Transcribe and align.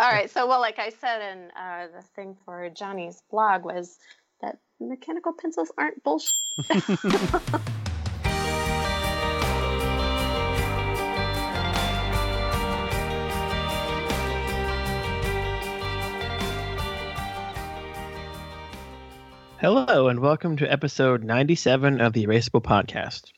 All 0.00 0.10
right. 0.10 0.30
So, 0.30 0.46
well, 0.46 0.60
like 0.60 0.78
I 0.78 0.88
said, 0.88 1.20
and 1.20 1.50
uh, 1.54 1.88
the 1.94 2.00
thing 2.16 2.34
for 2.46 2.70
Johnny's 2.70 3.22
blog 3.30 3.66
was 3.66 3.98
that 4.40 4.56
mechanical 4.80 5.34
pencils 5.34 5.70
aren't 5.76 6.02
bullshit. 6.02 6.32
Hello, 19.58 20.08
and 20.08 20.20
welcome 20.20 20.56
to 20.56 20.72
episode 20.72 21.22
97 21.22 22.00
of 22.00 22.14
the 22.14 22.24
Erasable 22.24 22.62
Podcast. 22.62 23.32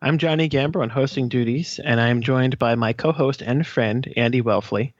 I'm 0.00 0.18
Johnny 0.18 0.48
Gamber 0.48 0.82
on 0.82 0.90
hosting 0.90 1.28
duties, 1.28 1.80
and 1.84 2.00
I'm 2.00 2.22
joined 2.22 2.60
by 2.60 2.76
my 2.76 2.92
co 2.92 3.10
host 3.10 3.42
and 3.42 3.66
friend, 3.66 4.06
Andy 4.16 4.40
Welfley. 4.40 4.92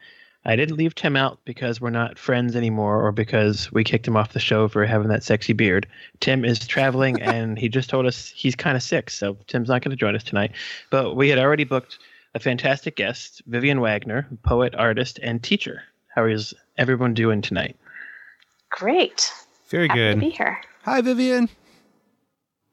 I 0.44 0.56
didn't 0.56 0.78
leave 0.78 0.94
Tim 0.94 1.16
out 1.16 1.38
because 1.44 1.80
we're 1.80 1.90
not 1.90 2.18
friends 2.18 2.56
anymore 2.56 3.04
or 3.04 3.12
because 3.12 3.70
we 3.72 3.84
kicked 3.84 4.08
him 4.08 4.16
off 4.16 4.32
the 4.32 4.40
show 4.40 4.68
for 4.68 4.86
having 4.86 5.08
that 5.08 5.22
sexy 5.22 5.52
beard. 5.52 5.86
Tim 6.20 6.44
is 6.44 6.66
traveling, 6.66 7.20
and 7.22 7.58
he 7.58 7.68
just 7.68 7.90
told 7.90 8.06
us 8.06 8.28
he's 8.28 8.56
kind 8.56 8.76
of 8.76 8.82
sick, 8.82 9.10
so 9.10 9.36
Tim's 9.46 9.68
not 9.68 9.82
going 9.82 9.90
to 9.90 9.96
join 9.96 10.16
us 10.16 10.24
tonight. 10.24 10.52
But 10.90 11.14
we 11.14 11.28
had 11.28 11.38
already 11.38 11.64
booked 11.64 11.98
a 12.34 12.38
fantastic 12.40 12.96
guest, 12.96 13.42
Vivian 13.46 13.80
Wagner, 13.80 14.26
poet, 14.42 14.74
artist, 14.74 15.18
and 15.22 15.42
teacher. 15.42 15.82
How 16.14 16.24
is 16.24 16.54
everyone 16.78 17.12
doing 17.12 17.42
tonight? 17.42 17.76
Great. 18.70 19.32
Very 19.68 19.88
Happy 19.88 20.00
good. 20.00 20.14
to 20.14 20.20
be 20.20 20.30
here. 20.30 20.58
Hi, 20.84 21.00
Vivian. 21.02 21.48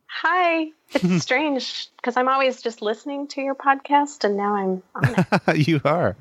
Hi. 0.05 0.67
It's 0.93 1.21
strange 1.23 1.89
because 1.97 2.15
I'm 2.15 2.29
always 2.29 2.61
just 2.61 2.81
listening 2.81 3.27
to 3.29 3.41
your 3.41 3.55
podcast, 3.55 4.23
and 4.23 4.37
now 4.37 4.55
I'm 4.55 4.83
on 4.95 5.25
it. 5.47 5.67
you 5.67 5.81
are. 5.83 6.15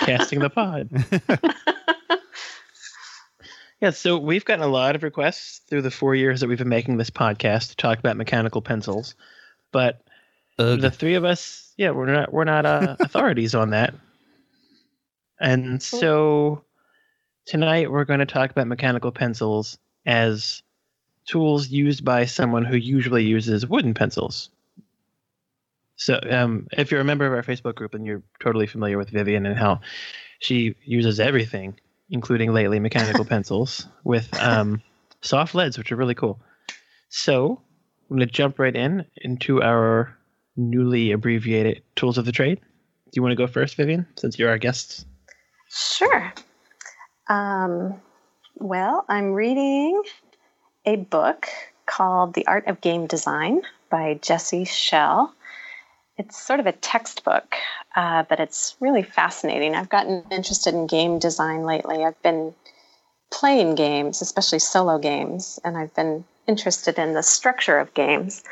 Casting 0.00 0.40
the 0.40 0.50
pod. 0.50 0.88
Yeah, 3.80 3.90
so 3.90 4.18
we've 4.18 4.44
gotten 4.44 4.64
a 4.64 4.68
lot 4.68 4.96
of 4.96 5.04
requests 5.04 5.60
through 5.68 5.82
the 5.82 5.90
four 5.90 6.16
years 6.16 6.40
that 6.40 6.48
we've 6.48 6.58
been 6.58 6.68
making 6.68 6.96
this 6.96 7.10
podcast 7.10 7.70
to 7.70 7.76
talk 7.76 8.00
about 8.00 8.16
mechanical 8.16 8.60
pencils, 8.60 9.14
but 9.70 10.00
Ugh. 10.58 10.80
the 10.80 10.90
three 10.90 11.14
of 11.14 11.24
us, 11.24 11.72
yeah, 11.76 11.90
we're 11.90 12.12
not 12.12 12.32
we're 12.32 12.42
not 12.42 12.66
uh, 12.66 12.96
authorities 13.00 13.54
on 13.54 13.70
that, 13.70 13.94
and 15.38 15.80
so 15.80 16.64
tonight 17.46 17.92
we're 17.92 18.04
going 18.04 18.18
to 18.18 18.26
talk 18.26 18.50
about 18.50 18.66
mechanical 18.66 19.12
pencils 19.12 19.78
as 20.04 20.60
tools 21.24 21.68
used 21.68 22.04
by 22.04 22.24
someone 22.24 22.64
who 22.64 22.76
usually 22.76 23.24
uses 23.24 23.64
wooden 23.64 23.94
pencils. 23.94 24.50
So, 25.98 26.18
um, 26.30 26.68
if 26.72 26.92
you're 26.92 27.00
a 27.00 27.04
member 27.04 27.26
of 27.26 27.32
our 27.32 27.42
Facebook 27.42 27.74
group, 27.74 27.92
and 27.92 28.06
you're 28.06 28.22
totally 28.40 28.68
familiar 28.68 28.96
with 28.96 29.10
Vivian 29.10 29.46
and 29.46 29.58
how 29.58 29.80
she 30.38 30.76
uses 30.84 31.18
everything, 31.18 31.78
including 32.08 32.52
lately 32.52 32.78
mechanical 32.78 33.24
pencils 33.26 33.86
with 34.04 34.32
um, 34.40 34.80
soft 35.22 35.56
leads, 35.56 35.76
which 35.76 35.90
are 35.90 35.96
really 35.96 36.14
cool. 36.14 36.40
So, 37.08 37.60
I'm 38.08 38.16
going 38.16 38.26
to 38.26 38.32
jump 38.32 38.60
right 38.60 38.74
in 38.74 39.04
into 39.16 39.60
our 39.60 40.16
newly 40.56 41.10
abbreviated 41.10 41.82
tools 41.96 42.16
of 42.16 42.24
the 42.24 42.32
trade. 42.32 42.60
Do 42.60 43.10
you 43.14 43.22
want 43.22 43.32
to 43.32 43.36
go 43.36 43.48
first, 43.48 43.74
Vivian, 43.74 44.06
since 44.16 44.38
you're 44.38 44.50
our 44.50 44.58
guest? 44.58 45.04
Sure. 45.68 46.32
Um, 47.28 48.00
well, 48.54 49.04
I'm 49.08 49.32
reading 49.32 50.00
a 50.86 50.94
book 50.94 51.48
called 51.86 52.34
The 52.34 52.46
Art 52.46 52.68
of 52.68 52.80
Game 52.80 53.06
Design 53.06 53.62
by 53.90 54.18
Jesse 54.22 54.64
Schell. 54.64 55.34
It's 56.18 56.40
sort 56.40 56.60
of 56.60 56.66
a 56.66 56.72
textbook, 56.72 57.54
uh, 57.94 58.24
but 58.28 58.40
it's 58.40 58.76
really 58.80 59.02
fascinating. 59.02 59.74
I've 59.74 59.88
gotten 59.88 60.24
interested 60.30 60.74
in 60.74 60.86
game 60.86 61.18
design 61.18 61.62
lately. 61.62 62.04
I've 62.04 62.20
been 62.22 62.54
playing 63.30 63.76
games, 63.76 64.20
especially 64.20 64.58
solo 64.58 64.98
games, 64.98 65.60
and 65.64 65.76
I've 65.76 65.94
been 65.94 66.24
interested 66.46 66.98
in 66.98 67.14
the 67.14 67.22
structure 67.22 67.78
of 67.78 67.94
games. 67.94 68.42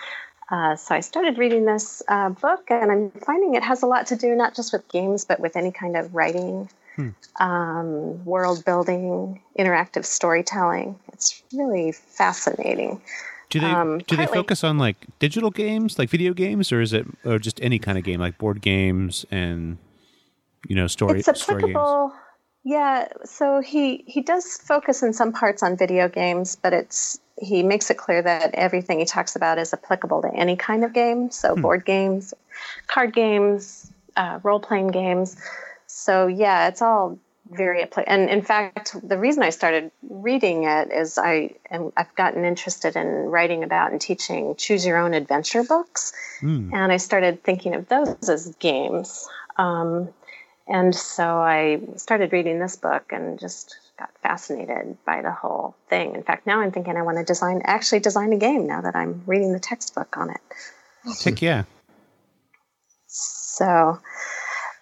Uh, 0.50 0.76
so 0.76 0.94
I 0.94 1.00
started 1.00 1.38
reading 1.38 1.64
this 1.64 2.02
uh, 2.06 2.28
book, 2.28 2.70
and 2.70 2.92
I'm 2.92 3.10
finding 3.10 3.54
it 3.54 3.64
has 3.64 3.82
a 3.82 3.86
lot 3.86 4.06
to 4.08 4.16
do 4.16 4.34
not 4.36 4.54
just 4.54 4.72
with 4.72 4.86
games, 4.88 5.24
but 5.24 5.40
with 5.40 5.56
any 5.56 5.72
kind 5.72 5.96
of 5.96 6.14
writing, 6.14 6.68
um, 7.40 8.24
world 8.24 8.64
building, 8.64 9.40
interactive 9.58 10.04
storytelling. 10.04 10.98
It's 11.12 11.42
really 11.52 11.92
fascinating. 11.92 13.00
Do 13.48 13.60
they 13.60 13.70
um, 13.70 13.98
do 13.98 14.16
they 14.16 14.26
focus 14.26 14.64
on 14.64 14.78
like 14.78 15.06
digital 15.18 15.50
games, 15.50 15.98
like 15.98 16.10
video 16.10 16.34
games, 16.34 16.72
or 16.72 16.80
is 16.80 16.92
it 16.92 17.06
or 17.24 17.38
just 17.38 17.60
any 17.62 17.78
kind 17.78 17.96
of 17.96 18.04
game, 18.04 18.20
like 18.20 18.38
board 18.38 18.60
games 18.60 19.24
and 19.30 19.78
you 20.68 20.74
know 20.74 20.86
story 20.86 21.20
it's 21.20 21.40
story 21.40 21.62
applicable. 21.62 22.12
Yeah, 22.64 23.06
so 23.24 23.60
he 23.60 24.02
he 24.08 24.22
does 24.22 24.56
focus 24.56 25.02
in 25.02 25.12
some 25.12 25.32
parts 25.32 25.62
on 25.62 25.76
video 25.76 26.08
games, 26.08 26.56
but 26.56 26.72
it's 26.72 27.20
he 27.40 27.62
makes 27.62 27.90
it 27.90 27.98
clear 27.98 28.20
that 28.22 28.54
everything 28.54 28.98
he 28.98 29.04
talks 29.04 29.36
about 29.36 29.58
is 29.58 29.72
applicable 29.72 30.22
to 30.22 30.34
any 30.34 30.56
kind 30.56 30.84
of 30.84 30.92
game. 30.92 31.30
So 31.30 31.54
Hmm. 31.54 31.60
board 31.62 31.84
games, 31.84 32.34
card 32.88 33.14
games, 33.14 33.92
uh, 34.16 34.40
role 34.42 34.58
playing 34.58 34.88
games. 34.88 35.36
So 35.86 36.26
yeah, 36.26 36.66
it's 36.66 36.82
all 36.82 37.20
very 37.50 37.82
applicable. 37.82 38.12
And 38.12 38.30
in 38.30 38.42
fact, 38.42 38.96
the 39.06 39.18
reason 39.18 39.42
I 39.42 39.50
started 39.50 39.90
reading 40.08 40.64
it 40.64 40.92
is 40.92 41.18
I 41.18 41.50
am, 41.70 41.92
I've 41.96 42.14
gotten 42.14 42.44
interested 42.44 42.96
in 42.96 43.06
writing 43.06 43.64
about 43.64 43.92
and 43.92 44.00
teaching 44.00 44.54
choose 44.56 44.84
your 44.84 44.98
own 44.98 45.14
adventure 45.14 45.62
books, 45.62 46.12
Hmm. 46.40 46.70
and 46.74 46.92
I 46.92 46.96
started 46.98 47.42
thinking 47.42 47.74
of 47.74 47.88
those 47.88 48.28
as 48.28 48.54
games. 48.56 49.28
Um, 49.56 50.08
and 50.68 50.94
so 50.94 51.38
I 51.38 51.80
started 51.96 52.32
reading 52.32 52.58
this 52.58 52.76
book 52.76 53.12
and 53.12 53.38
just 53.38 53.76
got 53.98 54.10
fascinated 54.22 54.98
by 55.06 55.22
the 55.22 55.30
whole 55.30 55.76
thing. 55.88 56.14
In 56.14 56.22
fact, 56.22 56.46
now 56.46 56.60
I'm 56.60 56.72
thinking 56.72 56.96
I 56.96 57.02
want 57.02 57.18
to 57.18 57.24
design, 57.24 57.62
actually 57.64 58.00
design 58.00 58.32
a 58.32 58.36
game 58.36 58.66
now 58.66 58.80
that 58.80 58.96
I'm 58.96 59.22
reading 59.26 59.52
the 59.52 59.60
textbook 59.60 60.16
on 60.16 60.30
it. 60.30 60.40
Heck 61.24 61.40
yeah! 61.40 61.64
So 63.06 64.00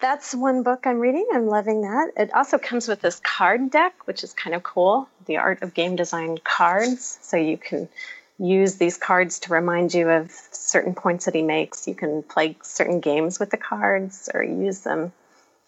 that's 0.05 0.35
one 0.35 0.61
book 0.61 0.85
I'm 0.85 0.99
reading. 0.99 1.27
I'm 1.33 1.47
loving 1.47 1.81
that. 1.81 2.11
It 2.15 2.31
also 2.31 2.59
comes 2.59 2.87
with 2.87 3.01
this 3.01 3.19
card 3.21 3.71
deck, 3.71 4.05
which 4.05 4.23
is 4.23 4.33
kind 4.33 4.55
of 4.55 4.61
cool. 4.61 5.09
The 5.25 5.37
Art 5.37 5.63
of 5.63 5.73
Game 5.73 5.95
Design 5.95 6.37
cards. 6.43 7.17
So 7.23 7.37
you 7.37 7.57
can 7.57 7.89
use 8.37 8.75
these 8.75 8.97
cards 8.97 9.39
to 9.39 9.53
remind 9.53 9.95
you 9.95 10.07
of 10.07 10.29
certain 10.51 10.93
points 10.93 11.25
that 11.25 11.33
he 11.33 11.41
makes. 11.41 11.87
You 11.87 11.95
can 11.95 12.21
play 12.21 12.55
certain 12.61 12.99
games 12.99 13.39
with 13.39 13.49
the 13.49 13.57
cards 13.57 14.29
or 14.31 14.43
use 14.43 14.81
them 14.81 15.11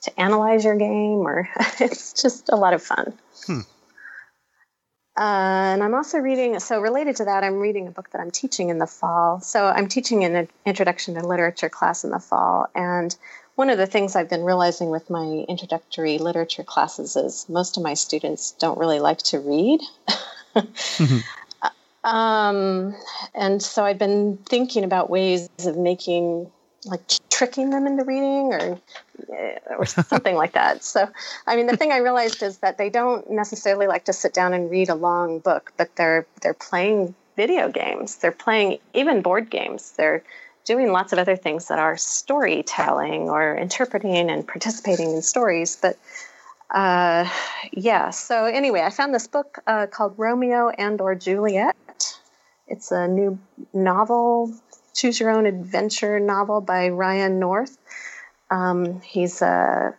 to 0.02 0.20
analyze 0.20 0.64
your 0.64 0.76
game, 0.76 1.26
or 1.26 1.50
it's 1.80 2.14
just 2.14 2.50
a 2.50 2.56
lot 2.56 2.76
of 2.76 2.84
fun. 2.84 3.18
Hmm. 3.48 3.62
Uh, 5.18 5.74
and 5.74 5.84
I'm 5.84 5.96
also 5.96 6.20
reading, 6.20 6.60
so 6.60 6.80
related 6.80 7.16
to 7.16 7.26
that, 7.26 7.44
I'm 7.44 7.56
reading 7.56 7.88
a 7.88 7.92
book 7.92 8.12
that 8.12 8.22
I'm 8.22 8.30
teaching 8.30 8.70
in 8.70 8.78
the 8.78 8.86
fall. 8.86 9.40
So 9.40 9.66
I'm 9.66 9.88
teaching 9.88 10.24
an 10.24 10.48
introduction 10.64 11.16
to 11.16 11.26
literature 11.26 11.70
class 11.70 12.04
in 12.04 12.12
the 12.12 12.20
fall. 12.20 12.68
And 12.76 13.16
one 13.58 13.72
of 13.72 13.80
the 13.80 13.88
things 13.88 14.16
I've 14.16 14.30
been 14.30 14.44
realizing 14.44 14.92
with 14.92 15.10
my 15.10 15.44
introductory 15.50 16.20
literature 16.20 16.64
classes 16.64 17.16
is 17.16 17.50
most 17.50 17.76
of 17.76 17.82
my 17.82 17.96
students 17.96 18.52
don't 18.52 18.78
really 18.78 19.00
like 19.00 19.18
to 19.24 19.40
read. 19.40 19.82
um, 22.04 22.96
and 23.34 23.62
so 23.62 23.84
I've 23.84 23.98
been 23.98 24.38
thinking 24.46 24.84
about 24.84 25.10
ways 25.10 25.50
of 25.66 25.76
making, 25.76 26.52
like 26.86 27.02
tricking 27.32 27.72
them 27.72 27.88
into 27.88 28.04
reading 28.04 28.54
or 28.54 28.80
or 29.76 29.86
something 29.88 30.36
like 30.36 30.54
that. 30.54 30.84
So, 30.84 31.10
I 31.48 31.56
mean, 31.56 31.66
the 31.66 31.76
thing 31.76 31.92
I 31.92 31.98
realized 31.98 32.44
is 32.44 32.60
that 32.60 32.78
they 32.78 32.92
don't 32.92 33.28
necessarily 33.28 33.88
like 33.88 34.06
to 34.06 34.14
sit 34.14 34.36
down 34.36 34.54
and 34.54 34.70
read 34.70 34.90
a 34.90 34.96
long 34.96 35.40
book, 35.40 35.74
but 35.78 35.96
they're 35.96 36.28
they're 36.44 36.54
playing 36.54 37.16
video 37.36 37.70
games. 37.70 38.18
They're 38.18 38.32
playing 38.32 38.78
even 38.94 39.24
board 39.24 39.50
games. 39.50 39.94
They're 39.98 40.22
doing 40.68 40.92
lots 40.92 41.14
of 41.14 41.20
other 41.20 41.38
things 41.38 41.70
that 41.70 41.80
are 41.80 41.96
storytelling 41.96 43.30
or 43.30 43.56
interpreting 43.56 44.30
and 44.30 44.46
participating 44.46 45.12
in 45.12 45.22
stories. 45.22 45.78
But 45.82 45.98
uh, 46.70 47.28
yeah. 47.72 48.10
So 48.10 48.46
anyway, 48.46 48.82
I 48.82 48.90
found 48.90 49.16
this 49.16 49.28
book 49.28 49.60
uh, 49.66 49.88
called 49.88 50.16
Romeo 50.18 50.68
and 50.70 51.00
or 51.00 51.16
Juliet. 51.16 52.20
It's 52.68 52.92
a 52.92 53.08
new 53.08 53.40
novel, 53.74 54.54
choose 54.94 55.22
your 55.22 55.30
own 55.30 55.46
adventure 55.46 56.20
novel 56.20 56.60
by 56.60 56.90
Ryan 56.90 57.40
North. 57.40 57.78
Um, 58.52 59.00
he's 59.00 59.42
a 59.42 59.96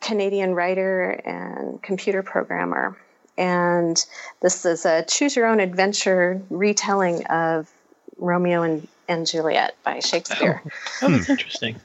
Canadian 0.00 0.54
writer 0.54 1.10
and 1.10 1.82
computer 1.82 2.22
programmer. 2.22 2.96
And 3.36 4.04
this 4.40 4.64
is 4.64 4.86
a 4.86 5.04
choose 5.04 5.34
your 5.34 5.46
own 5.46 5.58
adventure 5.58 6.40
retelling 6.48 7.26
of 7.26 7.68
Romeo 8.16 8.62
and, 8.62 8.86
and 9.08 9.26
Juliet 9.26 9.74
by 9.82 10.00
Shakespeare. 10.00 10.62
Oh, 11.02 11.10
that's 11.10 11.28
interesting. 11.28 11.76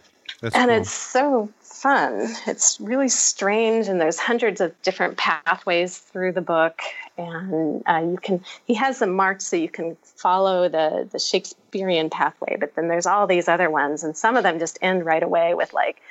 That's 0.42 0.56
and 0.56 0.70
cool. 0.70 0.78
it's 0.80 0.92
so 0.92 1.50
fun. 1.62 2.34
It's 2.48 2.80
really 2.80 3.10
strange, 3.10 3.88
and 3.88 4.00
there's 4.00 4.20
hundreds 4.20 4.62
of 4.62 4.80
different 4.84 5.18
pathways 5.18 5.98
through 5.98 6.34
the 6.34 6.42
book. 6.42 6.82
And 7.18 7.84
uh, 7.88 8.02
you 8.10 8.18
can, 8.22 8.44
he 8.66 8.74
has 8.74 9.00
them 9.00 9.12
marked 9.12 9.42
so 9.42 9.56
you 9.56 9.70
can 9.70 9.96
follow 10.04 10.68
the, 10.68 11.08
the 11.12 11.20
Shakespearean 11.20 12.10
pathway, 12.10 12.58
but 12.60 12.76
then 12.76 12.88
there's 12.88 13.06
all 13.06 13.28
these 13.28 13.48
other 13.48 13.70
ones, 13.70 14.04
and 14.04 14.18
some 14.18 14.36
of 14.36 14.44
them 14.44 14.60
just 14.60 14.80
end 14.82 15.06
right 15.06 15.24
away 15.24 15.54
with 15.54 15.74
like 15.74 16.02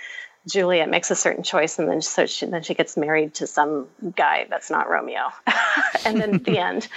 Juliet 0.46 0.88
makes 0.88 1.10
a 1.10 1.14
certain 1.14 1.44
choice, 1.44 1.78
and 1.78 1.88
then 1.88 2.02
so 2.02 2.26
she, 2.26 2.46
then 2.46 2.62
she 2.62 2.74
gets 2.74 2.96
married 2.96 3.34
to 3.34 3.46
some 3.46 3.86
guy 4.16 4.46
that's 4.50 4.70
not 4.70 4.90
Romeo, 4.90 5.32
and 6.04 6.20
then 6.20 6.34
at 6.34 6.44
the 6.44 6.58
end, 6.58 6.88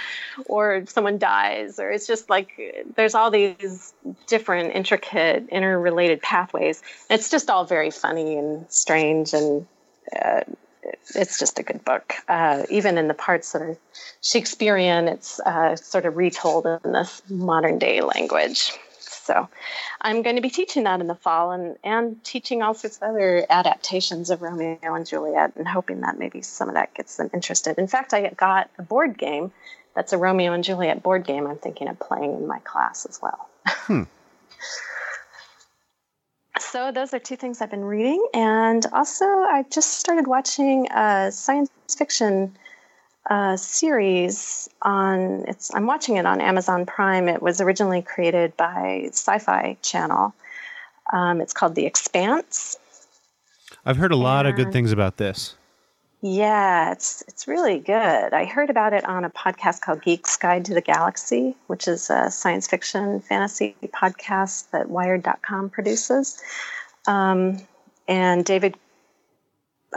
or 0.46 0.84
someone 0.86 1.18
dies, 1.18 1.78
or 1.78 1.90
it's 1.90 2.06
just 2.06 2.28
like 2.28 2.84
there's 2.96 3.14
all 3.14 3.30
these 3.30 3.94
different, 4.26 4.74
intricate, 4.74 5.48
interrelated 5.48 6.22
pathways. 6.22 6.82
It's 7.08 7.30
just 7.30 7.48
all 7.48 7.64
very 7.64 7.90
funny 7.90 8.36
and 8.36 8.68
strange, 8.68 9.32
and 9.32 9.66
uh, 10.20 10.40
it's 11.14 11.38
just 11.38 11.58
a 11.60 11.62
good 11.62 11.84
book. 11.84 12.14
Uh, 12.28 12.64
even 12.68 12.98
in 12.98 13.06
the 13.06 13.14
parts 13.14 13.52
that 13.52 13.62
are 13.62 13.76
Shakespearean, 14.22 15.06
it's 15.06 15.38
uh, 15.40 15.76
sort 15.76 16.04
of 16.04 16.16
retold 16.16 16.66
in 16.66 16.92
this 16.92 17.22
modern 17.28 17.78
day 17.78 18.00
language. 18.00 18.72
So 19.26 19.48
I'm 20.00 20.22
going 20.22 20.36
to 20.36 20.42
be 20.42 20.50
teaching 20.50 20.84
that 20.84 21.00
in 21.00 21.08
the 21.08 21.16
fall 21.16 21.50
and, 21.50 21.76
and 21.82 22.22
teaching 22.22 22.62
all 22.62 22.74
sorts 22.74 22.98
of 22.98 23.02
other 23.10 23.44
adaptations 23.50 24.30
of 24.30 24.40
Romeo 24.40 24.78
and 24.82 25.04
Juliet 25.04 25.56
and 25.56 25.66
hoping 25.66 26.02
that 26.02 26.18
maybe 26.18 26.42
some 26.42 26.68
of 26.68 26.74
that 26.74 26.94
gets 26.94 27.16
them 27.16 27.28
interested. 27.34 27.76
In 27.76 27.88
fact, 27.88 28.14
I 28.14 28.30
got 28.30 28.70
a 28.78 28.82
board 28.82 29.18
game 29.18 29.50
that's 29.94 30.12
a 30.12 30.18
Romeo 30.18 30.52
and 30.52 30.62
Juliet 30.62 31.02
board 31.02 31.24
game 31.24 31.46
I'm 31.46 31.58
thinking 31.58 31.88
of 31.88 31.98
playing 31.98 32.36
in 32.36 32.46
my 32.46 32.60
class 32.60 33.04
as 33.06 33.20
well. 33.20 33.48
Hmm. 33.66 34.02
so 36.60 36.92
those 36.92 37.12
are 37.12 37.18
two 37.18 37.36
things 37.36 37.60
I've 37.60 37.70
been 37.70 37.84
reading. 37.84 38.24
And 38.32 38.86
also, 38.92 39.24
I 39.24 39.64
just 39.70 39.94
started 39.94 40.28
watching 40.28 40.86
a 40.92 41.32
science 41.32 41.70
fiction 41.96 42.56
a 43.28 43.58
series 43.58 44.68
on 44.82 45.44
it's 45.48 45.74
I'm 45.74 45.86
watching 45.86 46.16
it 46.16 46.26
on 46.26 46.40
Amazon 46.40 46.86
Prime. 46.86 47.28
It 47.28 47.42
was 47.42 47.60
originally 47.60 48.02
created 48.02 48.56
by 48.56 49.08
Sci-Fi 49.08 49.76
Channel. 49.82 50.34
Um, 51.12 51.40
it's 51.40 51.52
called 51.52 51.74
The 51.74 51.86
Expanse. 51.86 52.78
I've 53.84 53.96
heard 53.96 54.12
a 54.12 54.16
lot 54.16 54.46
and, 54.46 54.52
of 54.52 54.64
good 54.64 54.72
things 54.72 54.92
about 54.92 55.16
this. 55.16 55.54
Yeah, 56.22 56.92
it's 56.92 57.22
it's 57.28 57.46
really 57.46 57.78
good. 57.78 58.32
I 58.32 58.44
heard 58.44 58.70
about 58.70 58.92
it 58.92 59.04
on 59.04 59.24
a 59.24 59.30
podcast 59.30 59.80
called 59.80 60.02
Geek's 60.02 60.36
Guide 60.36 60.64
to 60.64 60.74
the 60.74 60.80
Galaxy, 60.80 61.54
which 61.66 61.86
is 61.86 62.10
a 62.10 62.30
science 62.30 62.66
fiction 62.66 63.20
fantasy 63.20 63.76
podcast 63.84 64.70
that 64.70 64.88
Wired.com 64.88 65.70
produces. 65.70 66.40
Um, 67.06 67.58
and 68.08 68.44
David 68.44 68.76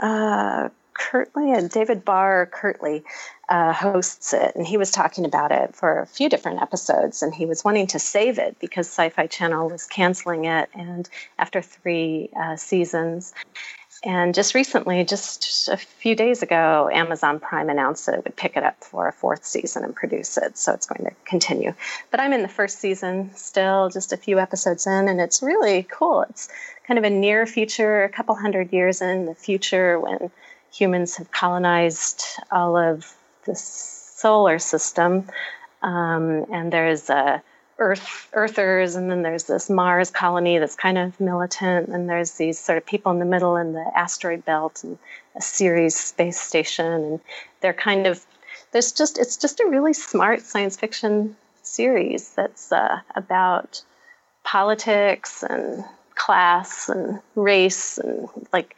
uh, 0.00 0.68
Kirtley 0.94 1.52
and 1.52 1.70
David 1.70 2.04
Barr 2.04 2.46
Kirtley 2.46 3.04
uh, 3.48 3.72
hosts 3.72 4.32
it, 4.32 4.54
and 4.54 4.66
he 4.66 4.76
was 4.76 4.90
talking 4.90 5.24
about 5.24 5.52
it 5.52 5.74
for 5.74 6.00
a 6.00 6.06
few 6.06 6.28
different 6.28 6.62
episodes, 6.62 7.22
and 7.22 7.34
he 7.34 7.46
was 7.46 7.64
wanting 7.64 7.88
to 7.88 7.98
save 7.98 8.38
it 8.38 8.58
because 8.60 8.86
Sci-Fi 8.86 9.26
Channel 9.26 9.68
was 9.68 9.86
canceling 9.86 10.44
it, 10.44 10.68
and 10.74 11.08
after 11.38 11.60
three 11.60 12.30
uh, 12.38 12.56
seasons, 12.56 13.34
and 14.02 14.34
just 14.34 14.54
recently, 14.54 15.04
just 15.04 15.68
a 15.68 15.76
few 15.76 16.14
days 16.14 16.42
ago, 16.42 16.88
Amazon 16.90 17.38
Prime 17.38 17.68
announced 17.68 18.06
that 18.06 18.14
it 18.14 18.24
would 18.24 18.36
pick 18.36 18.56
it 18.56 18.62
up 18.62 18.82
for 18.82 19.08
a 19.08 19.12
fourth 19.12 19.44
season 19.44 19.84
and 19.84 19.94
produce 19.94 20.38
it. 20.38 20.56
So 20.56 20.72
it's 20.72 20.86
going 20.86 21.04
to 21.04 21.14
continue. 21.26 21.74
But 22.10 22.20
I'm 22.20 22.32
in 22.32 22.40
the 22.40 22.48
first 22.48 22.78
season 22.78 23.30
still, 23.34 23.90
just 23.90 24.14
a 24.14 24.16
few 24.16 24.38
episodes 24.38 24.86
in, 24.86 25.08
and 25.08 25.20
it's 25.20 25.42
really 25.42 25.82
cool. 25.82 26.22
It's 26.30 26.48
kind 26.86 26.96
of 26.96 27.04
a 27.04 27.10
near 27.10 27.46
future, 27.46 28.04
a 28.04 28.08
couple 28.08 28.34
hundred 28.34 28.72
years 28.72 29.02
in 29.02 29.26
the 29.26 29.34
future 29.34 30.00
when 30.00 30.30
humans 30.72 31.16
have 31.16 31.30
colonized 31.30 32.24
all 32.50 32.76
of 32.76 33.12
the 33.44 33.54
solar 33.54 34.58
system. 34.58 35.28
Um, 35.82 36.46
and 36.52 36.72
there's 36.72 37.08
a 37.10 37.42
Earth 37.78 38.28
Earthers, 38.34 38.94
and 38.94 39.10
then 39.10 39.22
there's 39.22 39.44
this 39.44 39.70
Mars 39.70 40.10
colony 40.10 40.58
that's 40.58 40.76
kind 40.76 40.98
of 40.98 41.18
militant, 41.18 41.88
and 41.88 42.10
there's 42.10 42.32
these 42.32 42.58
sort 42.58 42.76
of 42.76 42.84
people 42.84 43.10
in 43.10 43.18
the 43.18 43.24
middle 43.24 43.56
in 43.56 43.72
the 43.72 43.90
asteroid 43.96 44.44
belt 44.44 44.84
and 44.84 44.98
a 45.34 45.40
Ceres 45.40 45.96
space 45.96 46.38
station, 46.38 46.86
and 46.86 47.20
they're 47.62 47.72
kind 47.72 48.06
of 48.06 48.24
there's 48.72 48.92
just 48.92 49.18
it's 49.18 49.38
just 49.38 49.60
a 49.60 49.66
really 49.66 49.94
smart 49.94 50.42
science 50.42 50.76
fiction 50.76 51.36
series 51.62 52.30
that's 52.34 52.70
uh, 52.70 53.00
about 53.16 53.82
politics 54.44 55.42
and 55.42 55.82
class 56.14 56.90
and 56.90 57.20
race 57.34 57.96
and 57.96 58.28
like 58.52 58.76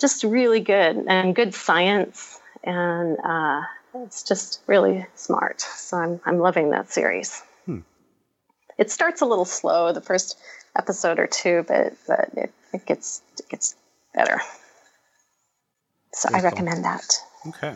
just 0.00 0.24
really 0.24 0.60
good 0.60 1.04
and 1.08 1.34
good 1.34 1.54
science, 1.54 2.40
and 2.62 3.18
uh, 3.22 3.62
it's 3.94 4.22
just 4.22 4.60
really 4.66 5.06
smart. 5.14 5.60
So 5.60 5.96
I'm 5.96 6.20
I'm 6.24 6.38
loving 6.38 6.70
that 6.70 6.90
series. 6.90 7.42
Hmm. 7.64 7.80
It 8.78 8.90
starts 8.90 9.20
a 9.20 9.26
little 9.26 9.44
slow 9.44 9.92
the 9.92 10.00
first 10.00 10.38
episode 10.76 11.18
or 11.18 11.26
two, 11.26 11.64
but 11.66 11.94
but 12.06 12.30
it, 12.36 12.52
it 12.72 12.86
gets 12.86 13.22
it 13.38 13.48
gets 13.48 13.74
better. 14.14 14.40
So 16.12 16.30
Very 16.30 16.42
I 16.42 16.44
recommend 16.44 16.84
that. 16.84 17.18
Okay. 17.48 17.74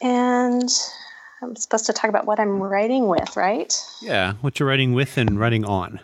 And 0.00 0.70
I'm 1.42 1.56
supposed 1.56 1.86
to 1.86 1.92
talk 1.92 2.08
about 2.08 2.26
what 2.26 2.38
I'm 2.38 2.62
writing 2.62 3.08
with, 3.08 3.36
right? 3.36 3.74
Yeah, 4.00 4.34
what 4.40 4.58
you're 4.58 4.68
writing 4.68 4.92
with 4.92 5.18
and 5.18 5.38
writing 5.38 5.64
on. 5.64 6.00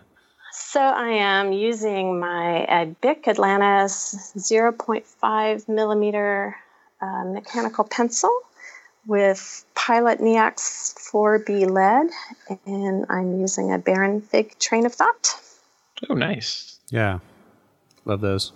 So 0.71 0.83
I 0.83 1.13
am 1.13 1.53
using 1.53 2.21
my 2.21 2.67
uh, 2.67 2.85
Bic 3.01 3.27
Atlantis 3.27 4.35
0.5 4.37 5.67
millimeter 5.67 6.57
uh, 7.01 7.25
mechanical 7.25 7.85
pencil 7.85 8.31
with 9.07 9.65
Pilot 9.75 10.19
Neox 10.19 10.93
4B 11.11 11.71
lead, 11.71 12.11
and 12.67 13.07
I'm 13.09 13.41
using 13.41 13.73
a 13.73 13.79
Baron 13.79 14.21
Fig 14.21 14.59
train 14.59 14.85
of 14.85 14.93
thought. 14.93 15.41
Oh, 16.11 16.15
nice. 16.15 16.79
Yeah, 16.91 17.21
love 18.05 18.21
those. 18.21 18.53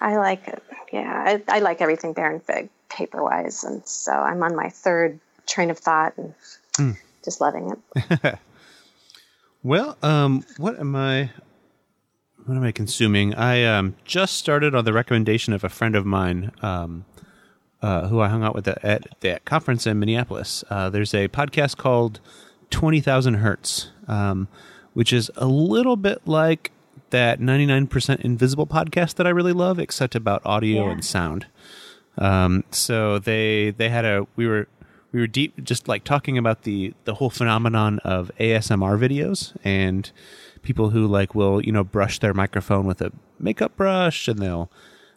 I 0.00 0.18
like 0.18 0.46
it. 0.46 0.62
Yeah, 0.92 1.40
I, 1.48 1.56
I 1.56 1.58
like 1.58 1.80
everything 1.80 2.12
Baron 2.12 2.38
Fig 2.38 2.68
paper 2.88 3.20
wise, 3.20 3.64
and 3.64 3.84
so 3.84 4.12
I'm 4.12 4.44
on 4.44 4.54
my 4.54 4.68
third 4.68 5.18
train 5.44 5.70
of 5.70 5.78
thought 5.80 6.16
and 6.18 6.34
mm. 6.74 6.96
just 7.24 7.40
loving 7.40 7.74
it. 7.96 8.38
Well, 9.66 9.98
um, 10.00 10.44
what 10.58 10.78
am 10.78 10.94
I? 10.94 11.30
What 12.44 12.56
am 12.56 12.62
I 12.62 12.70
consuming? 12.70 13.34
I 13.34 13.64
um, 13.64 13.96
just 14.04 14.36
started 14.36 14.76
on 14.76 14.84
the 14.84 14.92
recommendation 14.92 15.52
of 15.52 15.64
a 15.64 15.68
friend 15.68 15.96
of 15.96 16.06
mine 16.06 16.52
um, 16.62 17.04
uh, 17.82 18.06
who 18.06 18.20
I 18.20 18.28
hung 18.28 18.44
out 18.44 18.54
with 18.54 18.68
at 18.68 19.20
that 19.22 19.44
conference 19.44 19.84
in 19.84 19.98
Minneapolis. 19.98 20.62
Uh, 20.70 20.88
there's 20.88 21.12
a 21.14 21.26
podcast 21.26 21.78
called 21.78 22.20
Twenty 22.70 23.00
Thousand 23.00 23.34
Hertz, 23.34 23.90
um, 24.06 24.46
which 24.92 25.12
is 25.12 25.32
a 25.34 25.46
little 25.46 25.96
bit 25.96 26.28
like 26.28 26.70
that 27.10 27.40
99% 27.40 28.20
Invisible 28.20 28.68
podcast 28.68 29.16
that 29.16 29.26
I 29.26 29.30
really 29.30 29.52
love, 29.52 29.80
except 29.80 30.14
about 30.14 30.42
audio 30.46 30.84
yeah. 30.84 30.92
and 30.92 31.04
sound. 31.04 31.46
Um, 32.18 32.62
so 32.70 33.18
they 33.18 33.70
they 33.72 33.88
had 33.88 34.04
a 34.04 34.28
we 34.36 34.46
were 34.46 34.68
we 35.12 35.20
were 35.20 35.26
deep 35.26 35.62
just 35.62 35.88
like 35.88 36.04
talking 36.04 36.36
about 36.36 36.62
the 36.62 36.94
the 37.04 37.14
whole 37.14 37.30
phenomenon 37.30 37.98
of 38.00 38.30
ASMR 38.38 38.98
videos 38.98 39.56
and 39.64 40.10
people 40.62 40.90
who 40.90 41.06
like 41.06 41.34
will 41.34 41.64
you 41.64 41.72
know 41.72 41.84
brush 41.84 42.18
their 42.18 42.34
microphone 42.34 42.86
with 42.86 43.00
a 43.00 43.12
makeup 43.38 43.76
brush 43.76 44.28
and 44.28 44.38
they'll 44.38 44.70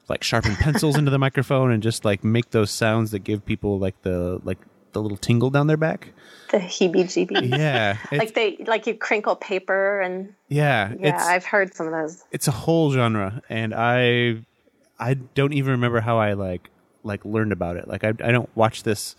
like 0.08 0.24
sharpen 0.24 0.55
pencils 0.55 0.98
into 0.98 1.12
the 1.12 1.19
microphone 1.19 1.72
and 1.72 1.84
just 1.84 2.03
like 2.05 2.24
make 2.24 2.51
those 2.51 2.72
sounds 2.72 3.12
that 3.12 3.19
give 3.19 3.46
people 3.46 3.79
like 3.79 4.01
the 4.01 4.39
like 4.43 4.58
the 4.91 5.01
little 5.01 5.17
tingle 5.17 5.50
down 5.50 5.67
their 5.67 5.77
back. 5.77 6.13
The 6.51 6.58
heebie-jeebies. 6.58 7.58
Yeah, 7.58 7.98
like 8.12 8.34
they 8.34 8.58
like 8.65 8.88
you 8.88 8.96
crinkle 8.96 9.36
paper 9.36 10.01
and 10.01 10.34
yeah, 10.48 10.93
yeah. 11.00 11.17
I've 11.19 11.46
heard 11.46 11.74
some 11.74 11.86
of 11.86 11.93
those. 11.93 12.24
It's 12.31 12.48
a 12.48 12.51
whole 12.51 12.91
genre, 12.91 13.41
and 13.50 13.74
I 13.75 14.41
I 14.98 15.13
don't 15.13 15.53
even 15.53 15.72
remember 15.72 16.01
how 16.01 16.17
I 16.17 16.34
like 16.34 16.69
like 17.03 17.24
learned 17.24 17.51
about 17.51 17.77
it. 17.77 17.88
Like 17.88 18.03
I 18.03 18.10
I 18.10 18.31
don't 18.31 18.50
watch 18.55 18.84
this 18.84 19.15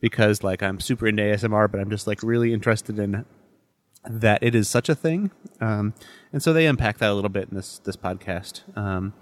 because 0.00 0.42
like 0.42 0.62
I'm 0.62 0.80
super 0.80 1.06
into 1.06 1.22
ASMR, 1.22 1.70
but 1.70 1.80
I'm 1.80 1.90
just 1.90 2.06
like 2.06 2.22
really 2.22 2.52
interested 2.52 2.98
in 2.98 3.24
that 4.08 4.42
it 4.42 4.54
is 4.54 4.68
such 4.68 4.88
a 4.88 4.94
thing. 4.94 5.30
Um, 5.60 5.94
and 6.32 6.42
so 6.42 6.52
they 6.52 6.66
unpack 6.66 6.98
that 6.98 7.10
a 7.10 7.14
little 7.14 7.30
bit 7.30 7.48
in 7.50 7.56
this 7.56 7.78
this 7.80 7.96
podcast. 7.96 8.62
Um, 8.76 9.12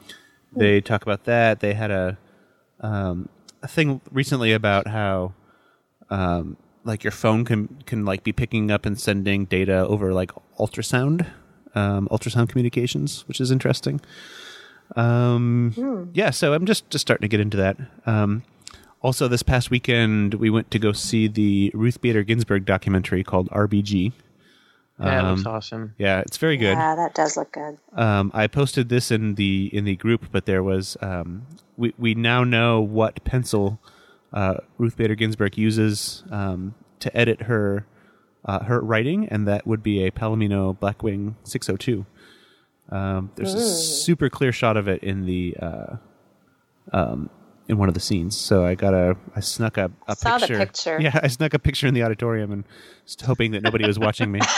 they 0.55 0.81
talk 0.81 1.03
about 1.03 1.25
that. 1.25 1.61
They 1.61 1.75
had 1.75 1.91
a 1.91 2.19
um, 2.81 3.29
a 3.63 3.69
thing 3.69 4.01
recently 4.11 4.53
about 4.53 4.87
how 4.87 5.35
um, 6.11 6.57
like 6.85 7.05
your 7.05 7.11
phone 7.11 7.45
can 7.45 7.83
can 7.87 8.05
like 8.05 8.23
be 8.23 8.33
picking 8.33 8.71
up 8.71 8.87
and 8.87 8.99
sending 8.99 9.45
data 9.45 9.87
over 9.87 10.13
like 10.13 10.33
ultrasound 10.59 11.27
um, 11.75 12.09
ultrasound 12.11 12.49
communications, 12.49 13.27
which 13.29 13.41
is 13.41 13.51
interesting. 13.51 14.01
Um, 14.97 15.73
hmm. 15.75 16.05
Yeah, 16.15 16.31
so 16.31 16.55
I'm 16.55 16.67
just 16.67 16.89
just 16.91 17.03
starting 17.03 17.23
to 17.23 17.29
get 17.29 17.41
into 17.41 17.57
that. 17.59 17.77
Um, 19.01 19.07
also, 19.07 19.29
this 19.29 19.43
past 19.43 19.71
weekend, 19.71 20.35
we 20.35 20.51
went 20.51 20.71
to 20.73 20.79
go 20.79 20.93
see 20.93 21.29
the 21.29 21.71
Ruth 21.75 22.01
Bader 22.01 22.23
Ginsburg 22.23 22.65
documentary 22.65 23.25
called 23.25 23.49
RBG. 23.51 24.13
That 24.99 25.25
um, 25.25 25.37
looks 25.37 25.47
awesome. 25.47 25.95
Yeah, 25.99 26.21
it's 26.21 26.39
very 26.39 26.57
good. 26.57 26.77
Yeah, 26.77 26.97
that 26.97 27.15
does 27.15 27.37
look 27.37 27.53
good. 27.53 27.79
Um, 27.93 28.33
I 28.35 28.49
posted 28.49 28.89
this 28.89 29.13
in 29.13 29.37
the 29.37 29.71
in 29.73 29.85
the 29.85 29.95
group, 29.95 30.27
but 30.33 30.47
there 30.47 30.63
was 30.63 30.97
um, 31.01 31.47
we 31.77 31.95
we 31.97 32.15
now 32.15 32.43
know 32.43 32.81
what 32.81 33.23
pencil 33.23 33.79
uh, 34.33 34.55
Ruth 34.77 34.97
Bader 34.97 35.15
Ginsburg 35.15 35.57
uses 35.57 36.25
um, 36.33 36.75
to 36.99 37.17
edit 37.17 37.43
her 37.43 37.87
uh, 38.45 38.65
her 38.65 38.81
writing, 38.81 39.29
and 39.29 39.47
that 39.47 39.67
would 39.67 39.83
be 39.85 40.05
a 40.05 40.11
Palomino 40.11 40.77
Blackwing 40.77 41.35
602. 41.45 42.05
Um, 42.91 43.31
there's 43.37 43.55
a 43.55 43.61
super 43.61 44.31
clear 44.31 44.51
shot 44.51 44.77
of 44.77 44.89
it 44.89 45.03
in 45.05 45.27
the 45.27 45.57
uh, 45.61 45.97
um, 46.93 47.31
in 47.69 47.79
one 47.79 47.89
of 47.89 47.95
the 47.95 48.01
scenes. 48.01 48.37
So 48.37 48.65
I 48.65 48.75
got 48.75 48.95
a 48.95 49.17
I 49.37 49.41
snuck 49.41 49.77
a, 49.77 49.91
a 50.07 50.17
Saw 50.17 50.39
the 50.39 50.47
picture. 50.47 50.59
picture. 50.59 51.01
Yeah, 51.01 51.21
I 51.23 51.29
snuck 51.29 51.55
a 51.55 51.59
picture 51.59 51.87
in 51.87 51.95
the 51.95 52.03
auditorium 52.03 52.51
and 52.51 52.65
just 53.05 53.21
hoping 53.23 53.53
that 53.53 53.63
nobody 53.63 53.87
was 53.87 53.99
watching 53.99 54.31
me. 54.33 54.41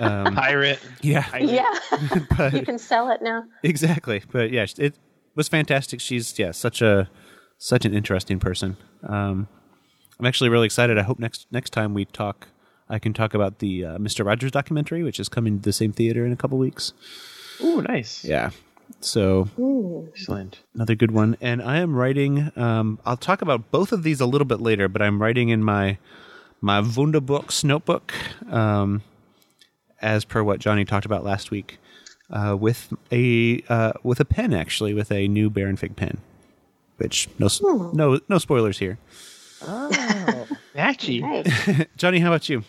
Um, 0.00 0.36
Pirate. 0.36 0.78
yeah, 1.02 1.24
Yeah, 1.36 1.74
but 2.38 2.52
you 2.52 2.62
can 2.62 2.78
sell 2.78 3.10
it 3.10 3.20
now. 3.20 3.42
exactly. 3.64 4.22
But 4.30 4.52
yeah, 4.52 4.64
it 4.78 4.94
was 5.34 5.48
fantastic. 5.48 6.00
She's 6.00 6.38
yeah, 6.38 6.52
such 6.52 6.80
a 6.82 7.10
such 7.56 7.84
an 7.84 7.92
interesting 7.92 8.38
person. 8.38 8.76
Um, 9.02 9.48
I'm 10.20 10.26
actually 10.26 10.50
really 10.50 10.66
excited. 10.66 10.98
I 10.98 11.02
hope 11.02 11.18
next 11.18 11.48
next 11.50 11.70
time 11.70 11.94
we 11.94 12.04
talk, 12.04 12.46
I 12.88 13.00
can 13.00 13.12
talk 13.12 13.34
about 13.34 13.58
the 13.58 13.84
uh, 13.84 13.98
Mister 13.98 14.22
Rogers 14.22 14.52
documentary, 14.52 15.02
which 15.02 15.18
is 15.18 15.28
coming 15.28 15.58
to 15.58 15.62
the 15.64 15.72
same 15.72 15.92
theater 15.92 16.24
in 16.24 16.30
a 16.32 16.36
couple 16.36 16.58
weeks. 16.58 16.92
Ooh, 17.60 17.82
nice. 17.82 18.24
Yeah. 18.24 18.50
So 19.00 19.48
Excellent. 20.08 20.60
another 20.74 20.94
good 20.94 21.10
one. 21.10 21.36
And 21.40 21.62
I 21.62 21.78
am 21.78 21.94
writing. 21.94 22.50
Um, 22.56 22.98
I'll 23.06 23.16
talk 23.16 23.42
about 23.42 23.70
both 23.70 23.92
of 23.92 24.02
these 24.02 24.20
a 24.20 24.26
little 24.26 24.46
bit 24.46 24.60
later, 24.60 24.88
but 24.88 25.02
I'm 25.02 25.20
writing 25.20 25.50
in 25.50 25.62
my 25.62 25.98
my 26.60 26.80
Wunderbooks 26.80 27.62
notebook, 27.62 28.12
um, 28.50 29.02
as 30.02 30.24
per 30.24 30.42
what 30.42 30.58
Johnny 30.58 30.84
talked 30.84 31.06
about 31.06 31.22
last 31.22 31.50
week, 31.50 31.78
uh, 32.30 32.56
with 32.58 32.92
a 33.12 33.62
uh, 33.68 33.92
with 34.02 34.20
a 34.20 34.24
pen 34.24 34.52
actually, 34.52 34.94
with 34.94 35.12
a 35.12 35.28
new 35.28 35.50
Baron 35.50 35.76
Fig 35.76 35.94
pen. 35.96 36.18
Which 36.96 37.28
no 37.38 37.46
s 37.46 37.60
no 37.62 38.18
no 38.28 38.38
spoilers 38.38 38.78
here. 38.78 38.98
Oh, 39.62 40.46
matchy. 40.74 41.20
Nice. 41.20 41.86
Johnny, 41.96 42.18
how 42.18 42.28
about 42.28 42.48
you? 42.48 42.64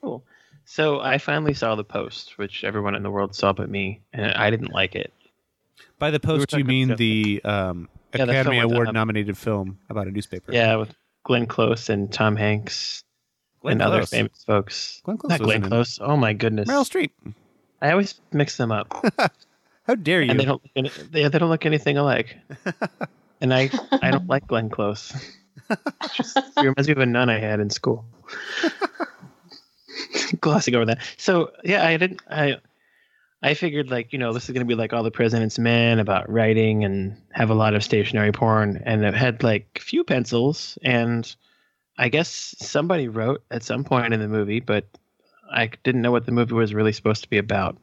Cool. 0.00 0.22
So 0.64 1.00
I 1.00 1.18
finally 1.18 1.54
saw 1.54 1.74
the 1.74 1.84
post, 1.84 2.38
which 2.38 2.62
everyone 2.62 2.94
in 2.94 3.02
the 3.02 3.10
world 3.10 3.34
saw 3.34 3.52
but 3.52 3.68
me, 3.68 4.00
and 4.12 4.32
I 4.32 4.50
didn't 4.50 4.72
like 4.72 4.94
it. 4.94 5.12
By 5.98 6.10
the 6.10 6.20
post, 6.20 6.52
you 6.52 6.64
mean 6.64 6.96
the 6.96 7.40
um, 7.44 7.88
Yeah, 8.14 8.24
Academy 8.24 8.56
film 8.58 8.68
with, 8.68 8.72
Award 8.72 8.88
um, 8.88 8.94
nominated 8.94 9.38
film 9.38 9.78
about 9.88 10.06
a 10.06 10.10
newspaper? 10.10 10.52
Yeah, 10.52 10.76
with 10.76 10.94
Glenn 11.24 11.46
Close 11.46 11.88
and 11.88 12.12
Tom 12.12 12.36
Hanks 12.36 13.04
Glenn 13.60 13.74
and 13.74 13.82
other 13.82 13.98
Close. 13.98 14.10
famous 14.10 14.44
folks. 14.44 15.00
Glenn 15.04 15.18
Close 15.18 15.30
Not 15.30 15.40
Glenn. 15.40 15.62
Close. 15.62 15.98
Oh 16.00 16.16
my 16.16 16.32
goodness. 16.32 16.68
Meryl 16.68 16.84
Streep. 16.84 17.10
I 17.80 17.90
always 17.92 18.20
mix 18.32 18.56
them 18.56 18.70
up, 18.70 19.04
How 19.86 19.96
dare 19.96 20.22
you? 20.22 20.30
and 20.30 20.38
they 20.38 20.44
don't. 20.44 20.62
Look 20.62 20.70
any, 20.76 20.88
they, 21.10 21.26
they 21.26 21.38
don't 21.38 21.50
look 21.50 21.66
anything 21.66 21.98
alike. 21.98 22.36
and 23.40 23.52
I 23.52 23.70
I 23.90 24.12
don't 24.12 24.28
like 24.28 24.46
Glenn 24.46 24.70
Close. 24.70 25.12
Just, 26.14 26.38
he 26.58 26.68
reminds 26.68 26.86
me 26.86 26.92
of 26.92 26.98
a 26.98 27.06
nun 27.06 27.28
I 27.28 27.38
had 27.40 27.58
in 27.58 27.70
school. 27.70 28.04
Glossing 30.40 30.76
over 30.76 30.86
that. 30.86 30.98
So 31.16 31.50
yeah, 31.64 31.84
I 31.84 31.96
didn't. 31.96 32.20
I 32.30 32.58
I 33.42 33.54
figured 33.54 33.90
like 33.90 34.12
you 34.12 34.18
know 34.18 34.32
this 34.32 34.48
is 34.48 34.52
gonna 34.52 34.64
be 34.64 34.74
like 34.74 34.92
all 34.92 35.02
the 35.02 35.10
President's 35.10 35.58
Men 35.58 35.98
about 35.98 36.30
writing 36.30 36.84
and 36.84 37.16
have 37.32 37.50
a 37.50 37.54
lot 37.54 37.74
of 37.74 37.82
stationary 37.82 38.32
porn, 38.32 38.80
and 38.84 39.04
it 39.04 39.14
had 39.14 39.42
like 39.42 39.80
few 39.80 40.04
pencils, 40.04 40.78
and 40.82 41.34
I 41.98 42.08
guess 42.08 42.54
somebody 42.58 43.08
wrote 43.08 43.42
at 43.50 43.62
some 43.62 43.84
point 43.84 44.14
in 44.14 44.20
the 44.20 44.28
movie, 44.28 44.60
but 44.60 44.86
I 45.52 45.70
didn't 45.84 46.02
know 46.02 46.12
what 46.12 46.24
the 46.26 46.32
movie 46.32 46.54
was 46.54 46.72
really 46.72 46.92
supposed 46.92 47.22
to 47.24 47.30
be 47.30 47.38
about. 47.38 47.76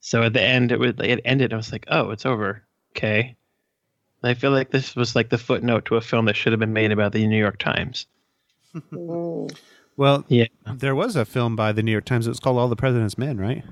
So 0.00 0.22
at 0.22 0.34
the 0.34 0.42
end, 0.42 0.70
it 0.72 0.78
was 0.78 0.94
it 1.00 1.20
ended. 1.24 1.52
I 1.52 1.56
was 1.56 1.72
like, 1.72 1.86
oh, 1.88 2.10
it's 2.10 2.26
over. 2.26 2.62
Okay. 2.92 3.34
I 4.22 4.34
feel 4.34 4.50
like 4.50 4.70
this 4.70 4.96
was 4.96 5.14
like 5.14 5.28
the 5.30 5.38
footnote 5.38 5.84
to 5.86 5.96
a 5.96 6.00
film 6.00 6.24
that 6.26 6.36
should 6.36 6.52
have 6.52 6.60
been 6.60 6.72
made 6.72 6.90
about 6.92 7.12
the 7.12 7.26
New 7.26 7.38
York 7.38 7.58
Times. 7.58 8.06
Well, 9.98 10.26
Yeah. 10.28 10.46
there 10.66 10.94
was 10.94 11.16
a 11.16 11.24
film 11.24 11.56
by 11.56 11.72
the 11.72 11.82
New 11.82 11.92
York 11.92 12.04
Times. 12.04 12.26
It 12.26 12.30
was 12.30 12.40
called 12.40 12.58
All 12.58 12.68
the 12.68 12.76
President's 12.76 13.16
Men, 13.16 13.38
right? 13.38 13.64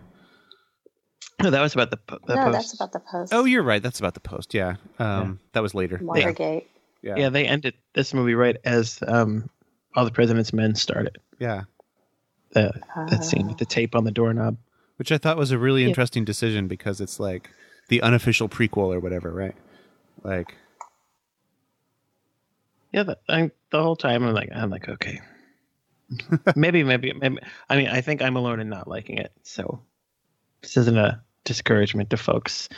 No, 1.42 1.50
that 1.50 1.60
was 1.60 1.74
about 1.74 1.90
the, 1.90 1.96
po- 1.98 2.18
the 2.26 2.36
no, 2.36 2.44
post. 2.44 2.52
that's 2.52 2.72
about 2.74 2.92
the 2.92 3.00
post. 3.00 3.34
Oh, 3.34 3.44
you're 3.44 3.62
right. 3.62 3.82
That's 3.82 3.98
about 3.98 4.14
the 4.14 4.20
Post. 4.20 4.54
Yeah, 4.54 4.76
um, 4.98 5.40
that 5.52 5.62
was 5.62 5.74
later. 5.74 5.98
Watergate. 6.00 6.70
Yeah, 7.02 7.16
yeah, 7.16 7.28
they 7.28 7.44
ended 7.46 7.74
this 7.92 8.14
movie 8.14 8.34
right 8.34 8.56
as 8.64 8.98
um, 9.06 9.50
all 9.94 10.04
the 10.04 10.10
President's 10.12 10.52
Men 10.52 10.74
started. 10.74 11.18
yeah. 11.38 11.64
The, 12.52 12.72
that 13.10 13.24
scene 13.24 13.48
with 13.48 13.58
the 13.58 13.66
tape 13.66 13.96
on 13.96 14.04
the 14.04 14.12
doorknob. 14.12 14.56
Which 14.96 15.10
I 15.10 15.18
thought 15.18 15.36
was 15.36 15.50
a 15.50 15.58
really 15.58 15.82
Yeah. 15.82 15.88
interesting 15.88 16.24
decision 16.24 16.68
because 16.68 17.00
it's 17.00 17.18
like 17.18 17.50
the 17.88 18.00
unofficial 18.00 18.48
prequel 18.48 18.94
or 18.94 19.00
whatever, 19.00 19.32
right? 19.32 19.56
Like, 20.22 20.54
Yeah, 22.92 23.02
the, 23.02 23.18
I, 23.28 23.50
the 23.70 23.82
whole 23.82 23.96
time 23.96 24.22
I'm 24.22 24.34
like, 24.34 24.50
I'm 24.54 24.70
like, 24.70 24.88
okay, 24.88 25.20
maybe, 26.54 26.84
maybe, 26.84 27.12
maybe. 27.12 27.38
I 27.68 27.76
mean, 27.76 27.88
I 27.88 28.00
think 28.02 28.22
I'm 28.22 28.36
alone 28.36 28.60
in 28.60 28.68
not 28.68 28.86
liking 28.86 29.18
it. 29.18 29.32
So 29.42 29.82
this 30.62 30.76
isn't 30.76 30.96
a 30.96 31.23
discouragement 31.44 32.10
to 32.10 32.16
folks. 32.16 32.68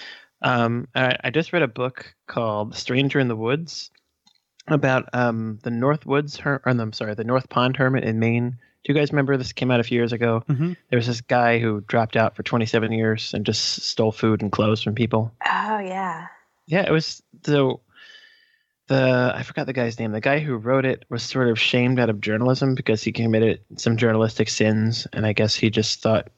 Um, 0.42 0.88
I, 0.94 1.16
I 1.24 1.30
just 1.30 1.52
read 1.52 1.62
a 1.62 1.68
book 1.68 2.14
called 2.26 2.74
"Stranger 2.76 3.18
in 3.18 3.28
the 3.28 3.36
Woods" 3.36 3.90
about 4.68 5.08
um, 5.12 5.58
the 5.62 5.70
North 5.70 6.04
Woods, 6.06 6.36
her- 6.38 6.60
or, 6.64 6.70
I'm 6.70 6.92
sorry, 6.92 7.14
the 7.14 7.24
North 7.24 7.48
Pond 7.48 7.76
Hermit 7.76 8.04
in 8.04 8.18
Maine. 8.18 8.50
Do 8.84 8.92
you 8.92 8.94
guys 8.98 9.10
remember 9.12 9.36
this 9.36 9.52
came 9.52 9.70
out 9.70 9.80
a 9.80 9.84
few 9.84 9.96
years 9.98 10.12
ago? 10.12 10.44
Mhm. 10.48 10.76
There 10.90 10.96
was 10.96 11.06
this 11.08 11.20
guy 11.20 11.58
who 11.58 11.80
dropped 11.82 12.16
out 12.16 12.36
for 12.36 12.42
27 12.44 12.92
years 12.92 13.34
and 13.34 13.44
just 13.46 13.82
stole 13.82 14.12
food 14.12 14.42
and 14.42 14.52
clothes 14.52 14.82
from 14.82 14.94
people. 14.94 15.32
Oh 15.44 15.78
yeah. 15.80 16.26
Yeah, 16.66 16.82
it 16.82 16.92
was 16.92 17.22
so 17.44 17.80
the 18.88 19.32
I 19.34 19.42
forgot 19.42 19.66
the 19.66 19.72
guy's 19.72 19.98
name. 19.98 20.12
The 20.12 20.20
guy 20.20 20.38
who 20.38 20.56
wrote 20.56 20.84
it 20.84 21.04
was 21.08 21.22
sort 21.22 21.48
of 21.48 21.58
shamed 21.58 21.98
out 21.98 22.10
of 22.10 22.20
journalism 22.20 22.74
because 22.76 23.02
he 23.02 23.10
committed 23.12 23.60
some 23.76 23.96
journalistic 23.96 24.48
sins, 24.48 25.06
and 25.12 25.26
I 25.26 25.32
guess 25.32 25.54
he 25.56 25.70
just 25.70 26.00
thought 26.02 26.28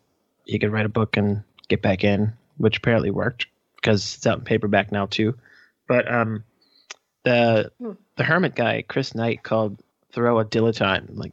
he 0.46 0.58
could 0.58 0.72
write 0.72 0.86
a 0.86 0.90
book 0.90 1.16
and 1.18 1.42
get 1.68 1.82
back 1.82 2.04
in, 2.04 2.32
which 2.56 2.78
apparently 2.78 3.10
worked 3.10 3.46
because 3.76 4.14
it's 4.16 4.26
out 4.26 4.38
in 4.38 4.44
paperback 4.44 4.90
now 4.92 5.06
too. 5.06 5.36
But 5.86 6.10
um, 6.12 6.44
the 7.24 7.70
Hmm. 7.78 7.92
the 8.16 8.24
hermit 8.24 8.54
guy, 8.54 8.82
Chris 8.86 9.14
Knight, 9.14 9.42
called 9.42 9.80
Thoreau 10.12 10.38
a 10.38 10.44
dilettante, 10.44 11.10
like 11.16 11.32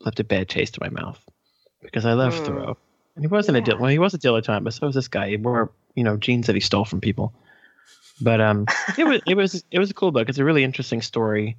left 0.00 0.20
a 0.20 0.24
bad 0.24 0.48
taste 0.48 0.78
in 0.78 0.86
my 0.92 1.02
mouth 1.02 1.18
because 1.82 2.06
I 2.06 2.14
love 2.14 2.34
Hmm. 2.38 2.44
Thoreau, 2.44 2.76
and 3.16 3.24
he 3.24 3.28
wasn't 3.28 3.56
a 3.56 3.60
Yeah. 3.60 3.64
dil- 3.66 3.78
well, 3.78 3.90
he 3.90 3.98
was 3.98 4.14
a 4.14 4.18
dilettante, 4.18 4.64
but 4.64 4.72
so 4.74 4.86
was 4.86 4.94
this 4.94 5.08
guy. 5.08 5.28
He 5.28 5.36
wore 5.36 5.70
you 5.94 6.04
know 6.04 6.16
jeans 6.16 6.46
that 6.46 6.54
he 6.56 6.60
stole 6.60 6.84
from 6.84 7.00
people. 7.00 7.32
But 8.20 8.40
um, 8.40 8.66
it 8.98 9.04
was 9.04 9.20
it 9.26 9.34
was 9.36 9.64
it 9.70 9.78
was 9.78 9.90
a 9.90 9.94
cool 9.94 10.10
book. 10.12 10.28
It's 10.28 10.38
a 10.38 10.44
really 10.44 10.64
interesting 10.64 11.02
story, 11.02 11.56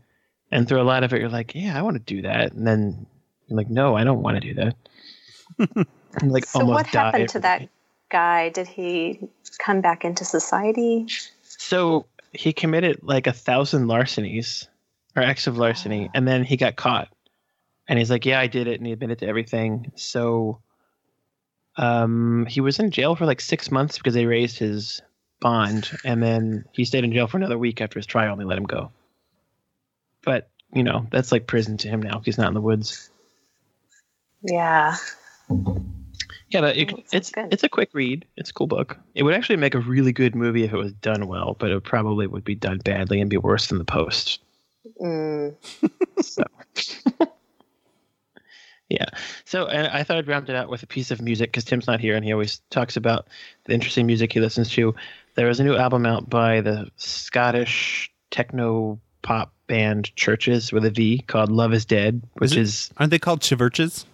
and 0.52 0.68
through 0.68 0.82
a 0.82 0.84
lot 0.84 1.04
of 1.04 1.14
it, 1.14 1.20
you're 1.22 1.30
like, 1.30 1.56
yeah, 1.56 1.78
I 1.78 1.82
want 1.82 1.96
to 1.96 2.16
do 2.16 2.22
that, 2.24 2.54
and 2.54 2.66
then 2.68 3.06
you're 3.48 3.58
like, 3.58 3.70
no, 3.70 3.96
I 3.96 4.04
don't 4.04 4.22
want 4.22 4.42
to 4.42 4.48
do 4.48 4.54
that. 4.56 4.76
I'm 6.22 6.30
like 6.30 6.46
So 6.46 6.60
almost 6.60 6.76
what 6.76 6.88
happened 6.88 7.30
to 7.30 7.40
that. 7.40 7.70
Guy? 8.12 8.50
Did 8.50 8.68
he 8.68 9.20
come 9.58 9.82
back 9.82 10.06
into 10.06 10.26
society? 10.26 11.08
So 11.44 12.06
he 12.34 12.54
committed 12.54 13.00
like 13.02 13.28
a 13.28 13.34
thousand 13.34 13.88
larcenies 13.88 14.68
or 15.16 15.24
acts 15.24 15.48
of 15.48 15.58
larceny, 15.58 16.10
and 16.14 16.28
then 16.28 16.44
he 16.44 16.58
got 16.58 16.76
caught. 16.76 17.10
And 17.88 18.00
he's 18.00 18.10
like, 18.10 18.26
"Yeah, 18.26 18.40
I 18.40 18.48
did 18.48 18.68
it," 18.68 18.80
and 18.80 18.86
he 18.86 18.94
admitted 18.94 19.20
to 19.20 19.28
everything. 19.28 19.92
So, 19.96 20.60
um, 21.76 22.46
he 22.46 22.62
was 22.62 22.80
in 22.80 22.92
jail 22.92 23.16
for 23.16 23.26
like 23.26 23.42
six 23.42 23.72
months 23.72 23.98
because 23.98 24.14
they 24.14 24.26
raised 24.26 24.60
his 24.60 25.02
bond, 25.40 25.92
and 26.06 26.22
then 26.22 26.66
he 26.72 26.86
stayed 26.86 27.04
in 27.04 27.12
jail 27.12 27.28
for 27.28 27.38
another 27.38 27.58
week 27.58 27.82
after 27.82 28.00
his 28.00 28.06
trial, 28.06 28.34
and 28.34 28.42
they 28.42 28.46
let 28.46 28.58
him 28.58 28.66
go. 28.66 28.92
But 30.24 30.50
you 30.74 30.84
know, 30.84 31.08
that's 31.12 31.32
like 31.32 31.48
prison 31.48 31.78
to 31.78 31.90
him 31.90 32.02
now. 32.02 32.22
He's 32.24 32.38
not 32.38 32.48
in 32.48 32.54
the 32.54 32.62
woods. 32.62 33.10
Yeah. 34.42 34.96
Yeah, 36.52 36.62
but 36.62 36.78
it, 36.78 36.92
it's 37.12 37.32
good. 37.32 37.48
it's 37.52 37.64
a 37.64 37.70
quick 37.70 37.90
read. 37.94 38.26
It's 38.36 38.50
a 38.50 38.54
cool 38.54 38.68
book. 38.68 38.98
It 39.16 39.24
would 39.24 39.34
actually 39.34 39.56
make 39.56 39.74
a 39.74 39.80
really 39.80 40.12
good 40.12 40.36
movie 40.36 40.64
if 40.64 40.74
it 40.74 40.78
was 40.78 40.92
done 40.94 41.28
well, 41.28 41.56
but 41.58 41.72
it 41.72 41.84
probably 41.84 42.28
would 42.28 42.44
be 42.44 42.56
done 42.56 42.80
badly 42.80 43.22
and 43.22 43.30
be 43.30 43.38
worse 43.38 43.68
than 43.68 43.78
the 43.78 43.86
post. 43.86 44.42
Mm. 45.02 45.56
So, 46.22 46.44
yeah. 48.90 49.06
So 49.46 49.66
and 49.66 49.88
I 49.88 50.04
thought 50.04 50.18
I'd 50.18 50.28
round 50.28 50.50
it 50.50 50.56
out 50.56 50.70
with 50.70 50.84
a 50.84 50.88
piece 50.88 51.10
of 51.10 51.20
music 51.22 51.50
because 51.52 51.64
Tim's 51.64 51.88
not 51.88 52.00
here 52.00 52.16
and 52.16 52.24
he 52.24 52.32
always 52.32 52.62
talks 52.70 52.96
about 52.96 53.28
the 53.66 53.74
interesting 53.74 54.06
music 54.06 54.32
he 54.34 54.40
listens 54.40 54.70
to. 54.72 54.94
There 55.36 55.50
is 55.50 55.60
a 55.60 55.64
new 55.64 55.76
album 55.76 56.06
out 56.06 56.30
by 56.30 56.62
the 56.62 56.92
Scottish 56.98 58.12
techno 58.30 59.00
pop 59.24 59.54
band 59.68 60.16
Churches 60.16 60.72
with 60.72 60.86
a 60.86 60.92
V 60.92 61.20
called 61.28 61.52
Love 61.52 61.74
Is 61.74 61.86
Dead, 61.86 62.22
which 62.34 62.52
it? 62.52 62.60
is 62.60 62.92
aren't 62.98 63.10
they 63.12 63.20
called 63.20 63.42
chiverches? 63.42 64.06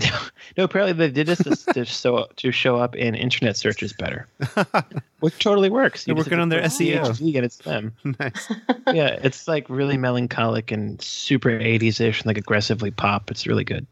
no. 0.56 0.64
Apparently 0.64 0.92
they 0.92 1.10
did 1.10 1.26
this 1.26 1.38
to, 1.38 1.72
to 1.74 1.84
show 1.84 2.26
to 2.36 2.52
show 2.52 2.76
up 2.76 2.94
in 2.94 3.14
internet 3.14 3.56
searches 3.56 3.92
better, 3.92 4.26
which 5.20 5.38
totally 5.38 5.70
works. 5.70 6.06
You're 6.06 6.16
working 6.16 6.38
on 6.38 6.48
their 6.48 6.62
SEO. 6.62 7.36
And 7.36 7.44
it's 7.44 7.58
them. 7.58 7.94
nice. 8.20 8.52
yeah, 8.92 9.18
it's 9.22 9.46
like 9.48 9.68
really 9.68 9.96
melancholic 9.96 10.70
and 10.70 11.00
super 11.00 11.50
80s 11.50 12.00
ish, 12.00 12.20
and 12.20 12.26
like 12.26 12.38
aggressively 12.38 12.90
pop. 12.90 13.30
It's 13.30 13.46
really 13.46 13.64
good. 13.64 13.86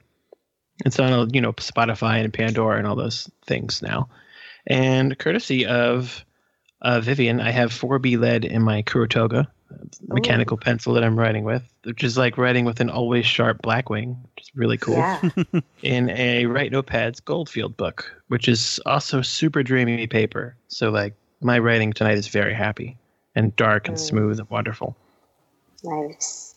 It's 0.84 0.98
on, 1.00 1.12
a, 1.12 1.26
you 1.32 1.40
know, 1.40 1.52
Spotify 1.54 2.22
and 2.22 2.32
Pandora 2.32 2.78
and 2.78 2.86
all 2.86 2.96
those 2.96 3.28
things 3.46 3.82
now. 3.82 4.08
And 4.66 5.18
courtesy 5.18 5.66
of 5.66 6.24
uh, 6.82 7.00
Vivian, 7.00 7.40
I 7.40 7.50
have 7.50 7.72
4B 7.72 8.18
lead 8.18 8.44
in 8.44 8.62
my 8.62 8.82
Kuru 8.82 9.08
Toga, 9.08 9.50
mechanical 10.08 10.56
pencil 10.56 10.94
that 10.94 11.04
I'm 11.04 11.18
writing 11.18 11.44
with, 11.44 11.62
which 11.84 12.02
is 12.04 12.16
like 12.16 12.38
writing 12.38 12.64
with 12.64 12.80
an 12.80 12.90
always 12.90 13.26
sharp 13.26 13.62
Blackwing, 13.62 14.16
which 14.34 14.44
is 14.44 14.50
really 14.54 14.78
cool. 14.78 14.96
Yeah. 14.96 15.20
In 15.82 16.10
a 16.10 16.46
Write 16.46 16.72
Notepads 16.72 17.24
Goldfield 17.24 17.76
book, 17.76 18.10
which 18.28 18.48
is 18.48 18.80
also 18.86 19.22
super 19.22 19.62
dreamy 19.62 20.06
paper. 20.06 20.56
So 20.68 20.90
like 20.90 21.14
my 21.40 21.58
writing 21.58 21.92
tonight 21.92 22.18
is 22.18 22.28
very 22.28 22.54
happy 22.54 22.98
and 23.34 23.54
dark 23.56 23.88
and 23.88 23.96
Mm. 23.96 24.00
smooth 24.00 24.38
and 24.40 24.50
wonderful. 24.50 24.96
nice. 25.84 26.54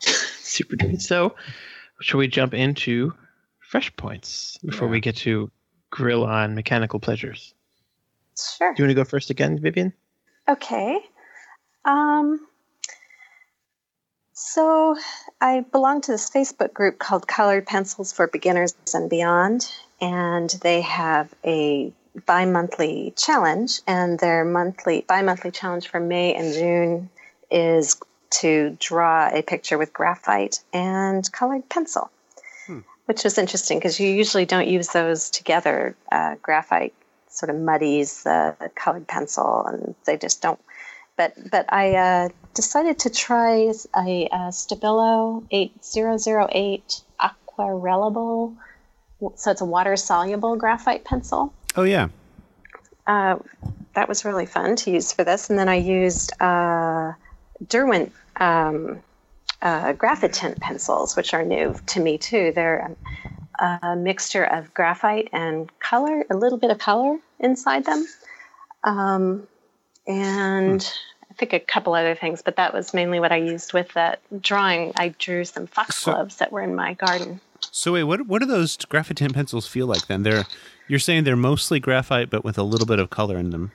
Super 0.40 0.76
dreamy. 0.76 0.98
So, 0.98 1.34
shall 2.00 2.18
we 2.18 2.28
jump 2.28 2.54
into 2.54 3.12
fresh 3.60 3.94
points 3.96 4.56
before 4.64 4.88
we 4.88 5.00
get 5.00 5.16
to 5.16 5.50
grill 5.90 6.24
on 6.24 6.54
mechanical 6.54 7.00
pleasures? 7.00 7.54
Sure. 8.56 8.72
Do 8.74 8.82
you 8.82 8.86
want 8.86 8.90
to 8.90 8.94
go 8.94 9.04
first 9.04 9.30
again, 9.30 9.58
Vivian? 9.58 9.92
Okay. 10.48 11.00
Um, 11.84 12.46
so 14.32 14.96
I 15.40 15.60
belong 15.60 16.00
to 16.02 16.12
this 16.12 16.30
Facebook 16.30 16.72
group 16.72 16.98
called 16.98 17.26
Colored 17.26 17.66
Pencils 17.66 18.12
for 18.12 18.26
Beginners 18.26 18.74
and 18.94 19.10
Beyond, 19.10 19.70
and 20.00 20.50
they 20.62 20.80
have 20.82 21.32
a 21.44 21.92
bi-monthly 22.26 23.12
challenge, 23.16 23.80
and 23.86 24.18
their 24.18 24.44
monthly 24.44 25.04
bi-monthly 25.06 25.50
challenge 25.50 25.88
for 25.88 26.00
May 26.00 26.34
and 26.34 26.52
June 26.54 27.10
is 27.50 27.96
to 28.30 28.76
draw 28.78 29.28
a 29.32 29.42
picture 29.42 29.78
with 29.78 29.92
graphite 29.92 30.60
and 30.72 31.30
colored 31.32 31.68
pencil, 31.68 32.10
which 33.06 33.24
was 33.24 33.38
interesting 33.38 33.78
because 33.78 33.98
you 33.98 34.08
usually 34.08 34.44
don't 34.44 34.68
use 34.68 34.88
those 34.88 35.30
together. 35.30 35.96
Uh, 36.12 36.34
graphite 36.42 36.94
sort 37.28 37.50
of 37.50 37.56
muddies 37.56 38.24
the 38.24 38.54
colored 38.74 39.06
pencil, 39.06 39.64
and 39.66 39.94
they 40.04 40.16
just 40.16 40.42
don't 40.42 40.60
but 41.18 41.50
but 41.50 41.66
I 41.70 41.94
uh, 41.96 42.28
decided 42.54 43.00
to 43.00 43.10
try 43.10 43.72
a, 43.94 44.28
a 44.32 44.38
Stabilo 44.50 45.44
8008 45.50 47.02
aquarellable, 47.20 48.56
so 49.34 49.50
it's 49.50 49.60
a 49.60 49.66
water 49.66 49.96
soluble 49.96 50.56
graphite 50.56 51.04
pencil. 51.04 51.52
Oh 51.76 51.82
yeah. 51.82 52.08
Uh, 53.06 53.38
that 53.94 54.08
was 54.08 54.24
really 54.24 54.46
fun 54.46 54.76
to 54.76 54.90
use 54.90 55.12
for 55.12 55.24
this, 55.24 55.50
and 55.50 55.58
then 55.58 55.68
I 55.68 55.76
used 55.76 56.32
uh, 56.40 57.12
Derwent 57.66 58.12
um, 58.36 59.00
uh, 59.60 59.92
Graphitint 59.94 60.60
pencils, 60.60 61.16
which 61.16 61.34
are 61.34 61.44
new 61.44 61.74
to 61.86 62.00
me 62.00 62.16
too. 62.18 62.52
They're 62.54 62.94
a, 63.60 63.66
a 63.86 63.96
mixture 63.96 64.44
of 64.44 64.72
graphite 64.72 65.30
and 65.32 65.68
color, 65.80 66.24
a 66.30 66.36
little 66.36 66.58
bit 66.58 66.70
of 66.70 66.78
color 66.78 67.18
inside 67.40 67.84
them. 67.86 68.06
Um, 68.84 69.48
and 70.08 70.92
I 71.30 71.34
think 71.34 71.52
a 71.52 71.60
couple 71.60 71.94
other 71.94 72.14
things, 72.14 72.42
but 72.42 72.56
that 72.56 72.72
was 72.74 72.94
mainly 72.94 73.20
what 73.20 73.30
I 73.30 73.36
used 73.36 73.72
with 73.72 73.92
that 73.92 74.20
drawing. 74.40 74.92
I 74.96 75.10
drew 75.10 75.44
some 75.44 75.66
foxgloves 75.66 76.36
that 76.36 76.50
were 76.50 76.62
in 76.62 76.74
my 76.74 76.94
garden. 76.94 77.40
So 77.70 77.92
wait, 77.92 78.04
what 78.04 78.26
what 78.26 78.40
do 78.40 78.46
those 78.46 78.76
graphite 78.76 79.32
pencils 79.32 79.68
feel 79.68 79.86
like 79.86 80.06
then? 80.06 80.22
They're 80.22 80.46
you're 80.88 80.98
saying 80.98 81.24
they're 81.24 81.36
mostly 81.36 81.78
graphite 81.78 82.30
but 82.30 82.42
with 82.44 82.58
a 82.58 82.62
little 82.62 82.86
bit 82.86 82.98
of 82.98 83.10
color 83.10 83.36
in 83.36 83.50
them. 83.50 83.70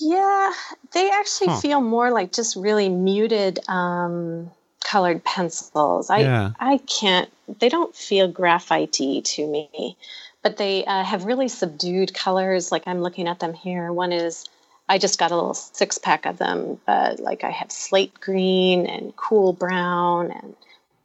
Yeah, 0.00 0.52
they 0.92 1.10
actually 1.10 1.48
Huh. 1.48 1.60
feel 1.60 1.80
more 1.80 2.10
like 2.10 2.32
just 2.32 2.56
really 2.56 2.88
muted 2.88 3.58
um, 3.68 4.50
colored 4.84 5.22
pencils. 5.24 6.08
I 6.08 6.20
Yeah. 6.20 6.50
I 6.58 6.78
can't. 6.78 7.30
They 7.60 7.68
don't 7.68 7.94
feel 7.94 8.32
graphitey 8.32 9.22
to 9.24 9.46
me, 9.46 9.96
but 10.42 10.56
they 10.56 10.84
uh, 10.84 11.02
have 11.04 11.24
really 11.24 11.48
subdued 11.48 12.14
colors. 12.14 12.72
Like 12.72 12.84
I'm 12.86 13.02
looking 13.02 13.28
at 13.28 13.40
them 13.40 13.54
here. 13.54 13.92
One 13.92 14.12
is 14.12 14.44
I 14.88 14.98
just 14.98 15.18
got 15.18 15.30
a 15.30 15.34
little 15.34 15.54
six 15.54 15.98
pack 15.98 16.24
of 16.26 16.38
them, 16.38 16.80
but 16.86 17.20
like 17.20 17.44
I 17.44 17.50
have 17.50 17.70
slate 17.70 18.18
green 18.20 18.86
and 18.86 19.14
cool 19.16 19.52
brown 19.52 20.30
and 20.30 20.54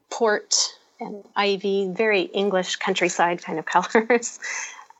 port 0.09 0.55
and 0.99 1.23
ivy, 1.35 1.89
very 1.91 2.21
English 2.21 2.77
countryside 2.77 3.43
kind 3.43 3.59
of 3.59 3.65
colors. 3.73 4.39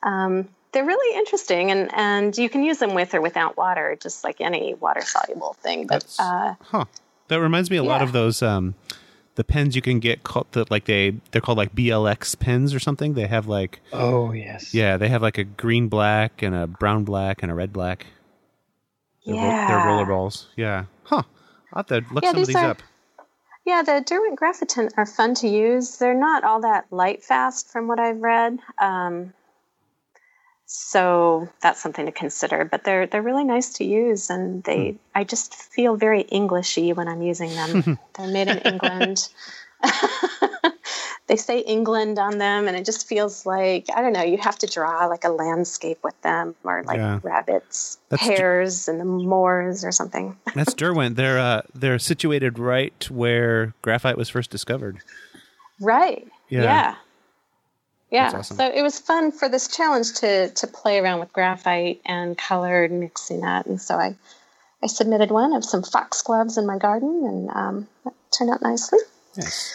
um, 0.02 0.48
they're 0.72 0.84
really 0.84 1.16
interesting, 1.16 1.70
and, 1.70 1.88
and 1.94 2.36
you 2.36 2.48
can 2.48 2.64
use 2.64 2.78
them 2.78 2.94
with 2.94 3.14
or 3.14 3.20
without 3.20 3.56
water, 3.56 3.96
just 4.02 4.24
like 4.24 4.40
any 4.40 4.74
water 4.74 5.02
soluble 5.02 5.52
thing. 5.60 5.86
But 5.86 6.00
That's- 6.02 6.20
uh, 6.20 6.54
Huh. 6.62 6.84
That 7.28 7.40
reminds 7.40 7.70
me 7.70 7.78
a 7.78 7.82
lot 7.82 8.02
of 8.02 8.12
those 8.12 8.42
um 8.42 8.74
the 9.36 9.44
pens 9.44 9.74
you 9.74 9.80
can 9.82 9.98
get 9.98 10.24
called 10.24 10.46
that 10.52 10.70
like 10.70 10.84
they 10.84 11.14
they're 11.30 11.40
called 11.40 11.56
like 11.56 11.74
BLX 11.74 12.38
pens 12.38 12.74
or 12.74 12.78
something. 12.80 13.14
They 13.14 13.26
have 13.26 13.46
like 13.46 13.80
Oh 13.94 14.32
yes. 14.32 14.74
yeah, 14.74 14.98
they 14.98 15.08
have 15.08 15.22
like 15.22 15.38
a 15.38 15.44
green 15.44 15.88
black 15.88 16.42
and 16.42 16.54
a 16.54 16.66
brown 16.66 17.04
black 17.04 17.42
and 17.42 17.50
a 17.50 17.54
red 17.54 17.72
black. 17.72 18.06
They're, 19.24 19.34
ro- 19.34 19.40
yeah, 19.42 19.68
they're 19.68 19.86
roller 19.86 20.06
balls. 20.06 20.48
Yeah. 20.56 20.84
Huh. 21.04 21.22
I'll 21.72 21.80
have 21.82 21.86
to 21.86 22.04
look 22.12 22.22
Yeah, 22.24 22.32
some 22.32 22.40
of 22.42 22.46
these 22.46 22.56
are- 22.56 22.70
up. 22.70 22.82
Yeah, 23.66 23.80
the 23.80 24.02
Derwent 24.04 24.38
Graphitint 24.38 24.90
are 24.98 25.06
fun 25.06 25.34
to 25.36 25.48
use. 25.48 25.96
They're 25.96 26.12
not 26.12 26.44
all 26.44 26.60
that 26.60 26.84
light 26.90 27.24
fast 27.24 27.72
from 27.72 27.88
what 27.88 27.98
I've 27.98 28.20
read. 28.20 28.58
Um, 28.78 29.32
so 30.66 31.48
that's 31.62 31.80
something 31.82 32.04
to 32.04 32.12
consider. 32.12 32.66
But 32.66 32.84
they're 32.84 33.06
they're 33.06 33.22
really 33.22 33.44
nice 33.44 33.72
to 33.74 33.84
use, 33.84 34.28
and 34.28 34.62
they 34.64 34.96
I 35.14 35.24
just 35.24 35.54
feel 35.54 35.96
very 35.96 36.24
Englishy 36.30 36.92
when 36.92 37.08
I'm 37.08 37.22
using 37.22 37.50
them. 37.54 37.98
they're 38.18 38.28
made 38.28 38.48
in 38.48 38.58
England. 38.58 39.28
they 41.26 41.36
say 41.36 41.60
England 41.60 42.18
on 42.18 42.38
them, 42.38 42.68
and 42.68 42.76
it 42.76 42.84
just 42.84 43.08
feels 43.08 43.46
like 43.46 43.86
I 43.94 44.02
don't 44.02 44.12
know. 44.12 44.22
You 44.22 44.38
have 44.38 44.58
to 44.58 44.66
draw 44.66 45.06
like 45.06 45.24
a 45.24 45.30
landscape 45.30 45.98
with 46.02 46.20
them, 46.22 46.54
or 46.64 46.82
like 46.84 46.98
Yeah. 46.98 47.20
rabbits, 47.22 47.98
That's 48.10 48.22
hares, 48.22 48.88
and 48.88 49.00
the 49.00 49.04
moors, 49.04 49.84
or 49.84 49.92
something. 49.92 50.36
That's 50.54 50.74
Derwent. 50.74 51.16
They're 51.16 51.38
uh 51.38 51.62
they're 51.74 51.98
situated 51.98 52.58
right 52.58 53.10
where 53.10 53.74
graphite 53.82 54.18
was 54.18 54.28
first 54.28 54.50
discovered. 54.50 54.98
Right. 55.80 56.28
Yeah. 56.48 56.62
Yeah. 56.62 56.94
Yeah. 58.10 58.32
Awesome. 58.34 58.56
So 58.58 58.66
it 58.68 58.82
was 58.82 58.98
fun 59.00 59.32
for 59.32 59.48
this 59.48 59.68
challenge 59.68 60.12
to 60.20 60.50
to 60.50 60.66
play 60.66 60.98
around 60.98 61.20
with 61.20 61.32
graphite 61.32 62.00
and 62.04 62.36
colored 62.36 62.92
mixing 62.92 63.40
that. 63.40 63.66
And 63.66 63.80
so 63.80 63.96
I 63.96 64.14
I 64.82 64.86
submitted 64.88 65.30
one 65.30 65.54
of 65.54 65.64
some 65.64 65.82
foxgloves 65.82 66.58
in 66.58 66.66
my 66.66 66.76
garden 66.76 67.24
and 67.24 67.50
um, 67.50 67.88
that 68.04 68.12
turned 68.36 68.50
out 68.50 68.60
nicely. 68.60 68.98
Yes. 69.34 69.72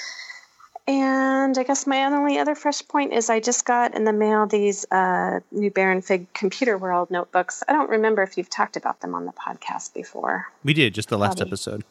And 0.90 1.56
I 1.56 1.62
guess 1.62 1.86
my 1.86 2.06
only 2.06 2.40
other 2.40 2.56
fresh 2.56 2.82
point 2.88 3.14
is 3.14 3.30
I 3.30 3.40
just 3.40 3.64
got 3.64 3.94
in 3.94 4.06
the 4.06 4.12
mail 4.12 4.48
these 4.48 4.92
uh, 4.92 5.40
new 5.52 5.70
Baron 5.70 6.02
Fig 6.02 6.34
Computer 6.34 6.80
World 6.80 7.12
notebooks. 7.12 7.62
I 7.68 7.74
don't 7.74 7.92
remember 7.92 8.24
if 8.24 8.40
you've 8.40 8.50
talked 8.50 8.76
about 8.76 9.00
them 9.00 9.14
on 9.14 9.28
the 9.28 9.32
podcast 9.32 9.94
before. 9.94 10.48
We 10.64 10.74
did 10.74 10.96
just 10.96 11.10
the 11.10 11.18
last 11.20 11.38
Probably. 11.38 11.52
episode. 11.52 11.84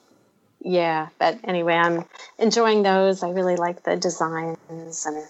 Yeah, 0.65 1.11
but 1.21 1.39
anyway, 1.45 1.75
I'm 1.75 2.07
enjoying 2.41 2.83
those. 2.83 3.23
I 3.23 3.31
really 3.31 3.55
like 3.55 3.85
the 3.85 3.97
designs 3.97 5.07
and 5.07 5.25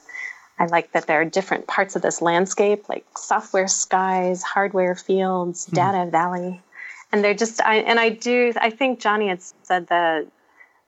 I 0.59 0.65
like 0.65 0.93
that 0.93 1.07
there 1.07 1.21
are 1.21 1.27
different 1.27 1.67
parts 1.67 1.95
of 1.95 2.01
this 2.01 2.23
landscape, 2.23 2.89
like 2.89 3.05
software 3.19 3.69
skies, 3.69 4.43
hardware 4.43 4.95
fields, 4.95 5.67
data 5.67 6.11
valley. 6.11 6.63
And 7.13 7.23
they're 7.23 7.35
just 7.35 7.61
I 7.61 7.77
and 7.77 8.01
I 8.01 8.09
do 8.09 8.55
I 8.57 8.71
think 8.71 8.99
Johnny 8.99 9.29
had 9.29 9.43
said 9.63 9.89
that 9.89 10.27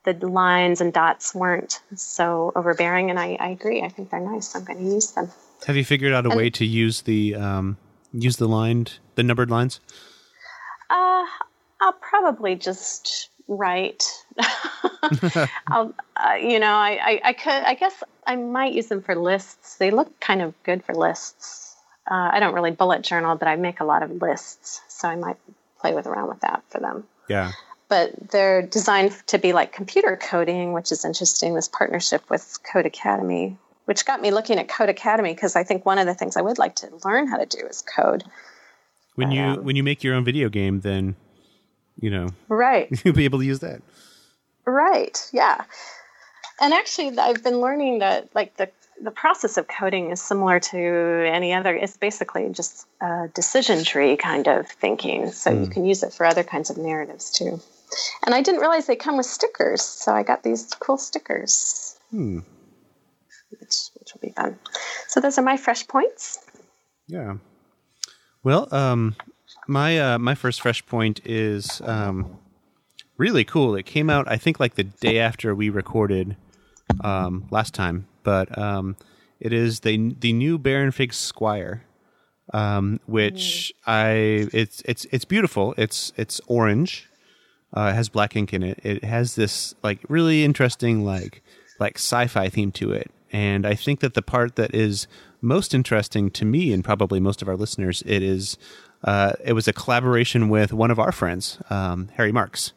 the 0.05 0.15
lines 0.15 0.81
and 0.81 0.93
dots 0.93 1.35
weren't 1.35 1.81
so 1.95 2.53
overbearing 2.57 3.11
and 3.11 3.19
I, 3.19 3.37
I 3.39 3.49
agree. 3.51 3.83
I 3.83 3.89
think 3.89 4.11
they're 4.11 4.21
nice. 4.21 4.55
I'm 4.55 4.65
gonna 4.65 4.81
use 4.81 5.13
them. 5.13 5.31
Have 5.67 5.77
you 5.77 5.85
figured 5.85 6.13
out 6.13 6.27
a 6.27 6.31
way 6.31 6.51
to 6.51 6.65
use 6.65 7.03
the 7.03 7.35
um 7.35 7.77
use 8.13 8.37
the 8.37 8.49
lined 8.49 8.99
the 9.15 9.23
numbered 9.23 9.51
lines? 9.51 9.81
Uh, 10.89 11.25
I'll 11.81 11.93
probably 12.01 12.57
just 12.57 13.31
write. 13.47 14.05
I'll, 15.69 15.95
uh, 16.17 16.35
you 16.35 16.59
know, 16.59 16.73
I, 16.73 16.99
I, 17.03 17.21
I 17.25 17.33
could, 17.33 17.53
I 17.53 17.75
guess 17.75 18.03
I 18.27 18.37
might 18.37 18.73
use 18.73 18.87
them 18.87 19.03
for 19.03 19.15
lists. 19.15 19.77
They 19.77 19.91
look 19.91 20.19
kind 20.21 20.43
of 20.43 20.55
good 20.63 20.85
for 20.85 20.95
lists. 20.95 21.77
Uh, 22.11 22.31
I 22.33 22.41
don't 22.41 22.55
really 22.55 22.71
bullet 22.71 23.03
journal, 23.03 23.37
but 23.37 23.49
I 23.49 23.57
make 23.57 23.81
a 23.81 23.85
lot 23.85 24.03
of 24.03 24.11
lists, 24.23 24.81
so 24.89 25.09
I 25.09 25.17
might 25.17 25.37
play 25.81 25.95
with 25.95 26.07
around 26.07 26.29
with 26.29 26.41
that 26.41 26.63
for 26.69 26.81
them. 26.81 27.05
Yeah. 27.29 27.53
But 27.91 28.31
they're 28.31 28.63
designed 28.63 29.13
to 29.27 29.39
be 29.39 29.53
like 29.53 29.73
computer 29.73 30.17
coding, 30.17 30.73
which 30.73 30.93
is 30.93 31.05
interesting. 31.05 31.55
This 31.55 31.69
partnership 31.69 32.23
with 32.31 32.61
Codecademy, 32.63 33.57
which 33.85 34.07
got 34.07 34.23
me 34.23 34.31
looking 34.31 34.59
at 34.59 34.69
Codecademy 34.69 35.35
because 35.35 35.57
I 35.57 35.65
think 35.65 35.85
one 35.85 35.99
of 35.99 36.07
the 36.07 36.15
things 36.15 36.37
I 36.37 36.41
would 36.41 36.57
like 36.57 36.77
to 36.77 36.89
learn 37.05 37.27
how 37.27 37.37
to 37.37 37.47
do 37.47 37.67
is 37.67 37.83
code. 37.83 38.25
When 39.17 39.33
you 39.33 39.43
Um, 39.43 39.65
when 39.65 39.77
you 39.77 39.83
make 39.83 40.03
your 40.03 40.15
own 40.15 40.25
video 40.25 40.49
game, 40.49 40.81
then 40.81 41.17
you 41.99 42.11
know 42.11 42.29
Right. 42.49 42.89
you'll 43.05 43.15
be 43.15 43.27
able 43.27 43.41
to 43.41 43.45
use 43.45 43.59
that. 43.59 43.83
Right. 44.65 45.29
Yeah. 45.33 45.65
And 46.61 46.73
actually, 46.73 47.19
I've 47.19 47.43
been 47.43 47.61
learning 47.61 47.99
that 47.99 48.29
like 48.35 48.57
the 48.57 48.71
the 49.03 49.11
process 49.11 49.57
of 49.57 49.67
coding 49.67 50.11
is 50.11 50.21
similar 50.21 50.61
to 50.61 50.79
any 51.27 51.55
other. 51.55 51.75
It's 51.75 51.97
basically 51.97 52.51
just 52.51 52.87
a 53.01 53.29
decision 53.35 53.83
tree 53.83 54.17
kind 54.17 54.47
of 54.47 54.69
thinking. 54.69 55.33
So 55.33 55.51
you 55.51 55.67
can 55.69 55.87
use 55.87 56.03
it 56.03 56.13
for 56.13 56.27
other 56.27 56.45
kinds 56.45 56.71
of 56.71 56.77
narratives 56.77 57.31
too. 57.31 57.61
And 58.25 58.35
I 58.35 58.43
didn't 58.43 58.61
realize 58.61 58.87
they 58.87 58.97
come 58.97 59.17
with 59.17 59.27
stickers, 59.27 59.83
so 59.83 60.13
I 60.13 60.23
got 60.23 60.43
these 60.43 60.67
cool 60.81 60.97
stickers, 60.99 61.99
Hmm. 62.11 62.41
which 63.51 63.75
which 63.99 64.15
will 64.15 64.21
be 64.21 64.33
fun. 64.35 64.59
So 65.09 65.21
those 65.21 65.39
are 65.39 65.43
my 65.45 65.57
fresh 65.57 65.87
points. 65.87 66.39
Yeah. 67.09 67.35
Well, 68.43 68.73
um, 68.75 69.17
my 69.67 69.99
uh, 69.99 70.19
my 70.19 70.35
first 70.35 70.61
fresh 70.63 70.85
point 70.87 71.21
is 71.25 71.81
um, 71.85 72.39
really 73.19 73.45
cool. 73.45 73.75
It 73.75 73.85
came 73.87 74.09
out, 74.09 74.31
I 74.31 74.37
think, 74.37 74.61
like 74.61 74.77
the 74.77 74.85
day 74.85 75.19
after 75.19 75.55
we 75.55 75.69
recorded 75.71 76.37
um, 77.03 77.47
last 77.51 77.75
time, 77.75 78.07
but 78.23 78.57
um, 78.57 78.97
it 79.41 79.53
is 79.53 79.81
the 79.81 80.15
the 80.19 80.33
new 80.33 80.59
Baron 80.59 80.91
Fig 80.93 81.13
Squire, 81.13 81.83
um, 82.55 83.01
which 83.07 83.73
I 83.87 84.49
it's 84.53 84.83
it's 84.85 85.05
it's 85.11 85.25
beautiful. 85.25 85.75
It's 85.77 86.13
it's 86.17 86.41
orange. 86.47 87.09
Uh, 87.73 87.93
has 87.93 88.09
black 88.09 88.35
ink 88.35 88.53
in 88.53 88.63
it. 88.63 88.81
It 88.83 89.05
has 89.05 89.37
this 89.37 89.75
like 89.83 90.01
really 90.09 90.45
interesting 90.45 91.05
like 91.05 91.43
like 91.79 91.97
sci-fi 91.97 92.49
theme 92.49 92.73
to 92.73 92.93
it, 92.93 93.11
and 93.33 93.67
I 93.67 93.75
think 93.75 94.01
that 94.01 94.15
the 94.15 94.23
part 94.23 94.57
that 94.57 94.75
is 94.75 95.07
most 95.41 95.73
interesting 95.73 96.31
to 96.31 96.45
me 96.45 96.73
and 96.73 96.85
probably 96.85 97.21
most 97.21 97.43
of 97.43 97.49
our 97.49 97.57
listeners, 97.57 98.03
it 98.07 98.23
is 98.23 98.59
uh, 99.05 99.33
it 99.45 99.53
was 99.53 99.69
a 99.69 99.73
collaboration 99.73 100.49
with 100.49 100.73
one 100.73 100.91
of 100.91 100.99
our 100.99 101.13
friends, 101.13 101.59
um, 101.71 102.09
Harry 102.17 102.33
Marks, 102.33 102.73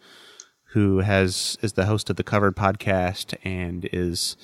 who 0.74 1.00
has 1.00 1.58
is 1.62 1.74
the 1.74 1.86
host 1.86 2.10
of 2.10 2.16
the 2.16 2.24
Covered 2.24 2.56
podcast 2.56 3.36
and 3.44 3.90
is 3.92 4.38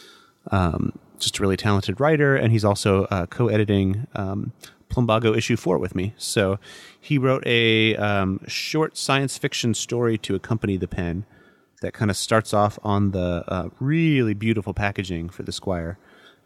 um, 0.52 0.98
just 1.20 1.40
a 1.40 1.42
really 1.42 1.58
talented 1.58 2.00
writer, 2.00 2.36
and 2.36 2.52
he's 2.52 2.66
also 2.66 3.06
uh, 3.06 3.26
co-editing 3.28 4.08
um, 4.16 4.52
Plumbago 4.90 5.36
issue 5.36 5.56
four 5.56 5.78
with 5.78 5.96
me. 5.96 6.14
So 6.18 6.60
he 7.00 7.18
wrote 7.18 7.44
a 7.46 7.96
um, 7.96 8.42
short 8.48 8.98
science 8.98 9.38
fiction 9.38 9.74
story 9.74 10.18
to 10.20 10.36
accompany 10.36 10.78
the 10.78 10.88
pen 10.88 11.26
that 11.82 11.94
kind 11.94 12.12
of 12.12 12.18
starts 12.18 12.54
off 12.54 12.78
on 12.84 13.12
the 13.12 13.44
uh, 13.48 13.70
really 13.80 14.34
beautiful 14.34 14.74
packaging 14.74 15.30
for 15.30 15.44
the 15.44 15.52
Squire 15.52 15.98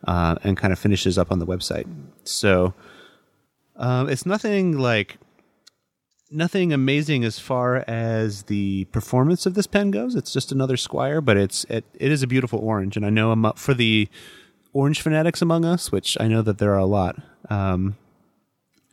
uh, 0.07 0.35
and 0.43 0.57
kind 0.57 0.71
of 0.71 0.79
finishes 0.79 1.17
up 1.17 1.31
on 1.31 1.39
the 1.39 1.45
website. 1.45 1.87
So 2.23 2.73
um, 3.75 4.09
it's 4.09 4.25
nothing 4.25 4.77
like 4.77 5.17
nothing 6.29 6.73
amazing 6.73 7.23
as 7.23 7.39
far 7.39 7.83
as 7.87 8.43
the 8.43 8.85
performance 8.85 9.45
of 9.45 9.53
this 9.53 9.67
pen 9.67 9.91
goes. 9.91 10.15
It's 10.15 10.33
just 10.33 10.51
another 10.51 10.77
Squire, 10.77 11.21
but 11.21 11.37
it's 11.37 11.63
it, 11.65 11.85
it 11.93 12.11
is 12.11 12.23
a 12.23 12.27
beautiful 12.27 12.59
orange, 12.59 12.97
and 12.97 13.05
I 13.05 13.09
know 13.09 13.31
I'm 13.31 13.45
up 13.45 13.57
for 13.57 13.73
the 13.73 14.09
orange 14.73 15.01
fanatics 15.01 15.41
among 15.41 15.65
us, 15.65 15.91
which 15.91 16.17
I 16.19 16.27
know 16.27 16.41
that 16.41 16.57
there 16.57 16.73
are 16.73 16.79
a 16.79 16.85
lot. 16.85 17.15
Um, 17.49 17.95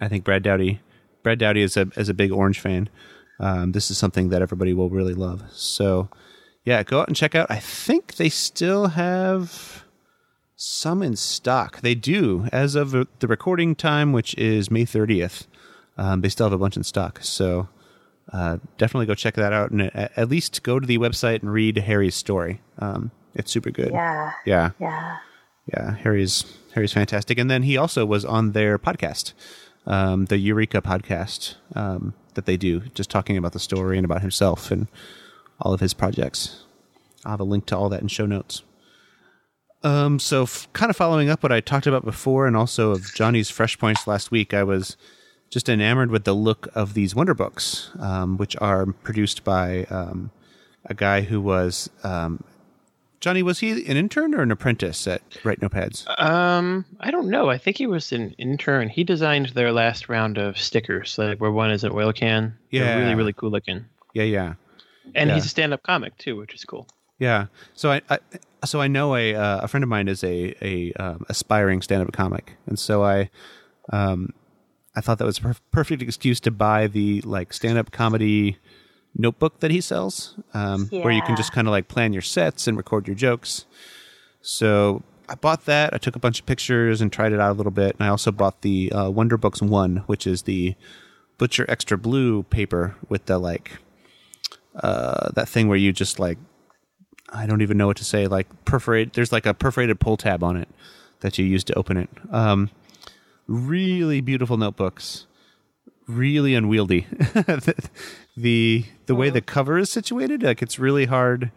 I 0.00 0.08
think 0.08 0.24
Brad 0.24 0.42
Dowdy, 0.42 0.80
Brad 1.22 1.38
Dowdy 1.38 1.62
is 1.62 1.76
a 1.76 1.88
is 1.96 2.08
a 2.08 2.14
big 2.14 2.32
orange 2.32 2.60
fan. 2.60 2.88
Um, 3.38 3.72
this 3.72 3.90
is 3.90 3.98
something 3.98 4.28
that 4.28 4.42
everybody 4.42 4.74
will 4.74 4.90
really 4.90 5.14
love. 5.14 5.44
So, 5.52 6.10
yeah, 6.64 6.82
go 6.82 7.00
out 7.00 7.08
and 7.08 7.16
check 7.16 7.34
out. 7.34 7.50
I 7.50 7.58
think 7.58 8.16
they 8.16 8.28
still 8.28 8.88
have 8.88 9.84
some 10.56 11.02
in 11.02 11.16
stock. 11.16 11.80
They 11.80 11.94
do 11.94 12.46
as 12.52 12.74
of 12.74 12.90
the 12.90 13.26
recording 13.26 13.74
time, 13.74 14.12
which 14.12 14.34
is 14.34 14.70
May 14.70 14.84
30th. 14.84 15.46
Um, 15.96 16.20
they 16.20 16.28
still 16.28 16.46
have 16.46 16.52
a 16.52 16.58
bunch 16.58 16.76
in 16.76 16.84
stock. 16.84 17.18
So 17.22 17.68
uh, 18.30 18.58
definitely 18.76 19.06
go 19.06 19.14
check 19.14 19.34
that 19.34 19.54
out 19.54 19.70
and 19.70 19.82
at, 19.82 20.12
at, 20.16 20.28
least 20.28 20.62
go 20.62 20.78
to 20.78 20.86
the 20.86 20.98
website 20.98 21.40
and 21.40 21.50
read 21.50 21.78
Harry's 21.78 22.14
story. 22.14 22.60
Um, 22.78 23.10
it's 23.34 23.50
super 23.50 23.70
good. 23.70 23.90
Yeah. 23.90 24.32
Yeah. 24.44 24.70
Yeah. 24.78 25.16
Yeah. 25.72 25.94
Harry's 25.96 26.44
Harry's 26.74 26.92
fantastic. 26.92 27.38
And 27.38 27.50
then 27.50 27.62
he 27.62 27.76
also 27.76 28.04
was 28.04 28.24
on 28.24 28.52
their 28.52 28.78
podcast, 28.78 29.32
um, 29.86 30.26
the 30.26 30.38
Eureka 30.38 30.82
podcast 30.82 31.54
um, 31.74 32.14
that 32.34 32.46
they 32.46 32.56
do, 32.56 32.80
just 32.94 33.10
talking 33.10 33.36
about 33.36 33.52
the 33.52 33.58
story 33.58 33.96
and 33.98 34.04
about 34.04 34.20
himself 34.20 34.70
and 34.70 34.88
all 35.60 35.72
of 35.72 35.80
his 35.80 35.94
projects. 35.94 36.64
I'll 37.24 37.32
have 37.32 37.40
a 37.40 37.44
link 37.44 37.66
to 37.66 37.76
all 37.76 37.88
that 37.88 38.02
in 38.02 38.08
show 38.08 38.26
notes. 38.26 38.62
Um, 39.82 40.18
so 40.18 40.42
f- 40.42 40.68
kind 40.72 40.90
of 40.90 40.96
following 40.96 41.30
up 41.30 41.42
what 41.42 41.52
I 41.52 41.60
talked 41.60 41.86
about 41.86 42.04
before 42.04 42.46
and 42.46 42.56
also 42.56 42.90
of 42.90 43.14
Johnny's 43.14 43.50
fresh 43.50 43.78
points 43.78 44.06
last 44.06 44.30
week, 44.30 44.52
I 44.52 44.62
was 44.62 44.96
just 45.48 45.68
enamored 45.68 46.10
with 46.10 46.24
the 46.24 46.34
look 46.34 46.68
of 46.74 46.94
these 46.94 47.14
Wonder 47.14 47.34
Books, 47.34 47.90
um, 47.98 48.36
which 48.36 48.56
are 48.60 48.86
produced 48.86 49.42
by 49.42 49.84
um, 49.84 50.30
a 50.84 50.94
guy 50.94 51.22
who 51.22 51.40
was 51.40 51.90
um, 52.04 52.44
Johnny. 53.20 53.42
Was 53.42 53.58
he 53.60 53.70
an 53.86 53.96
intern 53.96 54.34
or 54.34 54.42
an 54.42 54.50
apprentice 54.50 55.06
at 55.06 55.22
Write 55.44 55.60
Notepads? 55.60 56.06
Um, 56.20 56.84
I 57.00 57.10
don't 57.10 57.28
know. 57.28 57.50
I 57.50 57.58
think 57.58 57.76
he 57.76 57.86
was 57.86 58.12
an 58.12 58.30
intern. 58.38 58.88
He 58.88 59.04
designed 59.04 59.50
their 59.50 59.72
last 59.72 60.08
round 60.08 60.38
of 60.38 60.58
stickers, 60.58 61.16
like 61.18 61.38
where 61.40 61.50
one 61.52 61.70
is 61.70 61.84
an 61.84 61.92
oil 61.92 62.12
can. 62.12 62.56
Yeah, 62.70 62.84
They're 62.84 62.98
really 63.02 63.14
really 63.14 63.32
cool 63.32 63.50
looking. 63.50 63.84
Yeah, 64.14 64.24
yeah. 64.24 64.54
And 65.14 65.28
Yeah. 65.28 65.34
he's 65.34 65.44
a 65.44 65.48
stand-up 65.48 65.82
comic 65.82 66.16
too, 66.18 66.36
which 66.36 66.54
is 66.54 66.64
cool. 66.64 66.86
Yeah. 67.18 67.46
So 67.74 67.92
I, 67.92 68.00
I 68.08 68.18
so 68.64 68.80
I 68.80 68.88
know 68.88 69.14
a 69.14 69.34
uh, 69.34 69.60
a 69.60 69.68
friend 69.68 69.82
of 69.84 69.88
mine 69.90 70.08
is 70.08 70.24
a 70.24 70.54
a 70.62 70.92
um, 70.94 71.26
aspiring 71.28 71.82
stand 71.82 72.02
up 72.02 72.12
comic, 72.12 72.56
and 72.66 72.78
so 72.78 73.04
I 73.04 73.28
um 73.92 74.32
I 74.96 75.00
thought 75.02 75.18
that 75.18 75.24
was 75.24 75.38
a 75.38 75.42
perf- 75.42 75.60
perfect 75.70 76.00
excuse 76.02 76.40
to 76.40 76.50
buy 76.50 76.86
the 76.86 77.20
like 77.22 77.52
stand 77.52 77.76
up 77.76 77.90
comedy 77.92 78.58
notebook 79.16 79.60
that 79.60 79.70
he 79.70 79.80
sells, 79.80 80.36
um, 80.54 80.86
where 80.88 81.12
you 81.12 81.22
can 81.22 81.36
just 81.36 81.52
kind 81.52 81.66
of 81.66 81.72
like 81.72 81.88
plan 81.88 82.12
your 82.12 82.22
sets 82.22 82.66
and 82.66 82.76
record 82.76 83.06
your 83.06 83.16
jokes. 83.16 83.66
So 84.40 85.02
I 85.28 85.34
bought 85.34 85.66
that. 85.66 85.92
I 85.94 85.98
took 85.98 86.16
a 86.16 86.20
bunch 86.20 86.40
of 86.40 86.46
pictures 86.46 87.00
and 87.00 87.12
tried 87.12 87.32
it 87.32 87.40
out 87.40 87.50
a 87.50 87.54
little 87.54 87.72
bit, 87.72 87.96
and 87.98 88.06
I 88.06 88.08
also 88.08 88.32
bought 88.32 88.62
the 88.62 88.92
uh, 88.92 89.10
Wonder 89.10 89.36
Books 89.36 89.60
One, 89.62 89.98
which 90.06 90.26
is 90.26 90.42
the 90.42 90.74
Butcher 91.38 91.64
Extra 91.68 91.96
Blue 91.96 92.42
paper 92.44 92.96
with 93.08 93.26
the 93.26 93.38
like 93.38 93.78
uh, 94.74 95.30
that 95.34 95.48
thing 95.48 95.68
where 95.68 95.78
you 95.78 95.92
just 95.92 96.18
like 96.18 96.38
I 97.32 97.46
don't 97.46 97.62
even 97.62 97.76
know 97.76 97.86
what 97.86 97.96
to 97.98 98.04
say. 98.04 98.26
Like 98.26 98.46
perforate. 98.64 99.12
There's 99.12 99.32
like 99.32 99.46
a 99.46 99.54
perforated 99.54 100.00
pull 100.00 100.16
tab 100.16 100.42
on 100.42 100.56
it 100.56 100.68
that 101.20 101.38
you 101.38 101.44
use 101.44 101.64
to 101.64 101.78
open 101.78 101.96
it. 101.96 102.08
Um, 102.30 102.70
really 103.46 104.20
beautiful 104.20 104.56
notebooks. 104.56 105.26
Really 106.10 106.54
unwieldy. 106.54 107.06
the 108.36 108.84
the 109.06 109.14
way 109.14 109.30
the 109.30 109.40
cover 109.40 109.78
is 109.78 109.90
situated, 109.90 110.42
like 110.42 110.60
it's 110.60 110.78
really 110.78 111.06
hard 111.06 111.52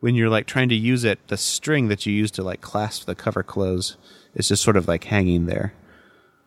when 0.00 0.14
you're 0.14 0.28
like 0.28 0.46
trying 0.46 0.68
to 0.68 0.74
use 0.74 1.04
it. 1.04 1.18
The 1.28 1.36
string 1.36 1.88
that 1.88 2.06
you 2.06 2.12
use 2.12 2.30
to 2.32 2.42
like 2.42 2.60
clasp 2.60 3.06
the 3.06 3.14
cover 3.14 3.42
close 3.42 3.96
is 4.34 4.48
just 4.48 4.62
sort 4.62 4.76
of 4.76 4.86
like 4.86 5.04
hanging 5.04 5.46
there. 5.46 5.72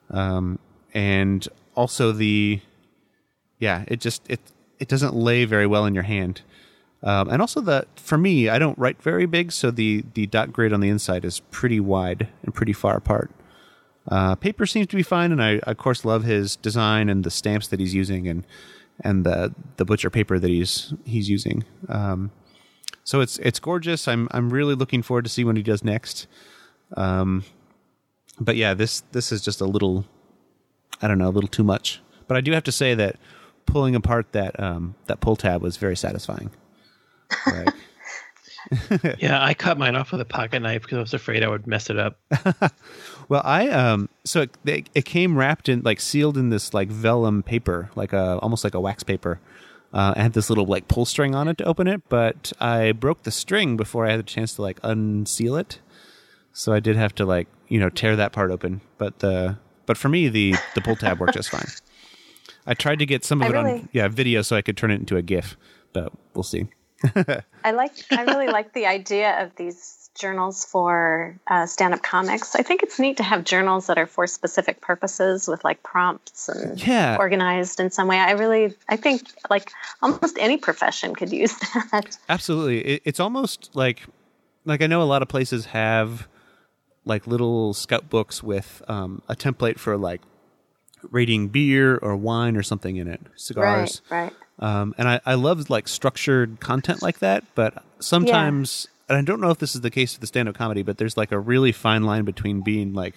Um, 0.10 0.60
and 0.94 1.46
also 1.76 2.12
the 2.12 2.62
yeah, 3.60 3.84
it 3.88 4.00
just 4.00 4.24
it 4.30 4.40
it 4.80 4.88
doesn't 4.88 5.14
lay 5.14 5.44
very 5.44 5.68
well 5.68 5.86
in 5.86 5.94
your 5.94 6.04
hand. 6.04 6.42
Um, 7.04 7.30
and 7.30 7.42
also 7.42 7.60
the 7.60 7.86
for 7.96 8.18
me, 8.18 8.48
I 8.48 8.60
don't 8.60 8.78
write 8.78 9.02
very 9.02 9.26
big, 9.26 9.52
so 9.52 9.72
the 9.72 10.06
the 10.14 10.28
dot 10.28 10.54
grid 10.54 10.72
on 10.72 10.80
the 10.80 10.90
inside 10.90 11.26
is 11.26 11.42
pretty 11.52 11.80
wide 11.80 12.30
and 12.44 12.54
pretty 12.54 12.74
far 12.74 12.96
apart. 12.96 13.30
Uh, 14.08 14.36
paper 14.36 14.66
seems 14.66 14.88
to 14.88 14.96
be 14.96 15.04
fine, 15.04 15.32
and 15.32 15.42
I 15.42 15.60
of 15.60 15.78
course 15.78 16.04
love 16.06 16.24
his 16.24 16.56
design 16.56 17.10
and 17.10 17.24
the 17.24 17.32
stamps 17.32 17.68
that 17.68 17.80
he's 17.80 17.94
using, 17.94 18.28
and 18.28 18.46
and 19.02 19.26
the 19.26 19.54
the 19.78 19.86
butcher 19.86 20.10
paper 20.10 20.40
that 20.40 20.50
he's 20.50 20.94
he's 21.06 21.30
using. 21.30 21.64
Um, 21.88 22.32
so 23.04 23.22
it's 23.22 23.38
it's 23.40 23.60
gorgeous. 23.60 24.08
I'm 24.08 24.28
I'm 24.32 24.50
really 24.52 24.76
looking 24.76 25.02
forward 25.02 25.26
to 25.26 25.30
see 25.30 25.44
what 25.44 25.58
he 25.58 25.64
does 25.64 25.84
next. 25.84 26.28
Um, 26.98 27.44
but 28.40 28.56
yeah, 28.56 28.74
this 28.74 29.02
this 29.12 29.32
is 29.32 29.42
just 29.42 29.62
a 29.62 29.66
little, 29.66 30.06
I 31.02 31.08
don't 31.08 31.18
know, 31.18 31.30
a 31.30 31.32
little 31.32 31.50
too 31.50 31.64
much. 31.64 32.02
But 32.28 32.38
I 32.38 32.42
do 32.42 32.52
have 32.54 32.64
to 32.64 32.72
say 32.72 32.96
that 32.96 33.18
pulling 33.66 33.96
apart 33.96 34.32
that 34.32 34.60
um, 34.60 34.96
that 35.08 35.20
pull 35.20 35.36
tab 35.36 35.62
was 35.62 35.78
very 35.78 35.96
satisfying. 35.96 36.50
Like, 37.46 37.74
Yeah, 39.20 39.44
I 39.44 39.54
cut 39.54 39.78
mine 39.78 39.96
off 39.96 40.12
with 40.12 40.22
a 40.22 40.26
pocket 40.26 40.62
knife 40.62 40.84
because 40.84 40.98
I 40.98 41.02
was 41.02 41.14
afraid 41.14 41.44
I 41.44 41.50
would 41.50 41.68
mess 41.68 41.90
it 41.90 41.98
up. 41.98 42.20
well, 43.30 43.42
I 43.44 43.70
um, 43.70 44.10
so 44.24 44.46
it, 44.66 44.90
it, 44.94 45.06
came 45.06 45.38
wrapped 45.38 45.70
in 45.70 45.82
like 45.82 46.00
sealed 46.00 46.38
in 46.38 46.50
this 46.50 46.74
like 46.74 46.90
vellum 46.90 47.44
paper, 47.44 47.90
like 47.96 48.14
a 48.14 48.38
almost 48.40 48.64
like 48.64 48.74
a 48.74 48.80
wax 48.80 49.04
paper. 49.04 49.40
Uh, 49.94 50.14
I 50.16 50.22
had 50.22 50.34
this 50.34 50.50
little 50.50 50.66
like 50.66 50.88
pull 50.88 51.06
string 51.06 51.36
on 51.36 51.48
it 51.48 51.58
to 51.58 51.66
open 51.66 51.88
it, 51.88 52.02
but 52.08 52.54
I 52.60 52.94
broke 52.94 53.24
the 53.24 53.32
string 53.32 53.76
before 53.78 54.06
I 54.06 54.12
had 54.12 54.20
a 54.20 54.24
chance 54.24 54.56
to 54.56 54.62
like 54.62 54.80
unseal 54.84 55.56
it. 55.56 55.80
So 56.54 56.74
I 56.74 56.80
did 56.80 56.96
have 56.96 57.16
to 57.16 57.26
like 57.26 57.48
you 57.68 57.80
know 57.80 57.90
tear 57.90 58.16
that 58.16 58.32
part 58.32 58.52
open. 58.52 58.82
But 58.98 59.20
the 59.20 59.58
but 59.86 59.98
for 59.98 60.10
me 60.10 60.30
the 60.30 60.56
the 60.76 60.82
pull 60.82 60.96
tab 60.96 61.20
worked 61.20 61.34
just 61.34 61.50
fine. 61.50 61.68
I 62.66 62.74
tried 62.74 63.00
to 63.00 63.06
get 63.06 63.26
some 63.26 63.42
of 63.42 63.48
I 63.48 63.50
it 63.50 63.56
on 63.56 63.90
yeah 63.92 64.08
video 64.08 64.42
so 64.42 64.56
I 64.56 64.62
could 64.62 64.78
turn 64.78 64.92
it 64.92 65.00
into 65.00 65.18
a 65.18 65.22
GIF, 65.22 65.58
but 65.94 66.14
we'll 66.34 66.44
see. 66.44 66.68
I 67.64 67.72
like. 67.72 67.94
I 68.12 68.24
really 68.24 68.48
like 68.48 68.74
the 68.74 68.86
idea 68.88 69.44
of 69.44 69.56
these 69.56 70.10
journals 70.16 70.66
for 70.66 71.40
uh, 71.48 71.66
stand-up 71.66 72.04
comics. 72.04 72.54
I 72.56 72.64
think 72.64 72.84
it's 72.84 73.00
neat 73.00 73.18
to 73.18 73.24
have 73.24 73.44
journals 73.46 73.88
that 73.88 73.98
are 73.98 74.06
for 74.06 74.28
specific 74.28 74.82
purposes 74.82 75.48
with 75.48 75.64
like 75.64 75.84
prompts 75.84 76.50
and 76.50 76.86
Yeah. 76.86 77.16
organized 77.18 77.80
in 77.80 77.92
some 77.92 78.08
way. 78.08 78.18
I 78.18 78.32
really, 78.32 78.76
I 78.90 78.98
think 78.98 79.22
like 79.50 79.72
almost 80.02 80.38
any 80.38 80.58
profession 80.58 81.16
could 81.16 81.32
use 81.32 81.58
that. 81.92 82.18
Absolutely. 82.28 82.80
It, 82.82 83.02
it's 83.06 83.20
almost 83.20 83.70
like 83.74 84.02
like 84.66 84.82
I 84.82 84.88
know 84.88 85.02
a 85.02 85.06
lot 85.06 85.22
of 85.22 85.28
places 85.28 85.68
have 85.68 86.28
like 87.06 87.26
little 87.26 87.74
scout 87.74 88.10
books 88.10 88.44
with 88.44 88.82
um, 88.88 89.22
a 89.30 89.36
template 89.36 89.80
for 89.80 89.98
like 89.98 90.22
rating 91.10 91.48
beer 91.48 91.98
or 91.98 92.16
wine 92.16 92.56
or 92.56 92.64
something 92.64 92.98
in 92.98 93.08
it, 93.08 93.22
cigars. 93.36 94.02
Right. 94.12 94.24
Right. 94.26 94.34
Um, 94.60 94.94
and 94.98 95.08
I, 95.08 95.20
I 95.26 95.34
love 95.36 95.70
like 95.70 95.88
structured 95.88 96.60
content 96.60 97.02
like 97.02 97.20
that, 97.20 97.44
but 97.56 97.84
sometimes, 98.00 98.88
and 99.10 99.18
I 99.18 99.22
don't 99.22 99.42
know 99.42 99.50
if 99.50 99.58
this 99.58 99.76
is 99.76 99.82
the 99.82 99.90
case 99.90 100.14
with 100.14 100.22
the 100.22 100.28
stand 100.28 100.48
up 100.50 100.56
comedy, 100.56 100.84
but 100.84 100.98
there's 100.98 101.18
like 101.18 101.32
a 101.32 101.40
really 101.40 101.72
fine 101.72 102.04
line 102.04 102.26
between 102.26 102.62
being 102.62 102.94
like, 102.94 103.16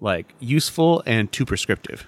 like 0.00 0.32
useful 0.38 1.02
and 1.06 1.30
too 1.32 1.44
prescriptive. 1.44 2.06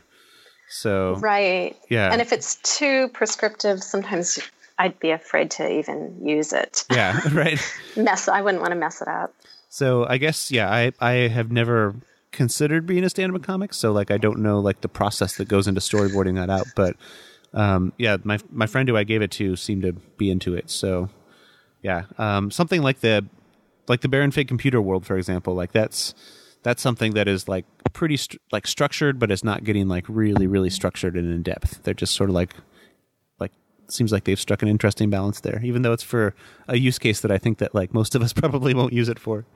So, 0.71 1.17
Right. 1.17 1.77
Yeah. 1.89 2.11
And 2.13 2.21
if 2.21 2.33
it's 2.33 2.57
too 2.57 3.09
prescriptive, 3.09 3.83
sometimes 3.83 4.39
I'd 4.79 4.99
be 4.99 5.11
afraid 5.11 5.51
to 5.53 5.71
even 5.71 6.27
use 6.27 6.53
it. 6.53 6.85
Yeah, 6.91 7.21
right. 7.33 7.61
Mess. 7.97 8.29
I 8.29 8.41
wouldn't 8.43 8.61
want 8.61 8.73
to 8.73 8.79
mess 8.79 9.01
it 9.01 9.09
up. 9.09 9.35
So 9.69 10.07
I 10.07 10.19
guess 10.19 10.51
yeah, 10.51 10.71
I 10.71 10.93
I 11.01 11.13
have 11.29 11.51
never 11.51 11.95
considered 12.33 12.87
being 12.87 13.05
a 13.05 13.11
stand-up 13.11 13.43
comic, 13.43 13.75
so 13.75 13.93
like 13.93 14.11
I 14.11 14.19
don't 14.19 14.41
know 14.41 14.61
like 14.61 14.81
the 14.81 14.89
process 14.89 15.37
that 15.37 15.49
goes 15.49 15.67
into 15.67 15.81
storyboarding 15.81 16.35
that 16.37 16.51
out, 16.51 16.67
but 16.75 16.97
um, 17.55 17.93
yeah, 17.99 18.17
my 18.25 18.39
my 18.51 18.67
friend 18.67 18.89
who 18.89 18.97
I 18.97 19.05
gave 19.05 19.23
it 19.23 19.31
to 19.33 19.57
seemed 19.57 19.83
to 19.83 19.93
be 19.93 20.31
into 20.31 20.55
it. 20.55 20.71
So 20.71 21.09
yeah, 21.83 22.05
um, 22.19 22.51
something 22.51 22.83
like 22.83 23.01
the 23.01 23.25
like 23.89 24.01
the 24.01 24.09
Baron 24.09 24.31
Fig 24.31 24.49
computer 24.49 24.81
world, 24.81 25.07
for 25.07 25.17
example, 25.17 25.55
like 25.55 25.73
that's 25.73 26.15
that's 26.63 26.83
something 26.83 27.13
that 27.13 27.29
is 27.29 27.49
like 27.49 27.65
pretty 27.93 28.17
st- 28.17 28.41
like 28.53 28.67
structured, 28.67 29.19
but 29.19 29.31
it's 29.31 29.45
not 29.45 29.65
getting 29.65 29.89
like 29.89 30.05
really 30.09 30.47
really 30.47 30.71
structured 30.71 31.17
and 31.17 31.33
in 31.33 31.43
depth. 31.43 31.83
They're 31.85 31.95
just 31.95 32.15
sort 32.15 32.31
of 32.31 32.35
like 32.35 32.55
like 33.39 33.53
seems 33.89 34.13
like 34.13 34.25
they've 34.25 34.41
struck 34.41 34.63
an 34.63 34.69
interesting 34.69 35.09
balance 35.09 35.41
there, 35.41 35.61
even 35.63 35.83
though 35.83 35.93
it's 35.93 36.03
for 36.03 36.35
a 36.67 36.77
use 36.77 36.99
case 36.99 37.21
that 37.21 37.31
I 37.31 37.39
think 37.39 37.59
that 37.59 37.75
like 37.75 37.95
most 37.95 38.15
of 38.15 38.23
us 38.23 38.33
probably 38.35 38.75
won't 38.75 38.93
use 38.93 39.09
it 39.09 39.19
for. 39.19 39.47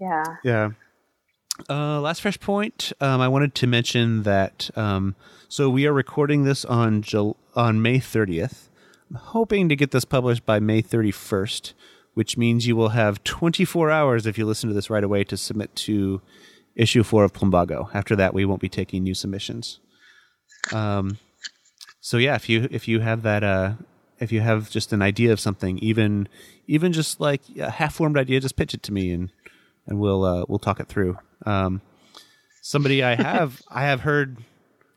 Yeah. 0.00 0.24
Yeah. 0.44 0.70
Uh, 1.68 2.00
last 2.00 2.22
fresh 2.22 2.38
point. 2.40 2.92
Um, 3.00 3.20
I 3.20 3.28
wanted 3.28 3.54
to 3.56 3.66
mention 3.66 4.24
that. 4.24 4.70
Um, 4.76 5.14
so 5.48 5.70
we 5.70 5.86
are 5.86 5.92
recording 5.92 6.44
this 6.44 6.64
on 6.64 7.02
Jul- 7.02 7.36
on 7.54 7.80
May 7.80 7.98
30th. 7.98 8.68
I'm 9.08 9.16
hoping 9.16 9.68
to 9.68 9.76
get 9.76 9.92
this 9.92 10.04
published 10.04 10.44
by 10.44 10.58
May 10.58 10.82
31st, 10.82 11.72
which 12.14 12.36
means 12.36 12.66
you 12.66 12.74
will 12.74 12.90
have 12.90 13.22
24 13.22 13.90
hours 13.90 14.26
if 14.26 14.36
you 14.36 14.46
listen 14.46 14.68
to 14.68 14.74
this 14.74 14.90
right 14.90 15.04
away 15.04 15.22
to 15.24 15.36
submit 15.36 15.74
to 15.76 16.20
issue 16.74 17.04
four 17.04 17.22
of 17.22 17.32
Plumbago. 17.32 17.88
After 17.94 18.16
that, 18.16 18.34
we 18.34 18.44
won't 18.44 18.60
be 18.60 18.68
taking 18.68 19.04
new 19.04 19.14
submissions. 19.14 19.78
Um, 20.72 21.18
so 22.00 22.16
yeah, 22.16 22.34
if 22.34 22.48
you 22.48 22.68
if 22.70 22.88
you 22.88 23.00
have 23.00 23.22
that 23.22 23.44
uh, 23.44 23.74
if 24.18 24.32
you 24.32 24.40
have 24.40 24.70
just 24.70 24.92
an 24.92 25.02
idea 25.02 25.32
of 25.32 25.38
something, 25.38 25.78
even 25.78 26.28
even 26.66 26.92
just 26.92 27.20
like 27.20 27.42
a 27.58 27.70
half 27.70 27.94
formed 27.94 28.18
idea, 28.18 28.40
just 28.40 28.56
pitch 28.56 28.74
it 28.74 28.82
to 28.84 28.92
me 28.92 29.12
and 29.12 29.30
and 29.86 30.00
we'll 30.00 30.24
uh, 30.24 30.44
we'll 30.48 30.58
talk 30.58 30.80
it 30.80 30.88
through. 30.88 31.18
Um, 31.46 31.80
somebody 32.62 33.02
I 33.02 33.14
have 33.14 33.62
I 33.68 33.82
have 33.82 34.00
heard 34.00 34.38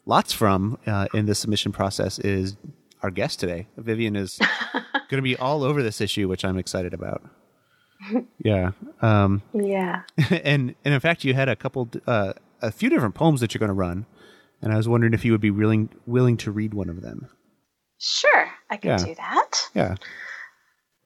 lots 0.06 0.34
from 0.34 0.78
uh, 0.88 1.08
in 1.13 1.26
the 1.26 1.36
submission 1.36 1.71
process 1.71 2.19
is 2.19 2.56
our 3.04 3.12
guest 3.12 3.39
today. 3.39 3.67
Vivian 3.78 4.15
is 4.15 4.38
going 4.73 5.17
to 5.17 5.21
be 5.21 5.36
all 5.38 5.63
over 5.63 5.84
this 5.84 6.02
issue, 6.02 6.28
which 6.28 6.43
I'm 6.45 6.58
excited 6.58 6.93
about. 6.93 7.23
Yeah, 8.43 8.71
um, 9.02 9.41
Yeah. 9.54 10.04
and 10.30 10.76
and 10.86 10.93
in 10.93 11.00
fact, 11.00 11.23
you 11.23 11.34
had 11.34 11.50
a 11.50 11.56
couple, 11.56 11.89
uh, 12.06 12.34
a 12.62 12.71
few 12.71 12.89
different 12.91 13.15
poems 13.15 13.41
that 13.41 13.54
you're 13.54 13.60
going 13.60 13.69
to 13.69 13.73
run, 13.73 14.06
and 14.62 14.71
I 14.71 14.78
was 14.78 14.88
wondering 14.88 15.13
if 15.15 15.26
you 15.26 15.32
would 15.32 15.41
be 15.41 15.50
willing 15.52 15.89
willing 16.06 16.38
to 16.38 16.52
read 16.52 16.76
one 16.76 16.89
of 16.89 17.02
them. 17.02 17.28
Sure, 18.00 18.50
I 18.69 18.78
could 18.78 18.89
Yeah. 18.89 18.97
do 18.97 19.15
that. 19.15 19.52
Yeah, 19.73 19.95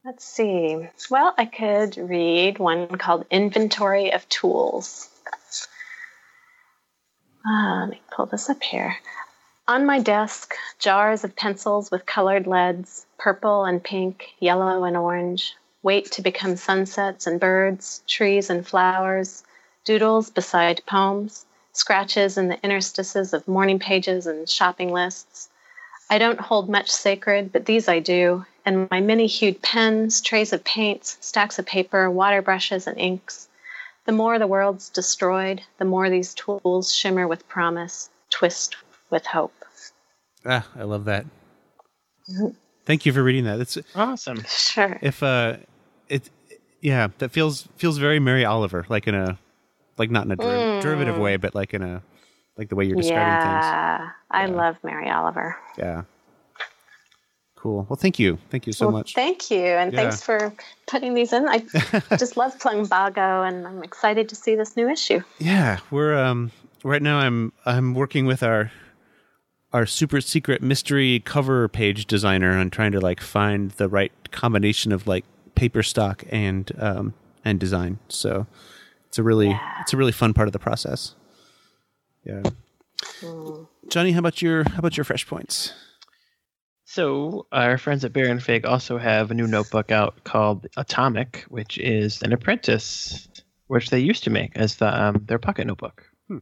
Let's 0.04 0.26
see. 0.26 0.86
Well, 1.10 1.34
I 1.38 1.46
could 1.46 1.96
read 1.98 2.60
one 2.60 2.88
called 2.98 3.26
Inventory 3.32 4.12
of 4.12 4.28
Tools. 4.28 5.08
Ah, 7.46 7.80
let 7.82 7.90
me 7.90 8.02
pull 8.12 8.28
this 8.28 8.50
up 8.50 8.62
here. 8.62 8.98
On 9.68 9.86
my 9.86 10.00
desk, 10.00 10.54
jars 10.80 11.24
of 11.24 11.36
pencils 11.36 11.90
with 11.90 12.06
colored 12.06 12.46
leads, 12.46 13.06
purple 13.18 13.66
and 13.66 13.84
pink, 13.84 14.36
yellow 14.40 14.84
and 14.84 14.96
orange, 14.96 15.56
wait 15.82 16.12
to 16.12 16.22
become 16.22 16.56
sunsets 16.56 17.26
and 17.26 17.40
birds, 17.40 18.04
trees 18.08 18.50
and 18.50 18.68
flowers, 18.68 19.44
doodles 19.86 20.30
beside 20.30 20.86
poems, 20.86 21.46
scratches 21.74 22.38
in 22.38 22.50
the 22.50 22.64
interstices 22.64 23.34
of 23.34 23.48
morning 23.48 23.80
pages 23.80 24.28
and 24.28 24.48
shopping 24.48 24.92
lists. 24.92 25.50
I 26.10 26.18
don't 26.18 26.40
hold 26.40 26.70
much 26.70 26.92
sacred, 26.92 27.52
but 27.52 27.66
these 27.66 27.88
I 27.88 28.00
do, 28.00 28.46
and 28.66 28.90
my 28.92 29.00
many 29.00 29.28
hued 29.28 29.62
pens, 29.62 30.22
trays 30.22 30.54
of 30.54 30.64
paints, 30.64 31.18
stacks 31.22 31.58
of 31.58 31.66
paper, 31.66 32.12
water 32.12 32.42
brushes, 32.42 32.86
and 32.86 33.00
inks. 33.00 33.48
The 34.06 34.12
more 34.12 34.40
the 34.40 34.48
world's 34.48 34.90
destroyed, 34.90 35.62
the 35.78 35.86
more 35.86 36.10
these 36.10 36.34
tools 36.34 36.94
shimmer 36.94 37.28
with 37.28 37.48
promise, 37.48 38.10
twist 38.30 38.76
with 39.10 39.26
hope. 39.26 39.54
ah, 40.46 40.68
I 40.76 40.84
love 40.84 41.06
that. 41.06 41.26
Thank 42.86 43.06
you 43.06 43.14
for 43.14 43.24
reading 43.24 43.44
that. 43.46 43.60
It's 43.60 43.78
Awesome. 43.96 44.44
Sure. 44.48 44.98
if 45.02 45.22
uh, 45.22 45.58
it 46.10 46.30
yeah, 46.82 47.10
that 47.20 47.30
feels 47.30 47.68
feels 47.78 47.98
very 47.98 48.20
Mary 48.20 48.44
Oliver, 48.46 48.86
like 48.90 49.08
in 49.08 49.16
a 49.16 49.38
like 49.98 50.10
not 50.10 50.26
in 50.26 50.32
a 50.32 50.36
der- 50.36 50.82
derivative 50.82 51.18
way, 51.18 51.38
but 51.38 51.54
like 51.54 51.74
in 51.74 51.84
a 51.84 52.02
like 52.58 52.70
the 52.70 52.76
way 52.76 52.86
you're 52.86 52.96
describing 52.96 53.42
things. 53.42 53.66
yeah, 53.66 54.10
I 54.32 54.46
love 54.48 54.78
Mary 54.84 55.10
Oliver. 55.10 55.58
Yeah. 55.78 56.04
Cool. 57.62 57.86
Well, 57.88 57.96
thank 57.96 58.18
you. 58.18 58.40
Thank 58.50 58.66
you 58.66 58.74
so 58.74 58.88
well, 58.88 58.94
much. 58.94 59.14
Thank 59.14 59.52
you, 59.52 59.60
and 59.64 59.94
Yeah. 59.94 60.00
thanks 60.00 60.24
for 60.24 60.52
putting 60.88 61.14
these 61.14 61.32
in. 61.32 61.48
I 61.48 61.60
just 62.18 62.36
love 62.36 62.58
Plumbago, 62.58 63.48
and 63.48 63.68
I'm 63.68 63.84
excited 63.84 64.28
to 64.30 64.36
see 64.36 64.56
this 64.56 64.76
new 64.76 64.90
issue. 64.90 65.22
Yeah, 65.38 65.78
we're 65.92 66.16
um 66.18 66.50
right 66.84 67.04
now 67.04 67.20
I'm 67.20 67.54
I'm 67.64 67.94
working 67.94 68.26
with 68.26 68.42
our 68.42 68.72
our 69.74 69.86
super 69.86 70.22
secret 70.22 70.64
mystery 70.64 71.22
cover 71.24 71.68
page 71.68 72.08
designer 72.08 72.58
on 72.58 72.72
trying 72.72 72.94
to 72.94 73.00
like 73.00 73.22
find 73.22 73.70
the 73.72 73.88
right 73.88 74.12
combination 74.32 74.92
of 74.92 75.06
like 75.06 75.24
paper 75.54 75.84
stock 75.84 76.24
and 76.32 76.72
um 76.80 77.14
and 77.46 77.60
design. 77.60 78.00
So 78.08 78.48
it's 79.08 79.20
a 79.20 79.24
really 79.24 79.50
Yeah. 79.50 79.82
it's 79.82 79.94
a 79.94 79.98
really 79.98 80.12
fun 80.12 80.34
part 80.34 80.48
of 80.48 80.54
the 80.54 80.58
process. 80.60 81.14
Yeah. 82.26 82.42
Johnny, 83.88 84.14
how 84.14 84.20
about 84.20 84.42
your 84.42 84.64
how 84.68 84.80
about 84.80 84.98
your 84.98 85.04
fresh 85.04 85.28
points? 85.28 85.74
So 86.94 87.48
our 87.54 87.78
friends 87.78 88.04
at 88.04 88.12
Baron 88.12 88.42
Fig 88.42 88.66
also 88.66 88.98
have 88.98 89.32
a 89.32 89.34
new 89.34 89.48
notebook 89.48 89.94
out 89.94 90.26
called 90.26 90.68
Atomic, 90.76 91.46
which 91.48 91.78
is 91.78 92.22
an 92.22 92.34
apprentice, 92.34 93.30
which 93.68 93.92
they 93.92 94.00
used 94.00 94.26
to 94.26 94.30
make 94.30 94.58
as 94.58 94.76
the 94.76 95.02
um, 95.02 95.24
their 95.26 95.40
pocket 95.40 95.68
notebook. 95.68 96.04
Hmm. 96.28 96.40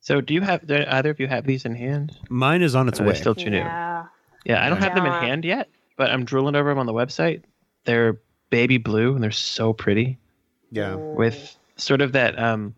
So 0.00 0.22
do 0.22 0.32
you 0.32 0.40
have 0.40 0.66
do 0.66 0.82
either 0.88 1.10
of 1.10 1.20
you 1.20 1.26
have 1.26 1.44
these 1.44 1.66
in 1.66 1.74
hand? 1.74 2.16
Mine 2.30 2.62
is 2.62 2.74
on 2.74 2.88
its 2.88 2.98
Or 2.98 3.04
way. 3.04 3.14
still 3.14 3.34
too 3.34 3.50
new? 3.50 3.58
Yeah. 3.58 4.06
Yeah, 4.46 4.64
I 4.64 4.70
don't 4.70 4.80
have 4.80 4.94
them 4.94 5.04
in 5.04 5.12
hand 5.12 5.44
yet, 5.44 5.68
but 5.98 6.08
I'm 6.08 6.24
drooling 6.24 6.56
over 6.56 6.70
them 6.70 6.78
on 6.78 6.86
the 6.86 6.94
website. 6.94 7.42
They're 7.84 8.22
baby 8.48 8.78
blue 8.78 9.14
and 9.14 9.22
they're 9.22 9.30
so 9.30 9.74
pretty 9.74 10.18
yeah. 10.70 10.94
with 10.94 11.58
sort 11.76 12.00
of 12.00 12.12
that 12.12 12.38
um, 12.38 12.74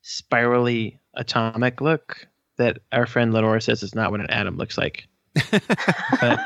spirally 0.00 0.98
atomic 1.12 1.82
look 1.82 2.26
that 2.56 2.78
our 2.92 3.04
friend 3.04 3.34
Lenora 3.34 3.60
says 3.60 3.82
is 3.82 3.94
not 3.94 4.10
what 4.10 4.20
an 4.20 4.30
atom 4.30 4.56
looks 4.56 4.78
like. 4.78 5.06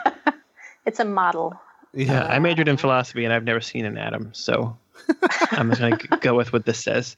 It's 0.87 1.01
a 1.01 1.05
model. 1.05 1.53
yeah, 1.93 2.25
I 2.25 2.39
majored 2.39 2.69
in 2.69 2.77
philosophy 2.77 3.25
and 3.25 3.33
I've 3.35 3.43
never 3.43 3.61
seen 3.61 3.85
an 3.85 3.99
atom, 3.99 4.31
so 4.33 4.77
I'm 5.51 5.71
just 5.71 5.81
gonna 5.81 5.99
go 6.21 6.35
with 6.35 6.53
what 6.53 6.65
this 6.65 6.79
says. 6.79 7.17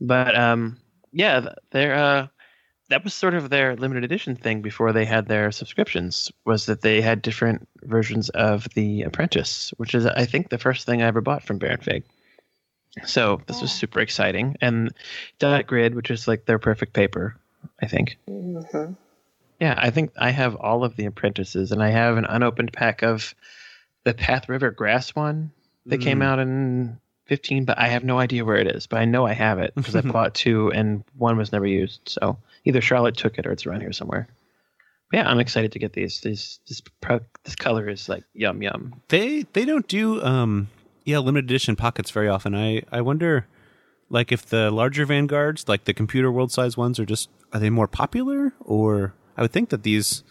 But 0.00 0.36
um, 0.36 0.76
yeah, 1.12 1.40
th- 1.40 1.54
they're 1.70 1.94
uh, 1.94 2.26
that 2.90 3.02
was 3.04 3.14
sort 3.14 3.34
of 3.34 3.48
their 3.48 3.74
limited 3.76 4.04
edition 4.04 4.36
thing 4.36 4.60
before 4.60 4.92
they 4.92 5.06
had 5.06 5.26
their 5.28 5.50
subscriptions. 5.50 6.30
Was 6.44 6.66
that 6.66 6.82
they 6.82 7.00
had 7.00 7.22
different 7.22 7.66
versions 7.84 8.28
of 8.30 8.68
the 8.74 9.02
Apprentice, 9.02 9.72
which 9.78 9.94
is 9.94 10.04
I 10.04 10.26
think 10.26 10.50
the 10.50 10.58
first 10.58 10.84
thing 10.84 11.00
I 11.00 11.06
ever 11.06 11.22
bought 11.22 11.42
from 11.44 11.56
Baron 11.58 11.80
Fig. 11.80 12.04
So 13.06 13.40
this 13.46 13.62
was 13.62 13.72
super 13.72 14.00
exciting, 14.00 14.56
and 14.60 14.92
Dot 15.38 15.66
Grid, 15.66 15.94
which 15.94 16.10
is 16.10 16.28
like 16.28 16.44
their 16.44 16.58
perfect 16.58 16.92
paper, 16.92 17.36
I 17.80 17.86
think. 17.86 18.18
hmm 18.28 18.60
Yeah, 19.60 19.74
I 19.76 19.90
think 19.90 20.12
I 20.18 20.30
have 20.30 20.56
all 20.56 20.84
of 20.84 20.96
the 20.96 21.04
apprentices, 21.04 21.70
and 21.72 21.82
I 21.82 21.90
have 21.90 22.16
an 22.16 22.24
unopened 22.24 22.72
pack 22.72 23.02
of 23.02 23.34
the 24.04 24.14
Path 24.14 24.48
River 24.48 24.70
Grass 24.70 25.14
one 25.14 25.50
that 25.86 25.98
came 25.98 26.20
Mm. 26.20 26.24
out 26.24 26.38
in 26.38 26.98
15, 27.26 27.64
but 27.66 27.78
I 27.78 27.88
have 27.88 28.02
no 28.02 28.18
idea 28.18 28.44
where 28.44 28.56
it 28.56 28.66
is. 28.66 28.86
But 28.86 29.00
I 29.00 29.04
know 29.04 29.26
I 29.26 29.34
have 29.34 29.58
it 29.58 29.74
because 29.74 29.94
I 29.94 30.00
bought 30.12 30.34
two, 30.34 30.72
and 30.72 31.04
one 31.16 31.36
was 31.36 31.52
never 31.52 31.66
used. 31.66 32.00
So 32.06 32.38
either 32.64 32.80
Charlotte 32.80 33.16
took 33.16 33.38
it 33.38 33.46
or 33.46 33.52
it's 33.52 33.66
around 33.66 33.82
here 33.82 33.92
somewhere. 33.92 34.26
But 35.10 35.18
yeah, 35.18 35.28
I'm 35.30 35.40
excited 35.40 35.72
to 35.72 35.78
get 35.78 35.92
these. 35.92 36.20
These 36.20 36.60
this 36.66 36.82
this 37.44 37.54
color 37.56 37.88
is 37.88 38.08
like 38.08 38.24
yum 38.32 38.62
yum. 38.62 39.00
They 39.08 39.42
they 39.52 39.64
don't 39.64 39.86
do 39.88 40.22
um 40.22 40.68
yeah 41.04 41.18
limited 41.18 41.50
edition 41.50 41.76
pockets 41.76 42.10
very 42.10 42.28
often. 42.28 42.54
I 42.54 42.82
I 42.92 43.00
wonder 43.00 43.46
like 44.08 44.32
if 44.32 44.46
the 44.46 44.70
larger 44.70 45.04
vanguards 45.04 45.68
like 45.68 45.84
the 45.84 45.94
computer 45.94 46.30
world 46.32 46.50
size 46.52 46.76
ones 46.76 46.98
are 47.00 47.04
just 47.04 47.28
are 47.52 47.58
they 47.60 47.70
more 47.70 47.88
popular 47.88 48.52
or 48.60 49.12
I 49.40 49.44
would 49.44 49.52
think 49.52 49.70
that 49.70 49.82
these 49.82 50.22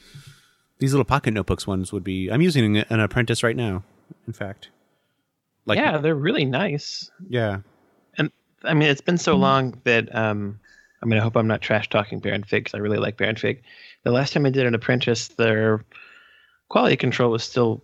these 0.77 0.93
little 0.93 1.03
pocket 1.03 1.31
notebooks 1.31 1.67
ones 1.67 1.91
would 1.91 2.03
be. 2.05 2.29
I'm 2.29 2.41
using 2.41 2.77
an 2.77 2.99
apprentice 3.01 3.43
right 3.43 3.55
now. 3.55 3.83
In 4.27 4.33
fact, 4.33 4.69
like 5.65 5.77
yeah, 5.79 5.97
they're 5.97 6.15
really 6.15 6.45
nice. 6.45 7.11
yeah 7.27 7.59
and 8.17 8.31
I 8.63 8.73
mean, 8.73 8.87
it's 8.89 9.01
been 9.01 9.17
so 9.17 9.35
long 9.35 9.79
that 9.83 10.13
um, 10.15 10.59
I 11.01 11.05
mean, 11.05 11.19
I 11.19 11.23
hope 11.23 11.35
I'm 11.35 11.47
not 11.47 11.61
trash 11.61 11.89
talking 11.89 12.19
Baron 12.19 12.43
Fig 12.43 12.63
because 12.65 12.75
I 12.77 12.79
really 12.81 12.97
like 12.97 13.17
Baron 13.17 13.35
Fig. 13.35 13.63
The 14.03 14.11
last 14.11 14.31
time 14.33 14.45
I 14.45 14.49
did 14.51 14.65
an 14.65 14.75
apprentice, 14.75 15.27
their 15.29 15.83
quality 16.69 16.95
control 16.97 17.31
was 17.31 17.43
still, 17.43 17.81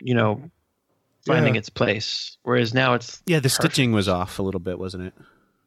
you 0.00 0.14
know, 0.14 0.50
finding 1.26 1.54
Yeah. 1.54 1.58
its 1.60 1.68
place. 1.70 2.36
Whereas 2.42 2.74
now 2.74 2.94
it's 2.94 3.22
yeah. 3.26 3.38
The 3.38 3.48
perfect. 3.48 3.54
stitching 3.62 3.92
was 3.92 4.08
off 4.08 4.38
a 4.38 4.42
little 4.42 4.60
bit, 4.60 4.78
wasn't 4.78 5.04
it? 5.04 5.14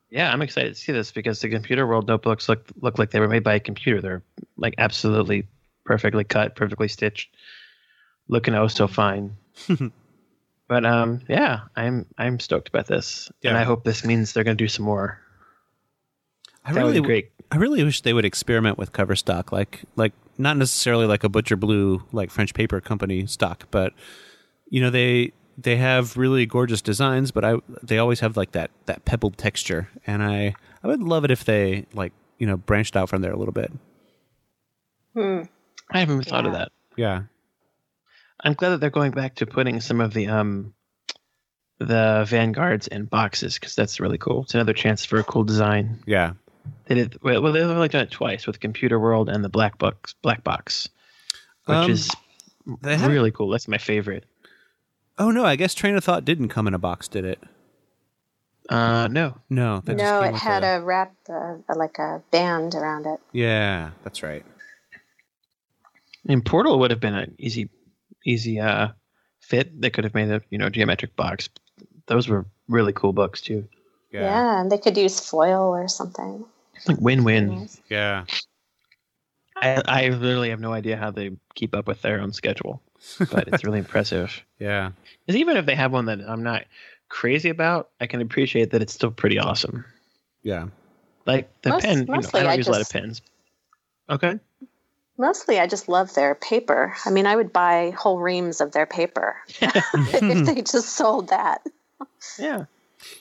Yeah, 0.09 0.31
I'm 0.31 0.41
excited 0.41 0.73
to 0.73 0.79
see 0.79 0.91
this 0.91 1.11
because 1.11 1.39
the 1.39 1.49
computer 1.49 1.85
world 1.85 2.07
notebooks 2.07 2.49
look 2.49 2.67
look 2.81 2.97
like 2.97 3.11
they 3.11 3.19
were 3.19 3.27
made 3.27 3.43
by 3.43 3.55
a 3.55 3.59
computer. 3.59 4.01
They're 4.01 4.23
like 4.57 4.75
absolutely 4.77 5.47
perfectly 5.85 6.23
cut, 6.23 6.55
perfectly 6.55 6.87
stitched. 6.87 7.35
looking 8.27 8.55
oh 8.55 8.67
so 8.67 8.87
fine. 8.87 9.37
but 10.67 10.85
um, 10.85 11.21
yeah, 11.27 11.61
I'm 11.75 12.07
I'm 12.17 12.39
stoked 12.39 12.69
about 12.69 12.87
this, 12.87 13.31
and 13.43 13.57
I 13.57 13.63
hope 13.63 13.83
this 13.83 14.03
means 14.03 14.33
they're 14.33 14.43
going 14.43 14.57
to 14.57 14.63
do 14.63 14.67
some 14.67 14.85
more. 14.85 15.19
I 16.65 16.73
That 16.73 16.81
really 16.81 17.01
great. 17.01 17.31
I 17.51 17.57
really 17.57 17.83
wish 17.83 18.01
they 18.01 18.13
would 18.13 18.25
experiment 18.25 18.77
with 18.77 18.93
cover 18.93 19.15
stock, 19.15 19.51
like 19.51 19.83
like 19.95 20.13
not 20.37 20.57
necessarily 20.57 21.05
like 21.05 21.23
a 21.23 21.29
Butcher 21.29 21.55
Blue 21.55 22.03
like 22.11 22.31
French 22.31 22.53
paper 22.53 22.81
company 22.81 23.25
stock, 23.27 23.65
but 23.71 23.93
you 24.69 24.81
know 24.81 24.89
they 24.89 25.33
they 25.61 25.77
have 25.77 26.15
really 26.17 26.45
gorgeous 26.45 26.81
designs, 26.81 27.31
but 27.31 27.43
I 27.45 27.55
they 27.83 27.97
always 27.97 28.19
have 28.21 28.37
like 28.37 28.51
that 28.51 28.71
that 28.85 29.05
pebbled 29.05 29.37
texture, 29.37 29.89
and 30.07 30.23
I 30.23 30.53
I 30.83 30.87
would 30.87 31.01
love 31.01 31.23
it 31.25 31.31
if 31.31 31.43
they 31.43 31.85
like 31.93 32.13
you 32.37 32.47
know 32.47 32.57
branched 32.57 32.95
out 32.95 33.09
from 33.09 33.21
there 33.21 33.31
a 33.31 33.37
little 33.37 33.53
bit. 33.53 33.71
Hmm. 35.13 35.41
I 35.91 35.99
haven't 35.99 36.15
even 36.15 36.23
thought 36.25 36.45
of 36.45 36.53
that. 36.53 36.71
Yeah, 36.95 37.23
I'm 38.43 38.53
glad 38.53 38.69
that 38.69 38.79
they're 38.79 38.89
going 38.89 39.11
back 39.11 39.35
to 39.35 39.45
putting 39.45 39.81
some 39.81 40.01
of 40.01 40.13
the 40.13 40.27
um 40.27 40.73
the 41.79 42.25
vanguards 42.27 42.87
in 42.87 43.05
boxes 43.05 43.55
because 43.55 43.75
that's 43.75 43.99
really 43.99 44.17
cool. 44.17 44.43
It's 44.43 44.53
another 44.53 44.73
chance 44.73 45.05
for 45.05 45.19
a 45.19 45.23
cool 45.23 45.43
design. 45.43 46.03
yeah. 46.05 46.33
They 46.85 46.95
did 46.95 47.17
well. 47.23 47.41
They've 47.51 47.63
only 47.65 47.87
done 47.87 48.03
it 48.03 48.11
twice 48.11 48.45
with 48.45 48.59
Computer 48.59 48.99
World 48.99 49.29
and 49.29 49.43
the 49.43 49.49
Black 49.49 49.77
Box, 49.79 50.13
Black 50.21 50.43
Box, 50.43 50.89
which 51.65 51.75
Um, 51.75 51.89
is 51.89 52.11
They 52.81 52.97
have, 52.97 53.09
really 53.09 53.31
cool. 53.31 53.49
That's 53.49 53.67
my 53.67 53.77
favorite. 53.77 54.25
Oh 55.19 55.31
no, 55.31 55.45
I 55.45 55.55
guess 55.57 55.73
Train 55.73 55.95
of 55.95 56.03
Thought 56.03 56.25
didn't 56.25 56.47
come 56.49 56.67
in 56.67 56.73
a 56.73 56.79
box, 56.79 57.07
did 57.07 57.25
it? 57.25 57.43
Uh, 58.69 59.07
no, 59.09 59.35
No, 59.49 59.81
that 59.81 59.97
No, 59.97 60.21
came 60.21 60.35
it 60.35 60.37
had 60.37 60.63
a, 60.63 60.77
a 60.77 60.81
wrap, 60.81 61.13
uh, 61.27 61.55
like 61.75 61.97
a 61.97 62.21
band 62.31 62.75
around 62.75 63.05
it. 63.07 63.19
yeah. 63.33 63.91
That's 64.03 64.21
right. 64.23 64.45
And 66.27 66.45
Portal 66.45 66.77
would 66.79 66.91
have 66.91 66.99
been 66.99 67.15
an 67.15 67.35
easy, 67.39 67.69
easy 68.25 68.59
uh 68.59 68.89
fit. 69.39 69.79
They 69.81 69.89
could 69.89 70.03
have 70.03 70.13
made 70.13 70.29
a 70.29 70.41
you 70.51 70.57
know 70.57 70.69
geometric 70.69 71.15
box. 71.15 71.49
Those 72.07 72.27
were 72.27 72.45
really 72.67 72.93
cool 72.93 73.13
books 73.13 73.41
too. 73.41 73.67
Yeah, 74.11 74.21
Yeah, 74.21 74.61
and 74.61 74.71
they 74.71 74.77
could 74.77 74.97
use 74.97 75.19
foil 75.19 75.69
or 75.69 75.87
something. 75.87 76.45
Like 76.87 76.99
win-win. 77.01 77.67
Yeah. 77.89 78.25
I, 79.61 79.81
I 79.87 80.09
literally 80.09 80.49
have 80.51 80.59
no 80.59 80.71
idea 80.73 80.95
how 80.97 81.11
they 81.11 81.31
keep 81.55 81.75
up 81.75 81.87
with 81.87 82.01
their 82.01 82.21
own 82.21 82.31
schedule, 82.33 82.81
but 83.31 83.47
it's 83.47 83.63
really 83.63 83.79
impressive. 83.85 84.43
yeah. 84.59 84.91
Because 85.25 85.39
even 85.39 85.57
if 85.57 85.65
they 85.65 85.75
have 85.75 85.91
one 85.91 86.05
that 86.05 86.19
I'm 86.27 86.43
not 86.43 86.65
crazy 87.09 87.49
about, 87.49 87.89
I 87.99 88.07
can 88.07 88.21
appreciate 88.21 88.71
that 88.71 88.81
it's 88.81 88.93
still 88.93 89.11
pretty 89.11 89.37
awesome. 89.39 89.85
Yeah. 90.43 90.67
Like 91.25 91.49
the 91.61 91.69
Most- 91.71 91.83
pen, 91.85 91.99
you 91.99 92.05
know, 92.05 92.13
I 92.13 92.21
don't 92.21 92.45
I 92.47 92.53
use 92.55 92.67
a 92.67 92.71
lot 92.71 92.81
of 92.81 92.89
pens. 92.89 93.21
Okay. 94.09 94.39
Mostly, 95.17 95.59
I 95.59 95.67
just 95.67 95.89
love 95.89 96.13
their 96.13 96.33
paper. 96.35 96.95
I 97.05 97.09
mean, 97.11 97.27
I 97.27 97.35
would 97.35 97.51
buy 97.51 97.91
whole 97.97 98.19
reams 98.19 98.61
of 98.61 98.71
their 98.71 98.85
paper 98.85 99.35
if 99.61 100.45
they 100.45 100.61
just 100.61 100.89
sold 100.95 101.27
that. 101.27 101.61
Yeah. 102.39 102.65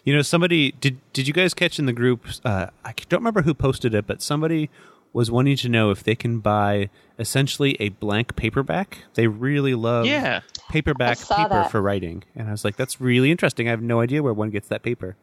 You 0.05 0.15
know, 0.15 0.23
somebody 0.23 0.73
did. 0.73 0.99
Did 1.13 1.27
you 1.29 1.35
guys 1.35 1.55
catch 1.55 1.79
in 1.79 1.87
the 1.87 1.93
group? 1.93 2.27
Uh, 2.45 2.67
I 2.85 2.95
don't 3.09 3.21
remember 3.21 3.43
who 3.43 3.53
posted 3.55 3.95
it, 3.95 4.07
but 4.07 4.23
somebody 4.23 4.71
was 5.19 5.31
wanting 5.33 5.57
to 5.57 5.69
know 5.69 5.91
if 5.91 6.05
they 6.05 6.15
can 6.15 6.39
buy 6.39 6.89
essentially 7.19 7.77
a 7.81 7.89
blank 7.89 8.37
paperback. 8.37 8.99
They 9.15 9.27
really 9.27 9.75
love 9.75 10.07
Yeah. 10.07 10.41
paperback 10.71 11.19
paper 11.19 11.49
that. 11.49 11.71
for 11.73 11.83
writing, 11.83 12.23
and 12.37 12.47
I 12.49 12.53
was 12.53 12.65
like, 12.65 12.77
"That's 12.77 13.01
really 13.01 13.31
interesting." 13.33 13.67
I 13.67 13.71
have 13.73 13.83
no 13.83 14.01
idea 14.01 14.23
where 14.23 14.33
one 14.33 14.51
gets 14.51 14.69
that 14.69 14.83
paper. 14.83 15.17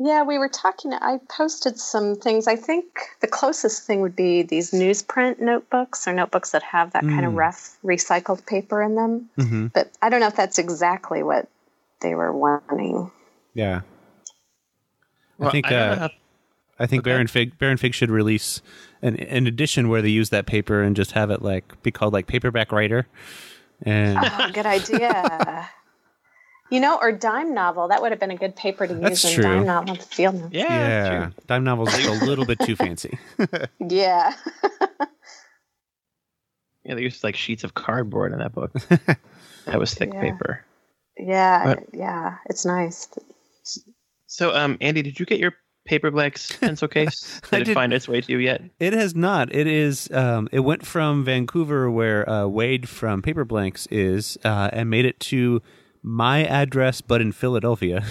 Yeah, 0.00 0.24
we 0.24 0.36
were 0.38 0.48
talking. 0.50 0.92
I 0.92 1.20
posted 1.30 1.78
some 1.78 2.16
things. 2.16 2.46
I 2.48 2.56
think 2.56 2.84
the 3.20 3.28
closest 3.28 3.86
thing 3.86 4.00
would 4.02 4.16
be 4.16 4.42
these 4.42 4.72
newsprint 4.72 5.38
notebooks 5.40 6.06
or 6.06 6.12
notebooks 6.12 6.50
that 6.50 6.62
have 6.64 6.90
that 6.92 7.02
kind 7.02 7.24
of 7.24 7.32
Mm. 7.32 7.36
rough 7.38 7.78
recycled 7.84 8.44
paper 8.44 8.82
in 8.82 8.94
them. 8.96 9.30
Mm-hmm. 9.38 9.66
But 9.68 9.92
I 10.02 10.08
don't 10.10 10.20
know 10.20 10.26
if 10.26 10.36
that's 10.36 10.58
exactly 10.58 11.22
what 11.22 11.48
they 12.00 12.14
were 12.14 12.32
wanting. 12.32 13.10
Yeah, 13.54 13.82
Well, 15.38 15.48
I 15.48 15.52
think. 15.52 15.66
I 15.72 15.74
uh, 15.76 15.98
how- 15.98 16.10
I 16.78 16.84
think 16.84 17.00
Okay. 17.04 17.10
Baron 17.12 17.26
Fig 17.26 17.56
Baron 17.58 17.78
Fig 17.78 17.94
should 17.94 18.10
release 18.10 18.60
an 19.02 19.16
an 19.16 19.46
edition 19.46 19.88
where 19.88 20.02
they 20.02 20.08
use 20.08 20.30
that 20.30 20.46
paper 20.46 20.82
and 20.82 20.96
just 20.96 21.12
have 21.12 21.30
it 21.30 21.42
like 21.42 21.80
be 21.82 21.90
called 21.90 22.12
like 22.12 22.26
paperback 22.26 22.72
writer. 22.72 23.06
And 23.82 24.18
Oh, 24.20 24.50
good 24.52 24.66
idea. 24.66 25.68
you 26.70 26.80
know, 26.80 26.98
or 27.00 27.12
dime 27.12 27.52
novel. 27.54 27.88
That 27.88 28.00
would 28.02 28.10
have 28.10 28.18
been 28.20 28.30
a 28.30 28.36
good 28.36 28.56
paper 28.56 28.86
to 28.86 28.94
That's 28.94 29.22
use 29.22 29.34
in 29.36 29.42
true. 29.42 29.44
dime 29.54 29.66
novel 29.66 29.96
field 29.96 30.34
notes. 30.36 30.54
yeah. 30.54 30.62
yeah, 30.64 31.24
true. 31.26 31.34
dime 31.46 31.64
novels 31.64 31.92
is 31.94 32.06
a 32.06 32.24
little 32.24 32.46
bit 32.46 32.58
too 32.60 32.74
fancy. 32.76 33.18
Yeah. 33.80 34.32
Yeah, 36.84 36.94
they 36.94 37.02
used 37.02 37.24
like 37.24 37.34
sheets 37.36 37.64
of 37.64 37.74
cardboard 37.74 38.32
in 38.32 38.38
that 38.38 38.52
book. 38.54 38.72
that 39.64 39.76
was 39.78 39.92
thick 39.92 40.10
Yeah. 40.12 40.20
paper. 40.20 40.64
yeah. 41.18 41.64
But- 41.74 41.84
yeah. 41.92 42.36
It's 42.46 42.64
nice. 42.64 43.08
So, 44.28 44.54
um, 44.54 44.78
Andy, 44.80 45.02
did 45.02 45.18
you 45.18 45.26
get 45.26 45.40
your 45.40 45.54
Paper 45.86 46.10
Blacks 46.10 46.52
pencil 46.60 46.88
case? 46.88 47.40
I 47.52 47.58
Did 47.60 47.68
it 47.68 47.74
find 47.74 47.92
its 47.92 48.06
way 48.08 48.20
to 48.20 48.32
you 48.32 48.38
yet? 48.38 48.62
It 48.78 48.92
has 48.92 49.14
not. 49.14 49.54
It 49.54 49.66
is. 49.66 50.10
Um, 50.12 50.48
it 50.52 50.60
went 50.60 50.84
from 50.86 51.24
Vancouver, 51.24 51.90
where 51.90 52.28
uh, 52.28 52.46
Wade 52.46 52.88
from 52.88 53.22
Paper 53.22 53.44
Blanks 53.44 53.86
is, 53.90 54.36
uh, 54.44 54.70
and 54.72 54.90
made 54.90 55.04
it 55.06 55.18
to 55.20 55.62
my 56.02 56.44
address, 56.44 57.00
but 57.00 57.20
in 57.20 57.32
Philadelphia. 57.32 58.04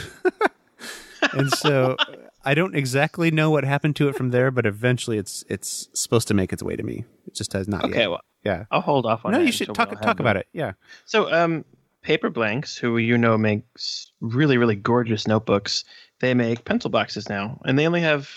and 1.34 1.52
so 1.52 1.96
I 2.44 2.54
don't 2.54 2.76
exactly 2.76 3.32
know 3.32 3.50
what 3.50 3.64
happened 3.64 3.96
to 3.98 4.08
it 4.10 4.16
from 4.16 4.32
there, 4.32 4.52
but 4.52 4.66
eventually 4.66 5.18
it's 5.18 5.44
it's 5.50 5.90
supposed 5.94 6.28
to 6.30 6.34
make 6.34 6.52
its 6.54 6.64
way 6.64 6.76
to 6.76 6.84
me. 6.84 7.06
It 7.28 7.36
just 7.36 7.54
has 7.54 7.68
not 7.68 7.86
Okay, 7.86 8.02
yet. 8.02 8.10
well, 8.12 8.22
Yeah. 8.44 8.66
I'll 8.72 8.82
hold 8.82 9.06
off 9.06 9.26
on 9.26 9.32
No, 9.32 9.40
that 9.40 9.46
you 9.46 9.52
should 9.52 9.74
talk 9.74 10.02
talk 10.02 10.20
about 10.20 10.38
it. 10.38 10.48
Yeah. 10.54 10.74
So, 11.06 11.32
um, 11.34 11.66
Paper 12.02 12.30
Blanks, 12.30 12.78
who 12.78 12.98
you 12.98 13.18
know 13.18 13.36
makes 13.38 14.12
really, 14.22 14.58
really 14.60 14.76
gorgeous 14.76 15.26
notebooks, 15.26 15.84
they 16.19 16.34
make 16.34 16.65
pencil 16.65 16.89
boxes 16.89 17.30
now, 17.30 17.60
and 17.65 17.78
they 17.78 17.86
only 17.86 18.01
have 18.01 18.30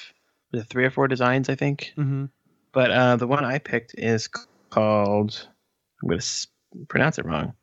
three 0.65 0.85
or 0.85 0.91
four 0.91 1.09
designs, 1.09 1.49
I 1.49 1.55
think. 1.55 1.93
Mm-hmm. 1.97 2.27
But 2.73 2.91
uh, 2.91 3.17
the 3.17 3.27
one 3.27 3.45
I 3.45 3.59
picked 3.59 3.95
is 3.97 4.29
called. 4.71 5.49
I'm 6.03 6.09
going 6.09 6.19
to 6.19 6.25
s- 6.25 6.47
pronounce 6.89 7.19
it 7.19 7.25
wrong. 7.25 7.55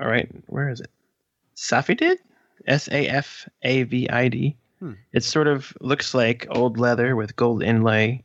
All 0.00 0.08
right, 0.08 0.28
where 0.46 0.68
is 0.68 0.80
it? 0.80 0.90
Safidid, 1.56 2.18
S 2.66 2.88
A 2.88 3.08
F 3.08 3.48
A 3.62 3.84
V 3.84 4.08
I 4.10 4.28
D. 4.28 4.56
Hmm. 4.80 4.92
It 5.12 5.24
sort 5.24 5.48
of 5.48 5.72
looks 5.80 6.12
like 6.12 6.46
old 6.50 6.78
leather 6.78 7.16
with 7.16 7.36
gold 7.36 7.62
inlay 7.62 8.22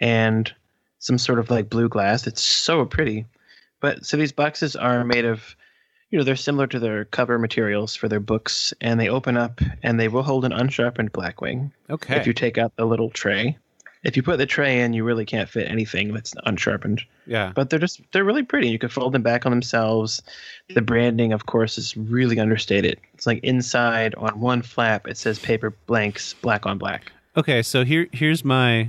and 0.00 0.52
some 0.98 1.18
sort 1.18 1.38
of 1.38 1.50
like 1.50 1.68
blue 1.68 1.88
glass. 1.90 2.26
It's 2.26 2.40
so 2.42 2.86
pretty. 2.86 3.26
But 3.80 4.06
so 4.06 4.16
these 4.16 4.32
boxes 4.32 4.76
are 4.76 5.04
made 5.04 5.24
of, 5.26 5.56
you 6.10 6.18
know, 6.18 6.24
they're 6.24 6.36
similar 6.36 6.66
to 6.66 6.78
their 6.78 7.04
cover 7.06 7.38
materials 7.38 7.94
for 7.94 8.08
their 8.08 8.20
books, 8.20 8.74
and 8.80 8.98
they 8.98 9.08
open 9.08 9.36
up 9.36 9.60
and 9.82 9.98
they 9.98 10.08
will 10.08 10.22
hold 10.22 10.44
an 10.44 10.52
unsharpened 10.52 11.12
Blackwing 11.12 11.70
Okay. 11.88 12.16
if 12.16 12.26
you 12.26 12.32
take 12.32 12.58
out 12.58 12.74
the 12.76 12.84
little 12.84 13.10
tray. 13.10 13.56
If 14.02 14.16
you 14.16 14.22
put 14.22 14.38
the 14.38 14.46
tray 14.46 14.80
in, 14.80 14.94
you 14.94 15.04
really 15.04 15.26
can't 15.26 15.46
fit 15.48 15.68
anything 15.68 16.14
that's 16.14 16.32
unsharpened. 16.46 17.02
yeah. 17.26 17.52
But 17.54 17.68
they're 17.68 17.78
just 17.78 18.00
they're 18.12 18.24
really 18.24 18.42
pretty. 18.42 18.68
You 18.70 18.78
can 18.78 18.88
fold 18.88 19.12
them 19.12 19.22
back 19.22 19.44
on 19.44 19.52
themselves. 19.52 20.22
The 20.74 20.80
branding, 20.80 21.34
of 21.34 21.44
course, 21.44 21.76
is 21.76 21.94
really 21.98 22.40
understated. 22.40 22.98
It's 23.12 23.26
like 23.26 23.40
inside 23.44 24.14
on 24.14 24.40
one 24.40 24.62
flap 24.62 25.06
it 25.06 25.18
says 25.18 25.38
paper 25.38 25.74
blanks 25.86 26.32
black 26.32 26.64
on 26.64 26.78
black. 26.78 27.12
Okay, 27.36 27.60
so 27.62 27.84
here 27.84 28.08
here's 28.12 28.42
my 28.42 28.88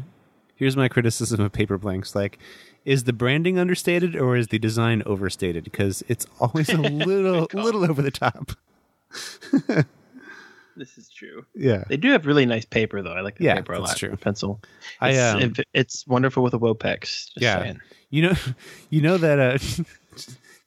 here's 0.56 0.78
my 0.78 0.88
criticism 0.88 1.42
of 1.42 1.52
paper 1.52 1.78
blanks. 1.78 2.16
Like, 2.16 2.40
is 2.86 3.04
the 3.06 3.14
branding 3.14 3.58
understated 3.60 4.16
or 4.16 4.36
is 4.36 4.48
the 4.48 4.60
design 4.60 5.04
overstated? 5.06 5.64
Because 5.64 6.04
it's 6.08 6.26
always 6.40 6.70
a 6.70 6.78
little 6.78 7.48
little 7.54 7.84
over 7.90 8.02
the 8.02 8.12
top. 8.12 8.52
This 10.78 10.98
is 10.98 11.10
true. 11.10 11.46
Yeah. 11.54 11.84
They 11.90 11.98
do 11.98 12.12
have 12.12 12.26
really 12.26 12.46
nice 12.46 12.64
paper 12.64 13.02
though. 13.02 13.12
I 13.12 13.20
like 13.22 13.38
the 13.38 13.44
Yeah, 13.44 13.56
paper 13.56 13.74
a 13.74 13.80
that's 13.80 13.90
lot. 13.90 13.98
true. 13.98 14.10
the 14.10 14.18
Pencil. 14.18 14.62
I 15.02 15.10
It's, 15.10 15.20
um, 15.20 15.42
it- 15.58 15.68
it's 15.74 16.08
wonderful 16.08 16.44
with 16.44 16.54
a 16.54 16.60
Wopex. 16.60 17.30
Yeah. 17.36 17.62
saying. 17.62 17.80
you 18.10 18.22
know 18.24 18.34
you 18.90 19.02
know 19.02 19.18
that 19.18 19.38
uh 19.38 19.58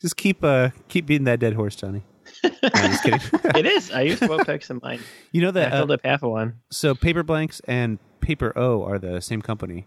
just 0.02 0.16
keep 0.18 0.44
uh 0.44 0.70
keep 0.88 1.06
beating 1.06 1.24
that 1.24 1.40
dead 1.40 1.54
horse, 1.54 1.74
Johnny. 1.74 2.02
No, 2.44 2.50
I'm 2.74 2.90
just 2.90 3.02
kidding. 3.02 3.20
it 3.56 3.64
is. 3.64 3.90
I 3.92 4.02
used 4.02 4.20
Wopex 4.22 4.68
in 4.70 4.78
mine. 4.82 5.00
you 5.32 5.40
know 5.40 5.50
that 5.50 5.72
I 5.72 5.76
filled 5.78 5.90
uh, 5.90 5.94
up 5.94 6.00
half 6.04 6.22
of 6.22 6.30
one. 6.30 6.60
so 6.70 6.94
paper 6.94 7.22
blanks 7.22 7.60
and 7.66 7.98
Paper-Oh 8.20 8.82
are 8.84 8.98
the 8.98 9.20
same 9.20 9.40
company. 9.42 9.86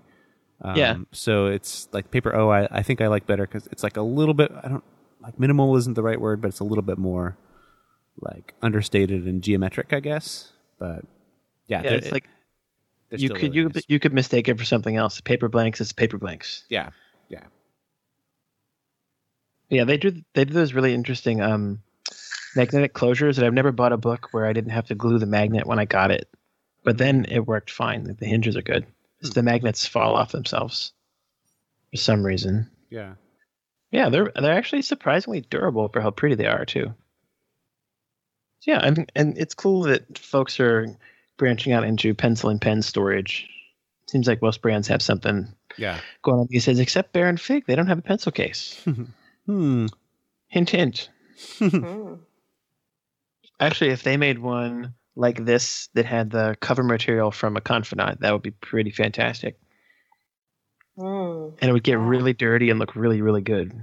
Um, 0.61 0.75
Yeah. 0.77 0.97
So 1.11 1.47
it's 1.47 1.87
like 1.91 2.11
Paper-Oh. 2.11 2.49
I, 2.49 2.67
I 2.71 2.83
think 2.83 3.01
I 3.01 3.07
like 3.07 3.27
better 3.27 3.45
because 3.45 3.67
it's 3.67 3.83
like 3.83 3.97
a 3.97 4.01
little 4.01 4.33
bit. 4.33 4.51
I 4.63 4.67
don't 4.67 4.83
like 5.21 5.39
minimal 5.39 5.75
isn't 5.77 5.93
the 5.93 6.03
right 6.03 6.19
word, 6.19 6.41
but 6.41 6.47
it's 6.49 6.59
a 6.59 6.63
little 6.63 6.81
bit 6.83 6.97
more 6.97 7.37
like 8.21 8.53
understated 8.61 9.25
and 9.27 9.41
geometric, 9.43 9.93
I 9.93 9.99
guess. 9.99 10.51
But 10.79 11.05
yeah, 11.67 11.83
Yeah, 11.83 11.91
it's 11.91 12.11
like 12.11 12.27
you 13.11 13.29
could 13.29 13.41
really 13.43 13.55
you 13.55 13.69
nice. 13.69 13.83
you 13.87 13.99
could 13.99 14.13
mistake 14.13 14.47
it 14.47 14.57
for 14.57 14.65
something 14.65 14.95
else. 14.95 15.21
Paper 15.21 15.47
blanks 15.49 15.79
is 15.81 15.93
paper 15.93 16.17
blanks. 16.17 16.63
yeah 16.69 16.89
yeah 17.29 17.43
Yeah, 19.69 19.83
they 19.83 19.97
do. 19.97 20.21
They 20.33 20.45
do 20.45 20.53
those 20.53 20.73
really 20.73 20.93
interesting 20.93 21.41
um, 21.41 21.81
magnetic 22.55 22.93
closures. 22.93 23.37
And 23.37 23.45
I've 23.45 23.53
never 23.53 23.71
bought 23.71 23.93
a 23.93 23.97
book 23.97 24.29
where 24.31 24.45
I 24.45 24.53
didn't 24.53 24.71
have 24.71 24.87
to 24.87 24.95
glue 24.95 25.19
the 25.19 25.25
magnet 25.25 25.67
when 25.67 25.79
I 25.79 25.85
got 25.85 26.09
it, 26.11 26.27
but 26.83 26.97
then 26.97 27.25
it 27.29 27.45
worked 27.45 27.69
fine. 27.69 28.15
The 28.19 28.25
hinges 28.25 28.55
are 28.55 28.61
good. 28.61 28.85
Just 29.21 29.33
the 29.33 29.43
magnets 29.43 29.85
fall 29.87 30.15
off 30.15 30.31
themselves 30.31 30.93
for 31.91 31.97
some 31.97 32.23
reason. 32.23 32.69
yeah. 32.89 33.15
Yeah, 33.89 34.09
they're 34.09 34.31
they're 34.35 34.51
actually 34.57 34.81
surprisingly 34.81 35.41
durable 35.41 35.87
for 35.87 36.01
how 36.01 36.11
pretty 36.11 36.35
they 36.35 36.45
are 36.45 36.65
too. 36.65 36.93
So 38.59 38.71
yeah, 38.71 38.79
and 38.83 39.09
and 39.15 39.37
it's 39.37 39.55
cool 39.55 39.83
that 39.83 40.17
folks 40.17 40.59
are 40.59 40.87
branching 41.37 41.71
out 41.71 41.85
into 41.85 42.13
pencil 42.13 42.49
and 42.49 42.59
pen 42.59 42.81
storage. 42.81 43.47
Seems 44.07 44.27
like 44.27 44.41
most 44.41 44.61
brands 44.61 44.89
have 44.89 45.01
something 45.01 45.47
Yeah. 45.77 45.99
going 46.21 46.39
on 46.41 46.47
these 46.49 46.65
days, 46.65 46.79
except 46.79 47.13
Baron 47.13 47.37
Fig. 47.37 47.65
They 47.65 47.75
don't 47.75 47.87
have 47.87 47.99
a 47.99 48.01
pencil 48.03 48.31
case. 48.31 48.83
Hmm. 49.45 49.85
hint, 50.49 50.69
hint. 50.71 51.09
Mm. 51.59 52.19
Actually, 53.61 53.91
if 53.91 54.03
they 54.03 54.17
made 54.17 54.39
one 54.39 54.93
like 55.17 55.43
this 55.43 55.89
that 55.95 56.05
had 56.05 56.29
the 56.29 56.55
cover 56.61 56.83
material 56.83 57.31
from 57.31 57.57
a 57.57 57.61
confidant, 57.61 58.21
that 58.21 58.31
would 58.31 58.43
be 58.43 58.51
pretty 58.51 58.91
fantastic. 58.91 59.57
Mm. 60.97 61.53
And 61.59 61.69
it 61.69 61.73
would 61.73 61.83
get 61.83 61.93
Yeah. 61.93 62.07
really 62.07 62.33
dirty 62.33 62.69
and 62.69 62.79
look 62.79 62.95
really, 62.95 63.21
really 63.21 63.41
good. 63.41 63.73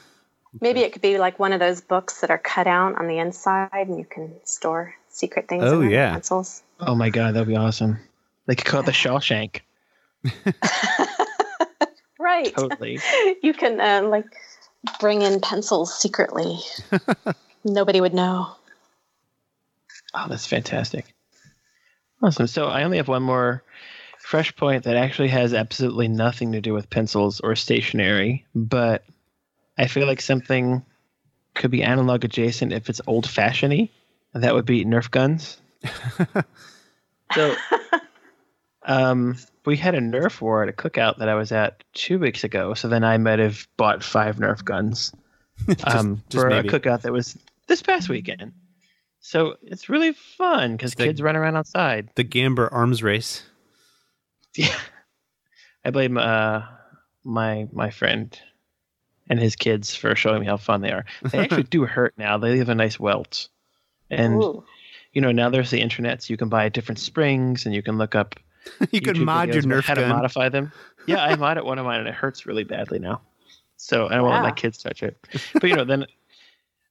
Maybe 0.60 0.80
it 0.80 0.92
could 0.92 1.02
be 1.02 1.18
like 1.18 1.38
one 1.38 1.52
of 1.52 1.60
those 1.60 1.80
books 1.80 2.20
that 2.20 2.30
are 2.30 2.38
cut 2.38 2.66
out 2.66 2.96
on 2.98 3.08
the 3.08 3.18
inside, 3.18 3.68
and 3.72 3.98
you 3.98 4.04
can 4.04 4.32
store 4.44 4.94
secret 5.08 5.48
things. 5.48 5.64
Oh, 5.64 5.74
in 5.80 5.86
them, 5.86 5.90
yeah. 5.90 6.12
pencils. 6.12 6.62
Oh 6.80 6.94
my 6.94 7.10
god, 7.10 7.34
that'd 7.34 7.48
be 7.48 7.56
awesome. 7.56 7.98
They 8.46 8.54
could 8.54 8.66
call 8.66 8.80
it 8.80 8.86
the 8.86 8.92
Shawshank. 9.02 9.60
Right. 12.18 12.54
Totally. 12.56 13.00
You 13.42 13.52
can 13.52 13.78
uh, 13.80 14.08
like 14.08 14.24
bring 14.98 15.20
in 15.20 15.40
pencils 15.40 15.94
secretly. 15.94 16.58
Nobody 17.64 18.00
would 18.00 18.14
know. 18.14 18.56
Oh, 20.14 20.26
that's 20.28 20.46
fantastic. 20.46 21.14
Awesome. 22.22 22.46
So 22.46 22.66
I 22.66 22.84
only 22.84 22.98
have 22.98 23.08
one 23.08 23.22
more 23.22 23.62
fresh 24.18 24.54
point 24.56 24.84
that 24.84 24.96
actually 24.96 25.28
has 25.28 25.52
absolutely 25.52 26.08
nothing 26.08 26.52
to 26.52 26.60
do 26.60 26.72
with 26.72 26.88
pencils 26.88 27.40
or 27.40 27.54
stationery, 27.56 28.46
but 28.54 29.04
I 29.76 29.86
feel 29.86 30.06
like 30.06 30.22
something 30.22 30.82
could 31.54 31.70
be 31.70 31.82
analog 31.82 32.24
adjacent 32.24 32.72
if 32.72 32.88
it's 32.88 33.00
old 33.06 33.28
fashioned 33.28 33.88
and 34.32 34.42
that 34.42 34.54
would 34.54 34.64
be 34.64 34.84
Nerf 34.84 35.10
guns. 35.10 35.58
so 37.34 37.54
um 38.86 39.36
we 39.66 39.76
had 39.76 39.94
a 39.94 40.00
Nerf 40.00 40.40
war 40.40 40.62
at 40.62 40.68
a 40.68 40.72
cookout 40.72 41.18
that 41.18 41.28
I 41.28 41.34
was 41.34 41.52
at 41.52 41.84
two 41.92 42.18
weeks 42.18 42.44
ago, 42.44 42.74
so 42.74 42.88
then 42.88 43.04
I 43.04 43.18
might 43.18 43.38
have 43.38 43.66
bought 43.76 44.02
five 44.02 44.36
Nerf 44.36 44.64
guns 44.64 45.12
um, 45.84 46.22
just 46.28 46.42
for 46.42 46.50
maybe. 46.50 46.68
a 46.68 46.72
cookout 46.72 47.02
that 47.02 47.12
was 47.12 47.36
this 47.66 47.82
past 47.82 48.08
weekend. 48.08 48.52
So 49.26 49.56
it's 49.62 49.88
really 49.88 50.12
fun 50.12 50.76
because 50.76 50.94
kids 50.94 51.22
run 51.22 51.34
around 51.34 51.56
outside. 51.56 52.10
The 52.14 52.24
Gamber 52.24 52.68
arms 52.70 53.02
race. 53.02 53.42
Yeah, 54.54 54.78
I 55.82 55.90
blame 55.90 56.18
uh, 56.18 56.60
my 57.24 57.66
my 57.72 57.88
friend 57.88 58.38
and 59.30 59.40
his 59.40 59.56
kids 59.56 59.94
for 59.94 60.14
showing 60.14 60.40
me 60.40 60.46
how 60.46 60.58
fun 60.58 60.82
they 60.82 60.92
are. 60.92 61.06
They 61.32 61.38
actually 61.42 61.62
do 61.62 61.86
hurt 61.86 62.12
now. 62.18 62.36
They 62.36 62.52
leave 62.52 62.68
a 62.68 62.74
nice 62.74 63.00
welt, 63.00 63.48
and 64.10 64.42
Ooh. 64.42 64.62
you 65.14 65.22
know 65.22 65.32
now 65.32 65.48
there's 65.48 65.70
the 65.70 65.80
internet, 65.80 66.22
so 66.22 66.30
you 66.30 66.36
can 66.36 66.50
buy 66.50 66.68
different 66.68 66.98
springs 66.98 67.64
and 67.64 67.74
you 67.74 67.82
can 67.82 67.96
look 67.96 68.14
up. 68.14 68.34
you 68.92 69.00
could 69.00 69.16
YouTube 69.16 69.24
mod 69.24 69.48
your 69.48 69.62
videos 69.62 69.64
about 69.64 69.84
Nerf 69.84 69.86
how 69.86 69.94
to 69.94 70.08
modify 70.08 70.48
them. 70.50 70.70
Yeah, 71.06 71.24
I 71.24 71.34
modded 71.36 71.64
one 71.64 71.78
of 71.78 71.86
mine 71.86 72.00
and 72.00 72.08
it 72.08 72.14
hurts 72.14 72.44
really 72.44 72.64
badly 72.64 72.98
now. 72.98 73.22
So 73.78 74.06
I 74.06 74.16
don't 74.16 74.24
want 74.24 74.34
let 74.34 74.42
my 74.42 74.48
Wow. 74.50 74.54
kids 74.54 74.76
touch 74.76 75.02
it. 75.02 75.16
But 75.54 75.70
you 75.70 75.76
know, 75.76 75.84
then 75.86 76.04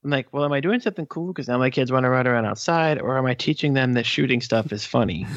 I'm 0.04 0.10
like, 0.10 0.28
well, 0.34 0.43
am 0.43 0.51
I 0.51 0.60
doing 0.60 0.82
something 0.82 1.06
cool 1.06 1.28
because 1.28 1.47
now 1.47 1.58
my 1.58 1.70
kids 1.70 1.91
want 1.91 2.04
to 2.04 2.10
run 2.10 2.28
around 2.28 2.45
outside, 2.45 2.99
or 2.99 3.18
am 3.18 3.26
I 3.26 3.34
teaching 3.34 3.74
them 3.74 3.93
that 3.93 4.06
shooting 4.06 4.41
stuff 4.41 4.72
is 4.72 4.86
funny? 4.86 5.26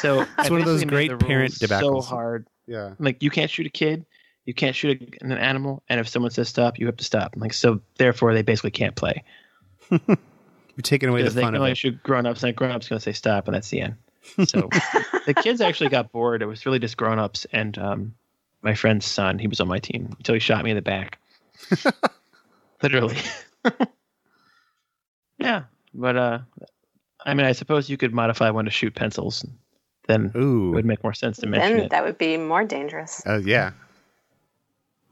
So 0.00 0.24
It's 0.38 0.48
one 0.48 0.60
of 0.60 0.66
those 0.66 0.82
great 0.84 1.16
parent 1.18 1.52
So 1.52 2.00
hard. 2.00 2.46
Yeah. 2.66 2.86
I'm 2.86 2.96
like 2.98 3.22
you 3.22 3.28
can't 3.30 3.50
shoot 3.50 3.66
a 3.66 3.70
kid, 3.70 4.06
you 4.46 4.54
can't 4.54 4.74
shoot 4.74 4.98
a, 5.20 5.24
an 5.24 5.32
animal, 5.32 5.82
and 5.90 6.00
if 6.00 6.08
someone 6.08 6.30
says 6.30 6.48
stop, 6.48 6.78
you 6.78 6.86
have 6.86 6.96
to 6.96 7.04
stop. 7.04 7.34
I'm 7.34 7.42
like 7.42 7.52
so, 7.52 7.80
therefore, 7.98 8.32
they 8.32 8.40
basically 8.40 8.70
can't 8.70 8.96
play 8.96 9.22
You're 9.90 10.82
taking 10.82 11.10
away 11.10 11.20
the 11.20 11.24
because 11.24 11.34
they 11.34 11.42
fun 11.42 11.48
can 11.48 11.56
of 11.56 11.60
only 11.60 11.72
it. 11.72 11.76
shoot 11.76 12.02
grown-ups, 12.02 12.42
and 12.42 12.56
grown-ups 12.56 12.88
going 12.88 12.98
to 12.98 13.02
say 13.02 13.12
stop, 13.12 13.46
and 13.46 13.54
that's 13.54 13.68
the 13.68 13.82
end. 13.82 13.94
So 14.46 14.70
the 15.26 15.34
kids 15.34 15.60
actually 15.60 15.90
got 15.90 16.10
bored. 16.10 16.40
It 16.40 16.46
was 16.46 16.64
really 16.64 16.78
just 16.78 16.96
grown-ups 16.96 17.46
and 17.52 17.76
um, 17.76 18.14
my 18.62 18.74
friend's 18.74 19.04
son. 19.04 19.38
He 19.38 19.46
was 19.48 19.60
on 19.60 19.68
my 19.68 19.78
team 19.78 20.08
until 20.16 20.32
he 20.32 20.38
shot 20.40 20.64
me 20.64 20.70
in 20.70 20.76
the 20.76 20.82
back. 20.82 21.18
Literally. 22.82 23.18
yeah, 25.38 25.64
but 25.92 26.16
uh, 26.16 26.38
I 27.24 27.34
mean, 27.34 27.46
I 27.46 27.52
suppose 27.52 27.88
you 27.88 27.96
could 27.96 28.12
modify 28.12 28.50
one 28.50 28.64
to 28.64 28.70
shoot 28.70 28.94
pencils. 28.94 29.44
Then 30.06 30.30
it 30.34 30.38
would 30.74 30.84
make 30.84 31.02
more 31.02 31.14
sense 31.14 31.38
to 31.38 31.46
mention 31.46 31.76
Then 31.76 31.86
it. 31.86 31.90
that 31.90 32.04
would 32.04 32.18
be 32.18 32.36
more 32.36 32.64
dangerous. 32.64 33.22
Uh, 33.26 33.40
yeah. 33.42 33.72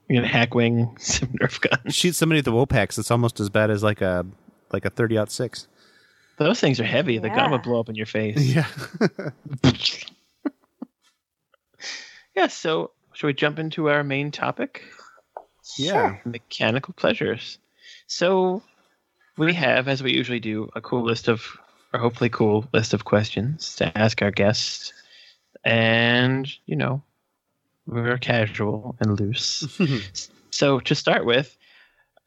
You 0.09 0.21
know, 0.21 0.27
hack 0.27 0.55
wing 0.55 0.95
some 0.99 1.29
Nerf 1.29 1.61
guns. 1.61 1.95
Shoot 1.95 2.15
somebody 2.15 2.41
at 2.41 2.45
the 2.45 2.53
Wopex. 2.53 2.99
It's 2.99 3.11
almost 3.11 3.41
as 3.41 3.49
bad 3.49 3.71
as 3.71 3.83
like 3.83 4.03
a 4.03 4.27
like 4.71 4.85
a 4.85 4.91
thirty 4.91 5.17
out 5.17 5.31
six. 5.31 5.67
Those 6.39 6.61
things 6.61 6.81
are 6.81 6.85
heavy. 6.85 7.19
The 7.19 7.29
gun 7.29 7.51
would 7.53 7.63
blow 7.63 7.81
up 7.81 7.89
in 7.89 7.95
your 7.95 8.07
face. 8.07 8.39
Yeah. 8.43 8.67
yeah. 12.35 12.47
So, 12.49 12.91
should 13.13 13.27
we 13.27 13.35
jump 13.35 13.59
into 13.59 13.89
our 13.89 14.03
main 14.03 14.31
topic? 14.31 14.83
yeah. 15.79 16.17
mechanical 16.25 16.95
pleasures. 16.95 17.59
So 18.13 18.63
we 19.39 19.55
have, 19.55 19.89
as 19.89 20.03
we 20.03 20.13
usually 20.13 20.39
do, 20.39 20.69
a 20.77 20.83
cool 20.83 21.03
list 21.03 21.29
of, 21.29 21.43
or 21.95 22.01
hopefully 22.01 22.29
cool 22.29 22.67
list 22.75 22.93
of 22.93 23.07
questions 23.07 23.75
to 23.77 23.97
ask 23.97 24.21
our 24.21 24.31
guests. 24.31 24.93
And, 25.65 26.47
you 26.67 26.77
know, 26.77 27.03
we're 27.87 28.19
casual 28.19 28.97
and 29.01 29.19
loose. 29.19 29.67
so 30.51 30.79
to 30.81 30.95
start 30.95 31.25
with, 31.25 31.57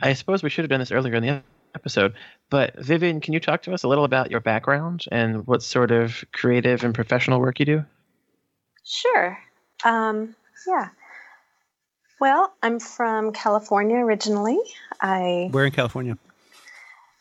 I 0.01 0.13
suppose 0.13 0.41
we 0.41 0.49
should 0.49 0.63
have 0.63 0.71
done 0.71 0.79
this 0.79 0.91
earlier 0.91 1.13
in 1.13 1.21
the 1.21 1.43
episode, 1.75 2.15
but 2.49 2.73
Vivian, 2.83 3.21
can 3.21 3.35
you 3.35 3.39
talk 3.39 3.61
to 3.63 3.73
us 3.73 3.83
a 3.83 3.87
little 3.87 4.05
about 4.05 4.31
your 4.31 4.39
background 4.39 5.05
and 5.11 5.45
what 5.45 5.61
sort 5.61 5.91
of 5.91 6.25
creative 6.31 6.83
and 6.83 6.95
professional 6.95 7.39
work 7.39 7.59
you 7.59 7.65
do? 7.67 7.85
Sure. 8.83 9.37
Um, 9.83 10.35
yeah. 10.67 10.89
Well, 12.25 12.51
I'm 12.63 12.79
from 12.79 13.33
California 13.33 13.97
originally. 13.97 14.57
I 14.99 15.49
Where 15.51 15.63
in 15.67 15.71
California? 15.71 16.17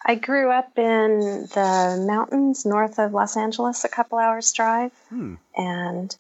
I 0.07 0.15
grew 0.15 0.51
up 0.51 0.79
in 0.79 1.21
the 1.53 2.03
mountains 2.09 2.65
north 2.65 2.99
of 2.99 3.13
Los 3.13 3.37
Angeles, 3.37 3.85
a 3.85 3.91
couple 3.91 4.17
hours 4.17 4.51
drive, 4.53 4.93
Hmm. 5.11 5.35
and 5.59 6.17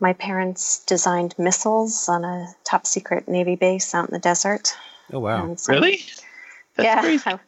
my 0.00 0.14
parents 0.14 0.82
designed 0.86 1.34
missiles 1.38 2.08
on 2.08 2.24
a 2.24 2.46
top 2.64 2.86
secret 2.86 3.28
Navy 3.28 3.54
base 3.54 3.94
out 3.94 4.08
in 4.08 4.14
the 4.14 4.18
desert. 4.18 4.74
Oh 5.12 5.18
wow. 5.18 5.54
So- 5.56 5.74
Really? 5.74 6.00
That's 6.76 6.86
yeah, 6.86 7.00
crazy. 7.02 7.22
I, 7.26 7.38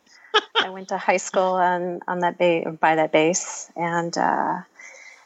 I 0.67 0.69
went 0.69 0.89
to 0.89 0.99
high 0.99 1.17
school 1.17 1.55
on 1.55 2.03
on 2.07 2.19
that 2.19 2.37
base 2.37 2.67
by 2.79 2.97
that 2.97 3.11
base, 3.11 3.71
and 3.75 4.15
uh, 4.19 4.61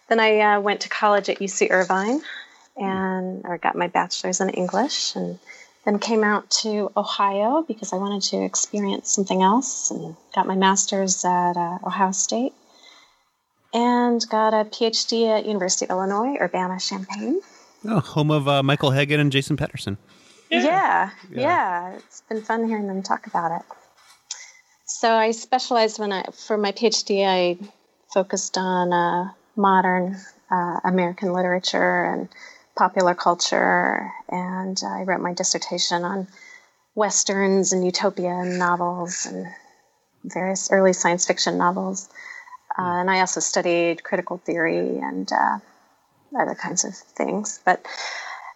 then 0.07 0.21
I 0.21 0.39
uh, 0.39 0.61
went 0.61 0.83
to 0.83 0.89
college 0.89 1.29
at 1.29 1.41
UC 1.41 1.73
Irvine, 1.73 2.21
and 2.79 3.45
I 3.47 3.57
got 3.57 3.77
my 3.77 3.89
bachelor's 3.89 4.41
in 4.41 4.51
English, 4.51 5.17
and 5.17 5.39
then 5.85 5.99
came 5.99 6.25
out 6.25 6.51
to 6.63 6.91
Ohio 6.97 7.65
because 7.67 7.93
I 7.93 7.97
wanted 7.97 8.23
to 8.31 8.45
experience 8.45 9.11
something 9.11 9.43
else, 9.43 9.91
and 9.91 10.17
got 10.35 10.47
my 10.47 10.57
master's 10.57 11.25
at 11.25 11.57
uh, 11.57 11.79
Ohio 11.87 12.13
State, 12.13 12.53
and 13.73 14.25
got 14.29 14.55
a 14.55 14.65
PhD 14.65 15.29
at 15.29 15.47
University 15.47 15.87
of 15.87 15.91
Illinois 15.91 16.37
Urbana 16.41 16.79
Champaign. 16.81 17.41
Oh, 17.85 18.01
home 18.01 18.31
of 18.31 18.49
uh, 18.49 18.63
Michael 18.63 18.91
Hagen 18.91 19.21
and 19.21 19.31
Jason 19.31 19.57
Patterson. 19.57 19.99
Yeah. 20.51 21.11
Yeah. 21.31 21.41
yeah, 21.41 21.93
It's 21.97 22.23
been 22.23 22.43
fun 22.43 22.67
hearing 22.67 22.87
them 22.87 23.03
talk 23.03 23.27
about 23.27 23.61
it. 23.61 23.63
So 24.87 25.13
I 25.13 25.33
specialized 25.33 25.99
when 25.99 26.13
I 26.13 26.25
for 26.33 26.57
my 26.57 26.73
PhD. 26.73 27.25
I 27.27 27.59
focused 28.13 28.57
on 28.57 28.93
uh, 28.93 29.33
modern 29.55 30.17
uh, 30.51 30.81
American 30.85 31.33
literature 31.33 32.05
and 32.05 32.29
popular 32.79 33.15
culture, 33.15 34.11
and 34.29 34.81
I 34.87 35.03
wrote 35.03 35.21
my 35.21 35.35
dissertation 35.35 36.05
on 36.05 36.29
westerns 36.95 37.73
and 37.73 37.85
utopian 37.85 38.57
novels 38.57 39.27
and 39.27 39.49
various 40.25 40.71
early 40.71 40.93
science 40.93 41.27
fiction 41.27 41.59
novels. 41.59 42.09
Uh, 42.79 43.01
and 43.01 43.11
I 43.11 43.21
also 43.21 43.41
studied 43.41 44.05
critical 44.05 44.39
theory 44.39 44.99
and 44.99 45.31
uh, 45.33 45.59
other 46.39 46.55
kinds 46.55 46.85
of 46.85 46.95
things. 46.95 47.61
But 47.65 47.85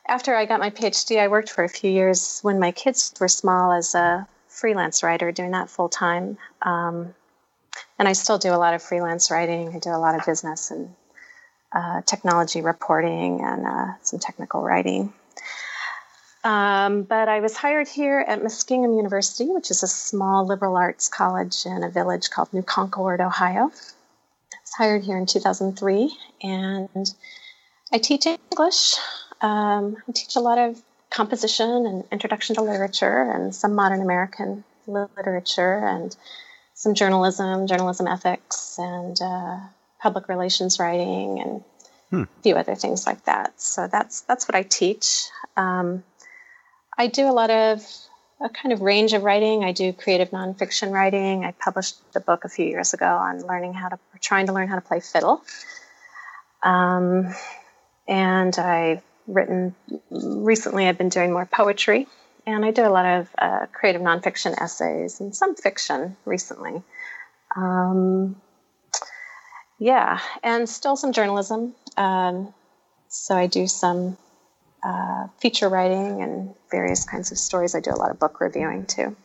after 0.06 0.36
I 0.36 0.46
got 0.46 0.60
my 0.60 0.70
PhD, 0.70 1.18
I 1.18 1.26
worked 1.26 1.50
for 1.50 1.64
a 1.64 1.68
few 1.68 1.90
years 1.90 2.40
when 2.42 2.60
my 2.60 2.70
kids 2.70 3.12
were 3.18 3.28
small 3.28 3.72
as 3.72 3.94
a 3.94 4.26
freelance 4.46 5.02
writer, 5.02 5.32
doing 5.32 5.50
that 5.50 5.68
full 5.68 5.88
time. 5.88 6.38
Um, 6.62 7.14
and 7.98 8.06
I 8.06 8.12
still 8.12 8.38
do 8.38 8.54
a 8.54 8.56
lot 8.56 8.74
of 8.74 8.82
freelance 8.82 9.30
writing. 9.30 9.74
I 9.74 9.78
do 9.78 9.90
a 9.90 9.98
lot 9.98 10.14
of 10.14 10.24
business 10.24 10.70
and 10.70 10.94
uh, 11.74 12.02
technology 12.02 12.60
reporting 12.60 13.40
and 13.42 13.66
uh, 13.66 13.86
some 14.02 14.18
technical 14.18 14.62
writing. 14.62 15.12
Um, 16.44 17.04
but 17.04 17.28
I 17.28 17.40
was 17.40 17.56
hired 17.56 17.88
here 17.88 18.24
at 18.26 18.40
Muskingum 18.42 18.96
University, 18.96 19.46
which 19.46 19.70
is 19.70 19.82
a 19.82 19.88
small 19.88 20.44
liberal 20.46 20.76
arts 20.76 21.08
college 21.08 21.66
in 21.66 21.84
a 21.84 21.88
village 21.88 22.30
called 22.30 22.52
New 22.52 22.62
Concord, 22.62 23.20
Ohio. 23.20 23.70
I 23.70 24.56
was 24.62 24.72
hired 24.76 25.04
here 25.04 25.16
in 25.16 25.26
2003, 25.26 26.16
and 26.42 27.14
I 27.92 27.98
teach 27.98 28.26
English. 28.26 28.96
Um, 29.40 29.96
I 30.08 30.12
teach 30.12 30.34
a 30.34 30.40
lot 30.40 30.58
of 30.58 30.82
composition 31.10 31.86
and 31.86 32.04
introduction 32.10 32.56
to 32.56 32.62
literature 32.62 33.30
and 33.30 33.54
some 33.54 33.74
modern 33.74 34.00
American 34.00 34.64
literature 34.86 35.78
and 35.78 36.16
some 36.74 36.94
journalism, 36.94 37.68
journalism 37.68 38.08
ethics, 38.08 38.78
and 38.78 39.16
uh, 39.22 39.60
public 40.02 40.28
relations 40.28 40.78
writing, 40.78 41.40
and 41.40 41.64
hmm. 42.10 42.22
a 42.22 42.42
few 42.42 42.56
other 42.56 42.74
things 42.74 43.06
like 43.06 43.24
that. 43.24 43.60
So 43.60 43.86
that's 43.86 44.22
that's 44.22 44.48
what 44.48 44.54
I 44.54 44.62
teach. 44.62 45.28
Um, 45.56 46.02
I 46.98 47.06
do 47.06 47.28
a 47.28 47.32
lot 47.32 47.50
of 47.50 47.82
a 48.40 48.48
kind 48.48 48.72
of 48.72 48.80
range 48.80 49.12
of 49.12 49.22
writing. 49.22 49.64
I 49.64 49.72
do 49.72 49.92
creative 49.92 50.30
nonfiction 50.30 50.90
writing. 50.90 51.44
I 51.44 51.52
published 51.52 51.96
a 52.14 52.20
book 52.20 52.44
a 52.44 52.48
few 52.48 52.66
years 52.66 52.92
ago 52.92 53.06
on 53.06 53.46
learning 53.46 53.74
how 53.74 53.88
to, 53.88 53.98
trying 54.20 54.46
to 54.46 54.52
learn 54.52 54.68
how 54.68 54.74
to 54.74 54.80
play 54.80 55.00
fiddle. 55.00 55.44
Um, 56.62 57.32
and 58.08 58.58
I've 58.58 59.02
written 59.26 59.74
recently. 60.10 60.88
I've 60.88 60.98
been 60.98 61.08
doing 61.08 61.32
more 61.32 61.46
poetry, 61.46 62.08
and 62.46 62.64
I 62.64 62.72
do 62.72 62.84
a 62.84 62.90
lot 62.90 63.06
of 63.06 63.28
uh, 63.38 63.66
creative 63.72 64.02
nonfiction 64.02 64.60
essays 64.60 65.20
and 65.20 65.34
some 65.34 65.54
fiction 65.54 66.16
recently. 66.24 66.82
Um, 67.54 68.36
yeah, 69.82 70.20
and 70.44 70.68
still 70.68 70.94
some 70.94 71.12
journalism. 71.12 71.74
Um, 71.96 72.54
so 73.08 73.34
I 73.34 73.48
do 73.48 73.66
some 73.66 74.16
uh, 74.80 75.26
feature 75.40 75.68
writing 75.68 76.22
and 76.22 76.54
various 76.70 77.04
kinds 77.04 77.32
of 77.32 77.38
stories. 77.38 77.74
I 77.74 77.80
do 77.80 77.90
a 77.90 77.98
lot 77.98 78.12
of 78.12 78.20
book 78.20 78.40
reviewing 78.40 78.86
too. 78.86 79.16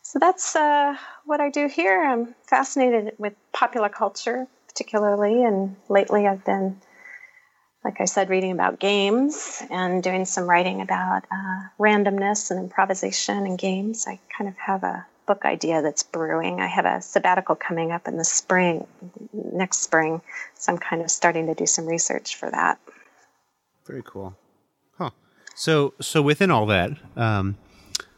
So 0.00 0.18
that's 0.18 0.56
uh, 0.56 0.96
what 1.26 1.42
I 1.42 1.50
do 1.50 1.68
here. 1.68 2.02
I'm 2.02 2.34
fascinated 2.46 3.16
with 3.18 3.34
popular 3.52 3.90
culture, 3.90 4.46
particularly, 4.66 5.44
and 5.44 5.76
lately 5.90 6.26
I've 6.26 6.44
been, 6.44 6.80
like 7.84 8.00
I 8.00 8.06
said, 8.06 8.30
reading 8.30 8.52
about 8.52 8.80
games 8.80 9.62
and 9.70 10.02
doing 10.02 10.24
some 10.24 10.48
writing 10.48 10.80
about 10.80 11.24
uh, 11.30 11.60
randomness 11.78 12.50
and 12.50 12.60
improvisation 12.60 13.44
in 13.44 13.56
games. 13.56 14.06
I 14.08 14.20
kind 14.34 14.48
of 14.48 14.56
have 14.56 14.84
a 14.84 15.06
book 15.26 15.44
idea 15.44 15.82
that's 15.82 16.02
brewing. 16.02 16.60
I 16.60 16.66
have 16.66 16.86
a 16.86 17.02
sabbatical 17.02 17.56
coming 17.56 17.92
up 17.92 18.08
in 18.08 18.16
the 18.16 18.24
spring, 18.24 18.86
next 19.32 19.78
spring, 19.78 20.20
so 20.54 20.72
I'm 20.72 20.78
kind 20.78 21.02
of 21.02 21.10
starting 21.10 21.46
to 21.46 21.54
do 21.54 21.66
some 21.66 21.86
research 21.86 22.36
for 22.36 22.50
that. 22.50 22.78
Very 23.86 24.02
cool. 24.04 24.36
Huh. 24.98 25.10
So, 25.54 25.94
so 26.00 26.22
within 26.22 26.50
all 26.50 26.66
that, 26.66 26.92
um, 27.16 27.56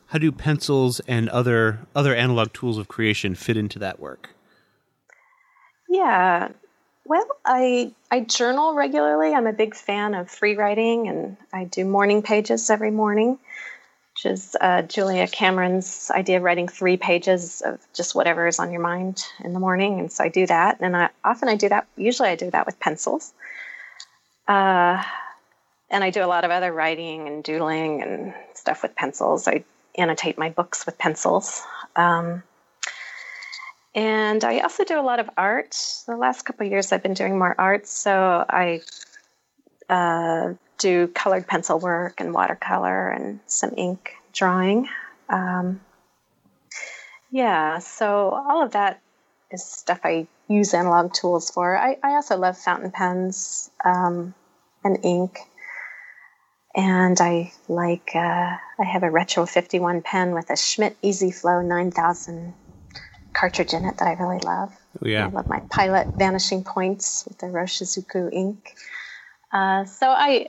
how 0.06 0.18
do 0.18 0.32
pencils 0.32 1.00
and 1.00 1.28
other 1.28 1.80
other 1.94 2.14
analog 2.14 2.52
tools 2.52 2.78
of 2.78 2.88
creation 2.88 3.34
fit 3.34 3.56
into 3.56 3.78
that 3.78 4.00
work? 4.00 4.30
Yeah, 5.88 6.48
well, 7.08 7.26
I 7.44 7.92
I 8.10 8.20
journal 8.20 8.74
regularly. 8.74 9.34
I'm 9.34 9.46
a 9.46 9.52
big 9.52 9.74
fan 9.74 10.14
of 10.14 10.30
free 10.30 10.56
writing, 10.56 11.08
and 11.08 11.36
I 11.52 11.64
do 11.64 11.84
morning 11.84 12.22
pages 12.22 12.70
every 12.70 12.90
morning, 12.90 13.38
which 14.18 14.32
is 14.32 14.56
uh, 14.60 14.82
Julia 14.82 15.28
Cameron's 15.28 16.10
idea 16.12 16.38
of 16.38 16.42
writing 16.42 16.66
three 16.66 16.96
pages 16.96 17.60
of 17.64 17.78
just 17.94 18.16
whatever 18.16 18.48
is 18.48 18.58
on 18.58 18.72
your 18.72 18.80
mind 18.80 19.24
in 19.44 19.52
the 19.52 19.60
morning. 19.60 20.00
And 20.00 20.10
so 20.10 20.24
I 20.24 20.28
do 20.28 20.44
that, 20.46 20.80
and 20.80 20.96
I 20.96 21.10
often 21.24 21.48
I 21.48 21.54
do 21.54 21.68
that. 21.68 21.86
Usually, 21.96 22.28
I 22.28 22.34
do 22.34 22.50
that 22.50 22.66
with 22.66 22.80
pencils. 22.80 23.32
Uh, 24.48 25.00
and 25.88 26.02
I 26.02 26.10
do 26.10 26.24
a 26.24 26.26
lot 26.26 26.44
of 26.44 26.50
other 26.50 26.72
writing 26.72 27.28
and 27.28 27.44
doodling 27.44 28.02
and 28.02 28.34
stuff 28.54 28.82
with 28.82 28.96
pencils. 28.96 29.46
I 29.46 29.62
annotate 29.96 30.36
my 30.36 30.50
books 30.50 30.84
with 30.84 30.98
pencils. 30.98 31.62
Um, 31.94 32.42
and 33.94 34.42
I 34.42 34.60
also 34.60 34.84
do 34.84 34.98
a 34.98 35.02
lot 35.02 35.20
of 35.20 35.30
art. 35.36 35.76
The 36.06 36.16
last 36.16 36.42
couple 36.42 36.66
years, 36.66 36.90
I've 36.90 37.04
been 37.04 37.14
doing 37.14 37.38
more 37.38 37.54
art. 37.56 37.86
So 37.86 38.44
I 38.48 38.80
uh, 39.88 40.54
do 40.78 41.08
colored 41.08 41.46
pencil 41.46 41.78
work 41.78 42.20
and 42.20 42.32
watercolor 42.32 43.08
and 43.08 43.40
some 43.46 43.74
ink 43.76 44.12
drawing. 44.32 44.88
Um, 45.28 45.80
yeah, 47.30 47.78
so 47.78 48.30
all 48.30 48.62
of 48.62 48.72
that 48.72 49.00
is 49.50 49.64
stuff 49.64 50.00
I 50.04 50.26
use 50.48 50.74
analog 50.74 51.12
tools 51.12 51.50
for. 51.50 51.76
I, 51.76 51.96
I 52.02 52.14
also 52.14 52.36
love 52.36 52.56
fountain 52.56 52.90
pens 52.90 53.70
um, 53.84 54.34
and 54.84 54.98
ink. 55.04 55.38
And 56.74 57.20
I 57.20 57.52
like, 57.66 58.10
uh, 58.14 58.56
I 58.78 58.84
have 58.84 59.02
a 59.02 59.10
Retro 59.10 59.46
51 59.46 60.02
pen 60.02 60.32
with 60.32 60.50
a 60.50 60.56
Schmidt 60.56 60.96
Easy 61.02 61.30
Flow 61.30 61.60
9000 61.60 62.54
cartridge 63.32 63.72
in 63.72 63.84
it 63.84 63.96
that 63.98 64.08
I 64.08 64.12
really 64.12 64.38
love. 64.38 64.72
Oh, 65.02 65.08
yeah. 65.08 65.26
I 65.26 65.30
love 65.30 65.48
my 65.48 65.62
Pilot 65.70 66.08
Vanishing 66.16 66.64
Points 66.64 67.24
with 67.26 67.38
the 67.38 67.46
Iroshizuku 67.46 68.32
ink. 68.32 68.74
Uh, 69.52 69.84
so 69.84 70.08
I, 70.08 70.48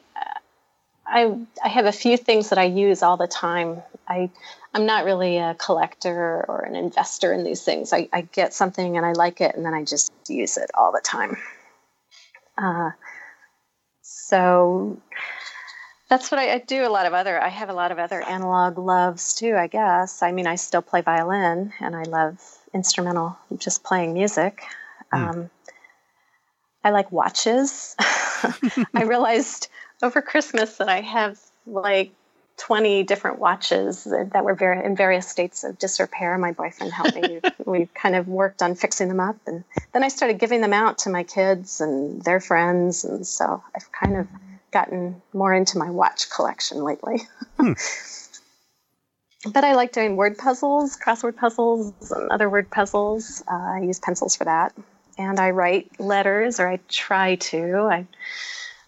I, 1.08 1.38
I 1.64 1.68
have 1.68 1.86
a 1.86 1.92
few 1.92 2.18
things 2.18 2.50
that 2.50 2.60
I 2.60 2.66
use 2.66 3.02
all 3.02 3.18
the 3.18 3.28
time. 3.28 3.82
I, 4.08 4.30
I'm 4.74 4.86
not 4.86 5.06
really 5.06 5.38
a 5.38 5.56
collector 5.56 6.46
or 6.48 6.62
an 6.62 6.76
investor 6.76 7.34
in 7.34 7.44
these 7.44 7.64
things. 7.64 7.94
I, 7.94 8.10
I 8.14 8.22
get 8.22 8.54
something 8.54 8.98
and 8.98 9.06
I 9.06 9.14
like 9.14 9.42
it, 9.42 9.56
and 9.56 9.66
then 9.66 9.74
I 9.74 9.84
just 9.84 10.12
use 10.28 10.58
it 10.58 10.70
all 10.76 10.92
the 10.92 11.02
time. 11.04 11.38
Uh, 12.58 12.92
so 14.02 15.02
that's 16.10 16.30
what 16.30 16.40
I, 16.40 16.56
I, 16.56 16.58
do. 16.60 16.86
A 16.86 16.90
lot 16.90 17.06
of 17.06 17.14
other. 17.14 17.42
I 17.42 17.48
have 17.48 17.70
a 17.70 17.74
lot 17.74 17.92
of 17.92 18.00
other 18.00 18.22
analog 18.22 18.78
loves 18.78 19.34
too. 19.34 19.56
I 19.56 19.68
guess. 19.68 20.22
I 20.22 20.32
mean, 20.32 20.46
I 20.46 20.56
still 20.56 20.82
play 20.82 21.02
violin, 21.02 21.72
and 21.80 21.96
I 21.96 22.04
love 22.04 22.40
instrumental, 22.74 23.38
just 23.58 23.84
playing 23.84 24.14
music. 24.14 24.62
Mm. 25.14 25.30
Um, 25.30 25.50
I 26.84 26.92
like 26.92 27.12
watches. 27.12 27.96
I 28.00 29.04
realized 29.04 29.68
over 30.02 30.22
Christmas 30.22 30.78
that 30.78 30.90
I 30.90 31.02
have 31.02 31.40
like 31.66 32.12
20 32.58 33.04
different 33.04 33.40
watches 33.40 34.04
that 34.04 34.44
were 34.44 34.54
very 34.54 34.86
in 34.86 34.96
various 34.96 35.28
states 35.28 35.64
of 35.64 35.80
disrepair. 35.80 36.38
My 36.38 36.52
boyfriend 36.52 36.94
helped 36.94 37.16
me. 37.16 37.40
we 37.66 37.88
kind 37.94 38.16
of 38.16 38.28
worked 38.28 38.62
on 38.62 38.76
fixing 38.76 39.08
them 39.08 39.20
up, 39.20 39.38
and 39.48 39.64
then 39.94 40.04
I 40.04 40.10
started 40.10 40.40
giving 40.40 40.62
them 40.62 40.74
out 40.74 41.00
to 41.00 41.10
my 41.10 41.24
kids 41.24 41.82
and 41.82 42.22
their 42.24 42.40
friends, 42.40 43.06
and 43.06 43.26
so 43.26 43.64
I've 43.76 43.92
kind 43.92 44.18
of 44.18 44.28
gotten 44.72 45.22
more 45.34 45.54
into 45.54 45.78
my 45.78 45.90
watch 45.90 46.30
collection 46.30 46.84
lately. 46.84 47.22
Hmm. 47.58 47.74
but 49.52 49.64
I 49.64 49.74
like 49.74 49.94
doing 49.94 50.16
word 50.16 50.38
puzzles, 50.38 50.98
crossword 50.98 51.38
puzzles, 51.38 52.12
and 52.12 52.30
other 52.30 52.50
word 52.50 52.70
puzzles. 52.70 53.42
Uh, 53.50 53.56
I 53.56 53.80
use 53.80 54.00
pencils 54.00 54.36
for 54.36 54.44
that. 54.46 54.74
And 55.20 55.40
I 55.40 55.52
write 55.52 56.00
letters, 56.00 56.60
or 56.62 56.68
I 56.68 56.80
try 56.88 57.36
to. 57.36 57.90
I 57.92 58.08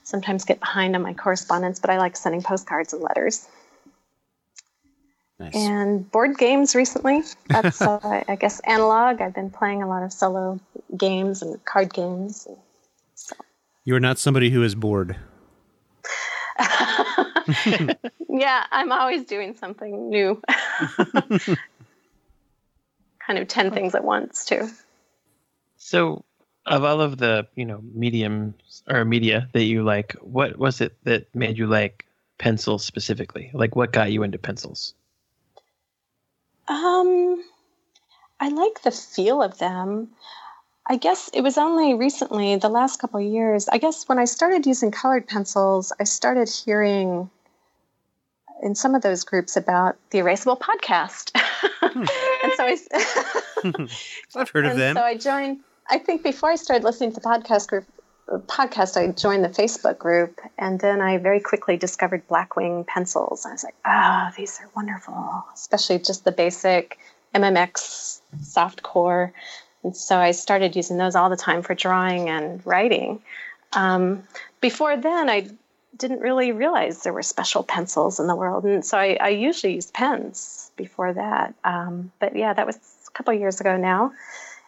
sometimes 0.03 0.45
get 0.45 0.61
behind 0.61 0.95
on 0.95 1.01
my 1.01 1.13
correspondence, 1.13 1.79
but 1.79 1.89
I 1.89 1.97
like 1.97 2.15
sending 2.15 2.41
postcards 2.41 2.93
and 2.93 3.03
letters. 3.03 3.47
Nice. 5.39 5.53
And 5.55 6.09
board 6.09 6.37
games 6.37 6.73
recently. 6.73 7.23
That's, 7.49 7.81
uh, 7.81 8.23
I 8.27 8.35
guess, 8.37 8.61
analog. 8.61 9.21
I've 9.21 9.35
been 9.35 9.49
playing 9.49 9.83
a 9.83 9.89
lot 9.89 10.03
of 10.03 10.13
solo 10.13 10.59
games 10.95 11.41
and 11.41 11.63
card 11.65 11.93
games. 11.93 12.47
So. 13.15 13.35
You 13.83 13.95
are 13.95 13.99
not 13.99 14.17
somebody 14.17 14.51
who 14.51 14.63
is 14.63 14.73
bored. 14.73 15.17
yeah, 18.29 18.65
I'm 18.71 18.93
always 18.93 19.25
doing 19.25 19.55
something 19.57 20.09
new. 20.09 20.41
kind 23.25 23.39
of 23.39 23.47
10 23.49 23.71
things 23.71 23.95
at 23.95 24.03
once, 24.03 24.45
too. 24.45 24.69
So, 25.91 26.23
of 26.65 26.85
all 26.85 27.01
of 27.01 27.17
the, 27.17 27.47
you 27.55 27.65
know, 27.65 27.81
mediums 27.93 28.81
or 28.87 29.03
media 29.03 29.49
that 29.51 29.65
you 29.65 29.83
like, 29.83 30.13
what 30.21 30.57
was 30.57 30.79
it 30.79 30.95
that 31.03 31.27
made 31.35 31.57
you 31.57 31.67
like 31.67 32.05
pencils 32.37 32.85
specifically? 32.85 33.51
Like 33.53 33.75
what 33.75 33.91
got 33.91 34.09
you 34.09 34.23
into 34.23 34.37
pencils? 34.37 34.93
Um 36.69 37.43
I 38.39 38.47
like 38.47 38.83
the 38.83 38.91
feel 38.91 39.43
of 39.43 39.57
them. 39.57 40.07
I 40.87 40.95
guess 40.95 41.29
it 41.33 41.41
was 41.41 41.57
only 41.57 41.93
recently, 41.93 42.55
the 42.55 42.69
last 42.69 43.01
couple 43.01 43.19
of 43.19 43.25
years. 43.25 43.67
I 43.67 43.77
guess 43.77 44.07
when 44.07 44.17
I 44.17 44.23
started 44.23 44.65
using 44.65 44.91
colored 44.91 45.27
pencils, 45.27 45.91
I 45.99 46.05
started 46.05 46.47
hearing 46.49 47.29
in 48.63 48.75
some 48.75 48.95
of 48.95 49.01
those 49.01 49.25
groups 49.25 49.57
about 49.57 49.97
the 50.11 50.19
Erasable 50.19 50.57
podcast. 50.57 51.37
Hmm. 51.83 52.05
and 52.43 52.53
so 52.55 52.63
I, 52.63 53.87
I've 54.39 54.49
heard 54.51 54.65
of 54.67 54.77
them. 54.77 54.95
So 54.95 55.03
I 55.03 55.17
joined. 55.17 55.59
I 55.89 55.97
think 55.97 56.23
before 56.23 56.49
I 56.49 56.55
started 56.55 56.83
listening 56.83 57.13
to 57.13 57.19
the 57.19 57.27
podcast 57.27 57.67
group, 57.67 57.85
podcast, 58.29 58.97
I 58.97 59.11
joined 59.11 59.43
the 59.43 59.49
Facebook 59.49 59.97
group, 59.97 60.39
and 60.57 60.79
then 60.79 61.01
I 61.01 61.17
very 61.17 61.39
quickly 61.39 61.77
discovered 61.77 62.27
Blackwing 62.27 62.85
pencils. 62.87 63.45
I 63.45 63.51
was 63.51 63.63
like, 63.63 63.75
ah, 63.85 64.29
oh, 64.29 64.33
these 64.37 64.59
are 64.61 64.69
wonderful, 64.75 65.45
especially 65.53 65.99
just 65.99 66.23
the 66.23 66.31
basic 66.31 66.97
MMX 67.35 68.21
soft 68.41 68.83
core. 68.83 69.33
And 69.83 69.95
so 69.95 70.17
I 70.17 70.31
started 70.31 70.75
using 70.75 70.97
those 70.97 71.15
all 71.15 71.29
the 71.29 71.35
time 71.35 71.61
for 71.61 71.73
drawing 71.73 72.29
and 72.29 72.65
writing. 72.65 73.21
Um, 73.73 74.23
before 74.59 74.95
then, 74.95 75.29
I 75.29 75.49
didn't 75.97 76.19
really 76.19 76.51
realize 76.51 77.03
there 77.03 77.13
were 77.13 77.23
special 77.23 77.63
pencils 77.63 78.19
in 78.19 78.27
the 78.27 78.35
world. 78.35 78.63
And 78.63 78.85
so 78.85 78.97
I, 78.97 79.17
I 79.19 79.29
usually 79.29 79.75
used 79.75 79.93
pens 79.93 80.71
before 80.75 81.13
that. 81.13 81.53
Um, 81.63 82.11
but 82.19 82.35
yeah, 82.35 82.53
that 82.53 82.65
was 82.65 82.77
a 83.07 83.11
couple 83.11 83.33
years 83.33 83.59
ago 83.59 83.77
now. 83.77 84.13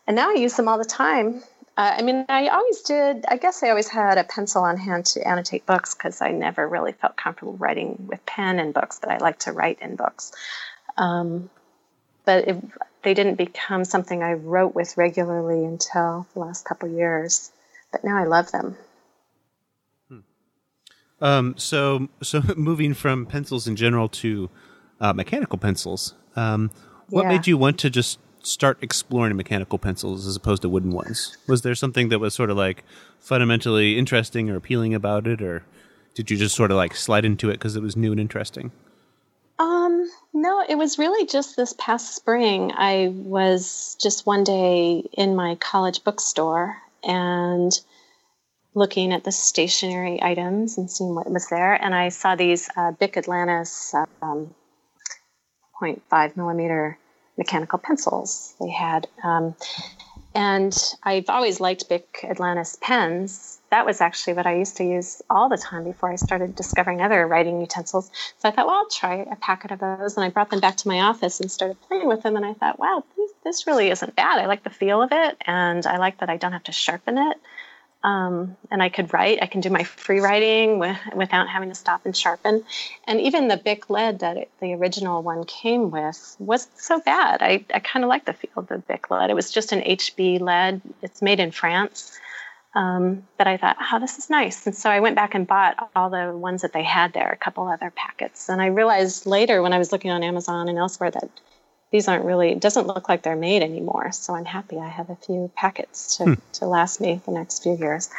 And 0.08 0.16
now 0.16 0.32
I 0.32 0.34
use 0.34 0.56
them 0.56 0.68
all 0.68 0.78
the 0.78 0.86
time. 0.86 1.44
Uh, 1.76 1.96
I 1.98 2.02
mean, 2.04 2.26
I 2.30 2.50
always 2.50 2.82
did. 2.82 3.26
I 3.28 3.38
guess 3.38 3.64
I 3.64 3.70
always 3.70 3.88
had 3.88 4.18
a 4.18 4.24
pencil 4.24 4.64
on 4.64 4.78
hand 4.78 5.06
to 5.08 5.28
annotate 5.28 5.66
books 5.66 5.96
because 5.96 6.22
I 6.22 6.32
never 6.32 6.68
really 6.68 6.92
felt 6.92 7.16
comfortable 7.16 7.54
writing 7.54 8.08
with 8.08 8.24
pen 8.26 8.60
in 8.60 8.74
books, 8.74 9.00
but 9.02 9.10
I 9.10 9.18
like 9.18 9.40
to 9.40 9.52
write 9.52 9.80
in 9.82 9.96
books. 9.96 10.32
Um, 10.98 11.50
but 12.26 12.48
it, 12.48 12.64
they 13.02 13.14
didn't 13.14 13.36
become 13.36 13.86
something 13.86 14.22
I 14.22 14.34
wrote 14.34 14.76
with 14.76 14.98
regularly 14.98 15.66
until 15.66 16.28
the 16.34 16.40
last 16.42 16.64
couple 16.66 16.90
years. 16.90 17.52
But 17.92 18.04
now 18.04 18.18
I 18.18 18.26
love 18.26 18.52
them. 18.52 18.78
Um, 21.22 21.56
so, 21.58 22.10
so 22.22 22.42
moving 22.58 22.94
from 22.94 23.26
pencils 23.26 23.68
in 23.68 23.76
general 23.76 24.10
to 24.10 24.50
uh, 25.00 25.14
mechanical 25.14 25.58
pencils, 25.58 26.14
um, 26.36 26.70
what 27.10 27.24
Yeah. 27.24 27.30
made 27.30 27.48
you 27.48 27.58
want 27.58 27.80
to 27.80 27.90
just 27.90 28.20
start 28.44 28.78
exploring 28.82 29.36
mechanical 29.36 29.78
pencils 29.78 30.28
as 30.28 30.36
opposed 30.36 30.62
to 30.62 30.70
wooden 30.70 30.92
ones? 30.92 31.38
Was 31.48 31.62
there 31.62 31.76
something 31.76 32.10
that 32.10 32.20
was 32.20 32.34
sort 32.34 32.50
of 32.50 32.58
like 32.58 32.84
fundamentally 33.20 33.98
interesting 33.98 34.50
or 34.50 34.56
appealing 34.56 34.94
about 34.94 35.28
it, 35.28 35.42
or 35.42 35.64
did 36.14 36.30
you 36.30 36.38
just 36.38 36.56
sort 36.56 36.72
of 36.72 36.78
like 36.78 36.96
slide 36.96 37.26
into 37.26 37.50
it 37.50 37.54
because 37.54 37.76
it 37.76 37.82
was 37.82 37.96
new 37.96 38.12
and 38.12 38.22
interesting? 38.22 38.72
Um, 39.60 40.10
no, 40.34 40.64
it 40.68 40.76
was 40.76 41.00
really 41.00 41.26
just 41.26 41.56
this 41.56 41.74
past 41.78 42.16
spring. 42.16 42.72
I 42.76 43.12
was 43.14 43.96
just 44.02 44.26
one 44.26 44.44
day 44.44 45.08
in 45.14 45.36
my 45.36 45.56
college 45.56 46.04
bookstore 46.04 46.78
and 47.04 47.72
looking 48.76 49.14
at 49.14 49.24
the 49.24 49.32
stationery 49.32 50.22
items 50.22 50.78
and 50.78 50.90
seeing 50.90 51.14
what 51.14 51.30
was 51.30 51.48
there. 51.50 51.74
And 51.74 51.94
I 51.94 52.10
saw 52.10 52.36
these 52.36 52.70
uh, 52.76 52.92
Bic 52.92 53.18
Atlantis 53.18 53.94
um, 54.22 54.54
0.5 55.82 56.36
millimeter 56.38 56.98
mechanical 57.38 57.80
pencils 57.80 58.56
they 58.60 58.70
had. 58.70 59.08
Um, 59.24 59.56
and 60.36 60.76
I've 61.04 61.30
always 61.30 61.60
liked 61.60 61.90
Bic 61.90 62.26
Atlantis 62.28 62.78
pens. 62.82 63.60
That 63.70 63.86
was 63.86 64.02
actually 64.02 64.34
what 64.34 64.48
I 64.48 64.56
used 64.56 64.78
to 64.78 64.84
use 64.84 65.22
all 65.30 65.48
the 65.48 65.58
time 65.58 65.84
before 65.84 66.12
I 66.12 66.16
started 66.16 66.56
discovering 66.56 67.02
other 67.02 67.28
writing 67.28 67.62
utensils. 67.62 68.10
So 68.40 68.50
I 68.50 68.52
thought, 68.52 68.66
well, 68.66 68.76
I'll 68.76 68.90
try 68.90 69.26
a 69.32 69.36
packet 69.36 69.72
of 69.72 69.80
those. 69.80 70.18
And 70.18 70.24
I 70.24 70.30
brought 70.30 70.50
them 70.50 70.60
back 70.60 70.78
to 70.78 70.88
my 70.88 71.02
office 71.02 71.40
and 71.40 71.52
started 71.52 71.80
playing 71.82 72.08
with 72.08 72.24
them. 72.24 72.36
And 72.36 72.46
I 72.46 72.54
thought, 72.54 72.80
wow, 72.80 73.04
this 73.44 73.68
really 73.68 73.90
isn't 73.92 74.16
bad. 74.16 74.40
I 74.40 74.48
like 74.48 74.64
the 74.64 74.70
feel 74.70 75.02
of 75.02 75.12
it. 75.12 75.38
And 75.46 75.86
I 75.86 75.98
like 75.98 76.20
that 76.20 76.30
I 76.30 76.38
don't 76.38 76.54
have 76.54 76.64
to 76.64 76.72
sharpen 76.72 77.18
it. 77.18 77.38
Um, 78.04 78.58
and 78.70 78.84
I 78.84 78.90
could 78.90 79.14
write. 79.14 79.40
I 79.42 79.46
can 79.46 79.62
do 79.62 79.70
my 79.70 79.84
free 79.84 80.20
writing 80.20 80.78
with, 80.78 80.98
without 81.16 81.48
having 81.48 81.70
to 81.70 81.76
stop 81.76 82.06
and 82.06 82.16
sharpen. 82.16 82.64
And 83.08 83.22
even 83.22 83.48
the 83.48 83.56
Bic 83.56 83.90
lead 83.90 84.20
that 84.20 84.36
it, 84.36 84.52
the 84.60 84.74
original 84.74 85.24
one 85.24 85.46
came 85.46 85.90
with 85.90 86.36
wasn't 86.38 86.78
so 86.78 87.00
bad. 87.00 87.42
I, 87.42 87.64
I 87.74 87.80
kind 87.80 88.04
of 88.04 88.10
like 88.10 88.26
the 88.26 88.34
feel 88.34 88.52
of 88.58 88.68
the 88.68 88.80
Bic 88.80 89.10
lead. 89.10 89.30
It 89.30 89.36
was 89.36 89.52
just 89.52 89.72
an 89.72 89.80
HB 89.80 90.42
lead. 90.42 90.82
It's 91.02 91.22
made 91.22 91.40
in 91.40 91.52
France. 91.52 92.12
Um, 92.76 93.26
but 93.38 93.48
I 93.48 93.58
thought, 93.58 93.78
oh, 93.80 94.00
this 94.00 94.18
is 94.18 94.30
nice. 94.30 94.66
And 94.66 94.76
so 94.76 94.90
I 94.90 95.00
went 95.00 95.16
back 95.16 95.36
and 95.36 95.46
bought 95.48 95.90
all 95.96 96.10
the 96.10 96.36
ones 96.36 96.64
that 96.64 96.74
they 96.74 96.84
had 96.84 97.14
there, 97.14 97.30
a 97.30 97.38
couple 97.38 97.68
other 97.68 97.92
packets. 97.96 98.50
And 98.50 98.62
I 98.62 98.68
realized 98.68 99.26
later 99.26 99.62
when 99.62 99.74
I 99.74 99.78
was 99.78 99.92
looking 99.92 100.12
on 100.12 100.24
Amazon 100.24 100.68
and 100.68 100.78
elsewhere 100.78 101.12
that 101.12 101.30
these 101.94 102.08
aren't 102.08 102.26
really, 102.26 102.50
it 102.50 102.60
doesn't 102.60 102.88
look 102.88 103.08
like 103.08 103.22
they're 103.22 103.36
made 103.36 103.62
anymore. 103.62 104.12
So 104.12 104.34
I'm 104.34 104.46
happy 104.46 104.80
I 104.80 104.88
have 104.90 105.12
a 105.12 105.16
few 105.16 105.52
packets 105.56 106.18
to, 106.18 106.36
to 106.54 106.66
last 106.66 107.00
me 107.00 107.22
the 107.28 107.32
next 107.32 107.62
few 107.62 107.78
years. 107.78 108.10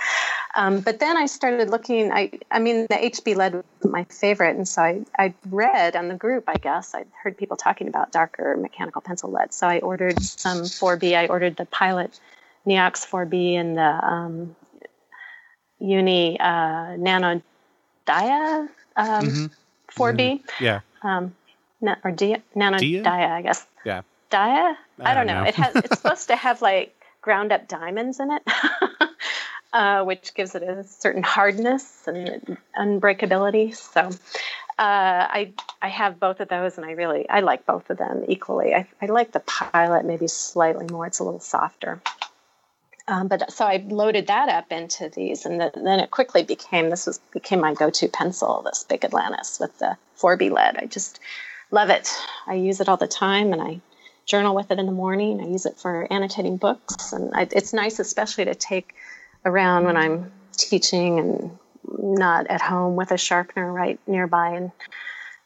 Um, 0.55 0.79
but 0.79 1.01
then 1.01 1.17
I 1.17 1.27
started 1.27 1.71
looking, 1.71 2.13
I, 2.13 2.31
I 2.53 2.61
mean, 2.61 2.87
the 2.89 2.95
HB 2.95 3.35
lead 3.35 3.55
was 3.55 3.65
my 3.83 4.05
favorite. 4.05 4.55
And 4.55 4.69
so 4.69 4.81
I, 4.81 5.03
I 5.19 5.35
read 5.51 5.97
on 5.97 6.07
the 6.07 6.15
group, 6.15 6.45
I 6.47 6.55
guess, 6.55 6.95
I 6.95 7.05
heard 7.21 7.37
people 7.37 7.57
talking 7.57 7.89
about 7.89 8.13
darker 8.13 8.57
mechanical 8.57 9.01
pencil 9.03 9.33
lead. 9.33 9.53
So 9.53 9.67
I 9.67 9.81
ordered 9.81 10.23
some 10.23 10.63
4B. 10.63 11.17
I 11.17 11.27
ordered 11.27 11.57
the 11.57 11.67
Pilot 11.67 12.21
Neox 12.69 13.05
4B 13.05 13.55
and 13.55 13.77
the 13.77 13.83
um, 13.83 14.55
Uni 15.81 16.39
uh, 16.39 16.95
Nano 16.97 17.43
Dia 18.07 18.69
um, 18.97 19.27
Mhm. 19.27 19.51
4B. 19.91 20.43
Yeah, 20.61 20.81
Um, 21.03 21.35
na- 21.85 21.97
or 22.03 22.11
Dia, 22.11 22.43
Nano 22.55 22.79
Dia? 22.79 23.03
Dia, 23.03 23.11
I 23.11 23.43
guess. 23.43 23.65
yeah. 23.85 24.03
Dia? 24.31 24.41
I, 24.41 24.77
I 25.01 25.15
don't 25.15 25.27
don't 25.27 25.27
know. 25.27 25.43
know. 25.43 25.49
It 25.49 25.55
has. 25.55 25.77
It's 25.77 25.97
supposed 26.01 26.29
to 26.29 26.37
have 26.37 26.63
like 26.63 26.95
ground 27.23 27.53
up 27.53 27.69
diamonds 27.69 28.19
in 28.21 28.31
it, 28.31 28.43
uh, 29.73 30.05
which 30.05 30.35
gives 30.35 30.55
it 30.55 30.63
a 30.63 30.85
certain 30.85 31.23
hardness 31.23 32.05
and 32.07 32.57
unbreakability. 32.77 33.75
So, 33.75 34.01
uh, 34.01 34.11
I 34.79 35.53
I 35.81 35.89
have 35.89 36.19
both 36.19 36.41
of 36.41 36.49
those, 36.49 36.77
and 36.79 36.87
I 36.87 36.93
really 36.93 37.29
I 37.29 37.41
like 37.41 37.67
both 37.67 37.91
of 37.91 37.99
them 37.99 38.25
equally. 38.29 38.75
I, 38.75 38.87
I 39.01 39.07
like 39.07 39.33
the 39.33 39.41
Pilot 39.41 40.05
maybe 40.05 40.27
slightly 40.27 40.87
more. 40.91 41.07
It's 41.07 41.21
a 41.21 41.25
little 41.25 41.41
softer. 41.41 42.01
Um, 43.07 43.29
but 43.29 43.53
so 43.53 43.67
I 43.67 43.85
loaded 43.87 44.29
that 44.29 44.49
up 44.49 44.73
into 44.73 45.11
these, 45.11 45.45
and 45.45 45.61
the, 45.61 45.71
then 45.75 46.01
it 46.01 46.11
quickly 46.11 46.43
became 46.43 46.89
this 46.89 47.07
was 47.07 47.19
became 47.33 47.61
my 47.61 47.75
go-to 47.75 48.09
pencil, 48.09 48.63
this 48.63 48.85
Bic 48.85 49.05
Atlantis 49.05 49.61
with 49.61 49.79
the 49.79 49.97
4B 50.19 50.51
lead. 50.51 50.77
I 50.79 50.87
just 50.87 51.21
love 51.71 51.91
it. 51.91 52.09
I 52.47 52.55
use 52.55 52.81
it 52.81 52.89
all 52.89 52.97
the 52.97 53.07
time, 53.09 53.53
and 53.53 53.61
I 53.63 53.81
journal 54.27 54.55
with 54.55 54.71
it 54.71 54.79
in 54.79 54.87
the 54.87 54.93
morning. 54.93 55.41
I 55.41 55.47
use 55.47 55.67
it 55.67 55.79
for 55.79 56.07
annotating 56.13 56.57
books, 56.57 57.13
and 57.13 57.33
I, 57.35 57.49
it's 57.53 57.73
nice, 57.73 57.99
especially 57.99 58.45
to 58.47 58.55
take 58.55 58.95
around 59.45 59.85
when 59.85 59.97
I'm 59.97 60.33
teaching 60.57 61.19
and 61.19 61.59
not 61.99 62.47
at 62.47 62.61
home 62.63 62.97
with 62.97 63.11
a 63.11 63.19
sharpener 63.19 63.71
right 63.73 63.99
nearby. 64.07 64.51
And 64.55 64.73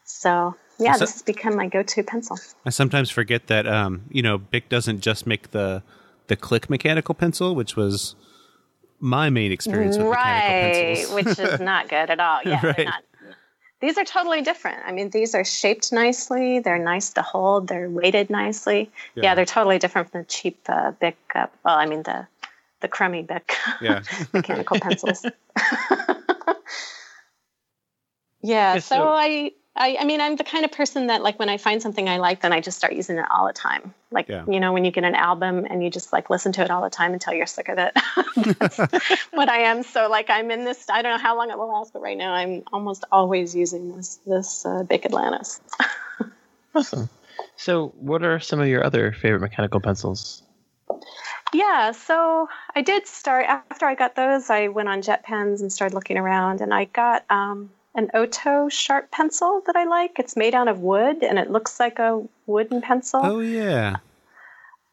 so, 0.05 0.55
yeah, 0.77 0.93
So- 0.93 0.99
this 0.99 1.13
has 1.13 1.21
become 1.21 1.55
my 1.55 1.67
go-to 1.67 2.03
pencil. 2.03 2.37
I 2.65 2.69
sometimes 2.69 3.09
forget 3.09 3.47
that 3.47 3.67
um, 3.67 4.03
you 4.09 4.21
know 4.21 4.37
Bic 4.37 4.69
doesn't 4.69 5.01
just 5.01 5.27
make 5.27 5.51
the 5.51 5.83
the 6.27 6.35
click 6.35 6.69
mechanical 6.69 7.15
pencil, 7.15 7.55
which 7.55 7.75
was 7.75 8.15
my 8.99 9.29
main 9.29 9.51
experience 9.51 9.97
with 9.97 10.07
mechanical 10.07 10.53
right, 10.53 10.95
pencils. 10.97 11.13
which 11.15 11.39
is 11.39 11.59
not 11.59 11.89
good 11.89 12.09
at 12.09 12.19
all. 12.19 12.41
Yeah, 12.45 12.65
Right. 12.65 12.75
they're 12.77 12.85
not. 12.85 13.03
These 13.81 13.97
are 13.97 14.03
totally 14.03 14.41
different. 14.41 14.79
I 14.85 14.91
mean, 14.91 15.09
these 15.09 15.33
are 15.35 15.45
shaped 15.45 15.93
nicely. 15.93 16.59
They're 16.59 16.77
nice 16.79 17.11
to 17.13 17.21
hold. 17.21 17.67
They're 17.69 17.89
weighted 17.89 18.29
nicely. 18.29 18.91
Yeah, 19.15 19.23
Yeah. 19.23 19.35
they're 19.35 19.45
totally 19.45 19.79
different 19.79 20.11
from 20.11 20.21
the 20.21 20.25
cheap 20.25 20.59
uh, 20.67 20.91
Bic. 20.91 21.17
Uh, 21.33 21.47
well, 21.63 21.77
I 21.77 21.85
mean 21.85 22.03
the 22.03 22.27
the 22.81 22.87
crummy 22.87 23.23
Bic 23.23 23.55
yeah, 23.81 24.03
mechanical 24.33 24.79
pencils. 24.79 25.25
Yeah, 28.41 28.75
yeah, 28.75 28.79
so, 28.79 28.95
so- 28.95 29.07
I, 29.09 29.51
I 29.79 29.97
I 29.99 30.03
mean 30.03 30.21
I'm 30.21 30.35
the 30.35 30.43
kind 30.43 30.65
of 30.65 30.71
person 30.71 31.07
that 31.07 31.23
like 31.23 31.39
when 31.39 31.49
I 31.49 31.57
find 31.57 31.81
something 31.81 32.07
I 32.07 32.17
like 32.17 32.41
then 32.41 32.53
I 32.53 32.59
just 32.59 32.77
start 32.77 32.93
using 32.93 33.17
it 33.17 33.25
all 33.31 33.47
the 33.47 33.53
time. 33.53 33.93
Like 34.11 34.27
Yeah. 34.27 34.43
you 34.47 34.59
know 34.59 34.73
when 34.73 34.85
you 34.85 34.91
get 34.91 35.03
an 35.03 35.15
album 35.15 35.65
and 35.69 35.83
you 35.83 35.89
just 35.89 36.13
like 36.13 36.29
listen 36.29 36.51
to 36.53 36.63
it 36.63 36.69
all 36.69 36.81
the 36.81 36.89
time 36.89 37.13
until 37.13 37.33
you're 37.33 37.47
sick 37.47 37.69
of 37.69 37.77
it. 37.77 37.93
That's 38.59 38.77
what 39.31 39.49
I 39.49 39.61
am. 39.61 39.83
So 39.83 40.09
like 40.09 40.29
I'm 40.29 40.51
in 40.51 40.65
this 40.65 40.89
I 40.89 41.01
don't 41.01 41.13
know 41.13 41.23
how 41.23 41.35
long 41.37 41.49
it 41.49 41.57
will 41.57 41.71
last 41.71 41.93
but 41.93 42.01
right 42.01 42.17
now 42.17 42.33
I'm 42.33 42.63
almost 42.73 43.05
always 43.11 43.55
using 43.55 43.95
this 43.95 44.19
this 44.25 44.65
uh, 44.65 44.83
Bic 44.83 45.05
Atlantis. 45.05 45.61
Awesome. 46.75 47.09
So, 47.55 47.93
what 47.99 48.23
are 48.23 48.39
some 48.39 48.59
of 48.59 48.67
your 48.67 48.85
other 48.85 49.11
favorite 49.11 49.41
mechanical 49.41 49.79
pencils? 49.79 50.43
Yeah, 51.53 51.91
so 51.91 52.47
I 52.75 52.81
did 52.81 53.07
start 53.07 53.45
after 53.47 53.85
I 53.85 53.95
got 53.95 54.15
those. 54.15 54.49
I 54.49 54.67
went 54.67 54.87
on 54.87 55.01
Jet 55.01 55.23
Pens 55.23 55.61
and 55.61 55.73
started 55.73 55.95
looking 55.95 56.17
around, 56.17 56.61
and 56.61 56.73
I 56.73 56.85
got 56.85 57.25
um, 57.29 57.71
an 57.95 58.09
Ohto 58.13 58.71
sharp 58.71 59.11
pencil 59.11 59.61
that 59.65 59.75
I 59.75 59.85
like. 59.85 60.19
It's 60.19 60.35
made 60.35 60.55
out 60.55 60.67
of 60.67 60.79
wood, 60.79 61.23
and 61.23 61.39
it 61.39 61.49
looks 61.49 61.79
like 61.79 61.99
a 61.99 62.23
wooden 62.45 62.81
pencil. 62.81 63.21
oh 63.23 63.39
yeah, 63.39 63.97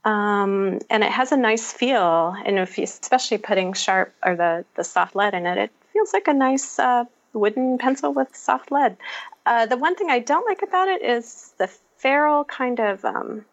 Um, 0.05 0.78
and 0.88 1.03
it 1.03 1.11
has 1.11 1.32
a 1.32 1.36
nice 1.36 1.72
feel, 1.72 2.34
and 2.44 2.59
if 2.59 2.78
you, 2.78 2.84
especially 2.84 3.38
putting 3.38 3.72
sharp 3.72 4.14
or 4.24 4.36
the 4.36 4.64
the 4.76 4.84
soft 4.84 5.14
lead 5.16 5.34
in 5.34 5.47
it, 5.47 5.59
it 5.59 5.70
feels 5.92 6.12
like 6.12 6.28
a 6.28 6.34
nice 6.34 6.78
uh, 6.78 7.05
wooden 7.32 7.78
pencil 7.78 8.12
with 8.12 8.34
soft 8.36 8.70
lead. 8.70 8.97
Uh, 9.44 9.66
the 9.66 9.76
one 9.76 9.94
thing 9.94 10.11
I 10.11 10.20
don't 10.20 10.47
like 10.47 10.62
about 10.62 10.88
it 10.88 11.03
is 11.03 11.53
the 11.59 11.68
ferrule 11.99 12.44
kind 12.44 12.80
of. 12.80 13.05
Um, 13.05 13.44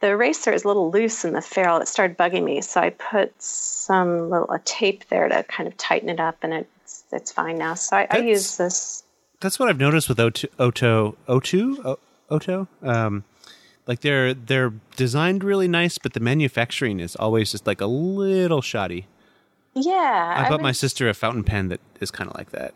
the 0.00 0.10
eraser 0.10 0.52
is 0.52 0.64
a 0.64 0.68
little 0.68 0.90
loose 0.90 1.24
in 1.24 1.32
the 1.32 1.40
ferrule. 1.40 1.78
It 1.78 1.88
started 1.88 2.18
bugging 2.18 2.44
me, 2.44 2.60
so 2.60 2.80
I 2.80 2.90
put 2.90 3.32
some 3.40 4.28
little 4.28 4.50
a 4.50 4.58
tape 4.58 5.08
there 5.08 5.28
to 5.28 5.42
kind 5.44 5.66
of 5.66 5.76
tighten 5.78 6.10
it 6.10 6.20
up, 6.20 6.38
and 6.42 6.52
it's 6.52 6.73
it's 7.14 7.32
fine 7.32 7.58
now. 7.58 7.74
So 7.74 7.96
I, 7.96 8.06
I 8.10 8.18
use 8.18 8.56
this. 8.56 9.02
that's 9.40 9.58
what 9.58 9.68
I've 9.68 9.78
noticed 9.78 10.08
with 10.08 10.18
Ohto 10.18 10.48
Ohto 10.58 11.16
Ohto 11.28 11.98
Ohto. 12.30 12.68
Um, 12.82 13.24
like 13.86 14.00
they're 14.00 14.34
they're 14.34 14.72
designed 14.96 15.44
really 15.44 15.68
nice, 15.68 15.98
but 15.98 16.12
the 16.12 16.20
manufacturing 16.20 17.00
is 17.00 17.16
always 17.16 17.52
just 17.52 17.66
like 17.66 17.80
a 17.80 17.86
little 17.86 18.62
shoddy. 18.62 19.06
Yeah, 19.74 20.34
I 20.36 20.48
bought 20.48 20.60
my 20.60 20.72
sister 20.72 21.08
a 21.08 21.14
fountain 21.14 21.44
pen 21.44 21.68
that 21.68 21.80
is 22.00 22.10
kind 22.10 22.30
of 22.30 22.36
like 22.36 22.50
that. 22.52 22.74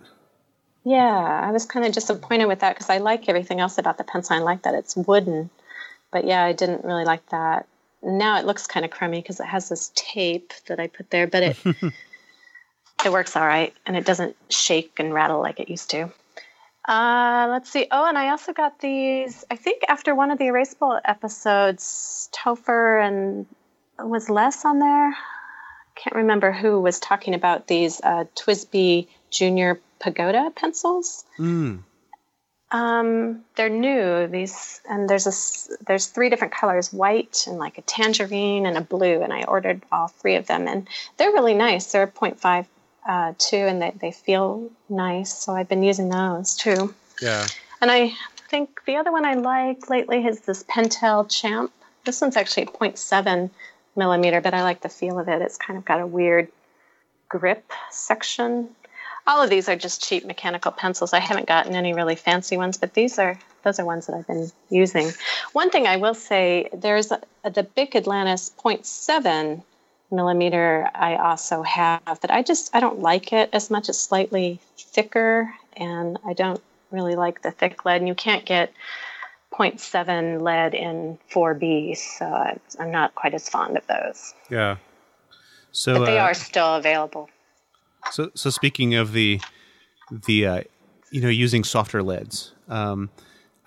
Yeah, 0.85 1.47
I 1.47 1.51
was 1.53 1.65
kind 1.65 1.87
of 1.87 1.93
disappointed 1.93 2.47
with 2.47 2.61
that 2.61 2.75
because 2.75 2.91
I 2.91 2.99
like 2.99 3.29
everything 3.29 3.61
else 3.61 3.79
about 3.79 3.99
the 3.99 4.05
pencil. 4.05 4.37
I 4.37 4.41
like 4.41 4.63
that 4.63 4.75
it's 4.75 4.97
wooden, 4.97 5.51
but 6.11 6.25
yeah, 6.25 6.45
I 6.45 6.53
didn't 6.53 6.85
really 6.85 7.05
like 7.05 7.29
that. 7.31 7.67
Now 8.03 8.39
it 8.39 8.47
looks 8.47 8.67
kind 8.67 8.85
of 8.85 8.91
crummy 8.91 9.21
because 9.21 9.41
it 9.41 9.47
has 9.47 9.69
this 9.69 9.93
tape 9.95 10.53
that 10.67 10.81
I 10.81 10.87
put 10.87 11.11
there, 11.11 11.27
but 11.27 11.43
it 11.43 11.57
it 13.05 13.13
works 13.13 13.37
all 13.37 13.47
right 13.47 13.75
and 13.87 13.97
it 13.97 14.05
doesn't 14.05 14.37
shake 14.49 14.99
and 14.99 15.15
rattle 15.15 15.41
like 15.41 15.61
it 15.61 15.69
used 15.69 15.91
to. 15.91 16.11
Uh, 16.89 17.47
let's 17.51 17.71
see. 17.71 17.87
Oh, 17.91 18.09
and 18.09 18.17
I 18.17 18.31
also 18.31 18.55
got 18.55 18.81
these. 18.81 19.45
I 19.51 19.57
think 19.57 19.83
after 19.89 20.15
one 20.15 20.31
of 20.31 20.39
the 20.39 20.47
Erasable 20.47 20.99
episodes, 21.05 22.31
Topher 22.33 23.07
and 23.07 23.47
was 23.99 24.31
Les 24.31 24.65
on 24.65 24.79
there. 24.79 25.15
can't 25.97 26.17
remember 26.17 26.51
who 26.51 26.81
was 26.81 26.99
talking 26.99 27.35
about 27.35 27.67
these 27.67 28.01
uh, 28.01 28.25
TWSBI 28.35 29.07
Junior 29.31 29.79
Pagoda 30.01 30.51
pencils. 30.57 31.27
Mm. 31.39 31.83
Um, 32.71 33.45
they're 33.57 33.69
new. 33.69 34.27
These 34.27 34.81
and 34.89 35.11
there's 35.11 35.27
a 35.27 35.85
there's 35.85 36.07
three 36.07 36.31
different 36.31 36.55
colors: 36.55 36.91
white 36.91 37.45
and 37.47 37.59
like 37.59 37.77
a 37.77 37.83
tangerine 37.83 38.65
and 38.65 38.79
a 38.79 38.83
blue. 38.83 39.21
And 39.21 39.33
I 39.33 39.45
ordered 39.45 39.83
all 39.93 40.09
three 40.09 40.37
of 40.37 40.47
them, 40.47 40.67
and 40.67 40.89
they're 41.19 41.33
really 41.33 41.55
nice. 41.55 41.93
They're 41.93 42.07
0.5 42.07 42.65
uh, 43.07 43.35
two, 43.39 43.57
and 43.57 43.81
they 43.81 43.93
they 44.01 44.11
feel 44.11 44.71
nice. 44.89 45.37
So 45.37 45.55
I've 45.55 45.69
been 45.69 45.83
using 45.83 46.09
those 46.09 46.55
too. 46.55 46.95
Yeah. 47.21 47.47
And 47.81 47.91
I 47.91 48.13
think 48.49 48.81
the 48.87 48.97
other 48.97 49.13
one 49.13 49.25
I 49.25 49.35
like 49.35 49.91
lately 49.91 50.25
is 50.25 50.41
this 50.41 50.65
Pentel 50.65 51.29
Champ. 51.29 51.73
This 52.05 52.21
one's 52.21 52.37
actually 52.37 52.67
0.7 52.67 53.51
millimeter, 53.95 54.41
but 54.41 54.55
I 54.55 54.63
like 54.63 54.81
the 54.81 54.89
feel 54.89 55.19
of 55.19 55.29
it. 55.29 55.43
It's 55.43 55.57
kind 55.57 55.79
of 55.79 55.85
got 55.85 56.01
a 56.01 56.07
weird 56.07 56.49
grip 57.29 57.71
section 57.91 58.71
all 59.29 59.43
of 59.43 59.51
these 59.51 59.69
are 59.69 59.77
just 59.77 60.03
cheap 60.03 60.25
mechanical 60.25 60.73
pencils. 60.73 61.13
I 61.13 61.21
haven't 61.21 61.47
gotten 61.47 61.75
any 61.75 61.93
really 61.93 62.17
fancy 62.17 62.57
ones, 62.57 62.79
but 62.79 62.95
these 62.95 63.19
are 63.19 63.39
those 63.63 63.79
are 63.79 63.85
ones 63.85 64.07
that 64.07 64.17
I've 64.17 64.27
been 64.27 64.51
using. 64.71 65.11
One 65.53 65.69
thing 65.71 65.87
I 65.87 65.97
will 65.97 66.15
say, 66.15 66.71
there's 66.73 67.13
a, 67.13 67.21
a, 67.45 67.51
the 67.51 67.65
Bic 67.65 67.95
Atlantis 67.95 68.51
0.7 68.65 69.63
millimeter 70.11 70.91
I 70.95 71.17
also 71.17 71.63
have, 71.63 72.03
but 72.21 72.31
I 72.31 72.43
just 72.43 72.75
I 72.75 72.81
don't 72.81 73.01
like 73.01 73.33
it 73.33 73.51
as 73.53 73.71
much. 73.71 73.89
It's 73.89 73.99
slightly 73.99 74.61
thicker, 74.77 75.53
and 75.77 76.19
I 76.27 76.33
don't 76.33 76.63
really 76.91 77.15
like 77.15 77.43
the 77.43 77.51
thick 77.51 77.85
lead. 77.85 78.01
And 78.01 78.09
you 78.09 78.15
can't 78.15 78.45
get 78.45 78.73
0.7 79.53 80.41
lead 80.41 80.75
in 80.75 81.19
4B, 81.31 81.97
so 81.97 82.59
I'm 82.79 82.91
not 82.91 83.15
quite 83.15 83.35
as 83.35 83.49
fond 83.49 83.77
of 83.77 83.87
those. 83.87 84.35
Yeah. 84.51 84.77
So 85.73 85.99
but 85.99 86.07
they 86.07 86.19
uh, 86.19 86.25
are 86.25 86.35
still 86.35 86.75
available. 86.75 87.29
So, 88.11 88.31
so 88.35 88.51
speaking 88.51 88.95
of 88.95 89.13
the 89.13 89.41
the 90.11 90.47
uh, 90.47 90.61
you 91.11 91.21
know 91.21 91.29
using 91.29 91.65
softer 91.65 92.03
leads, 92.03 92.53
um, 92.69 93.11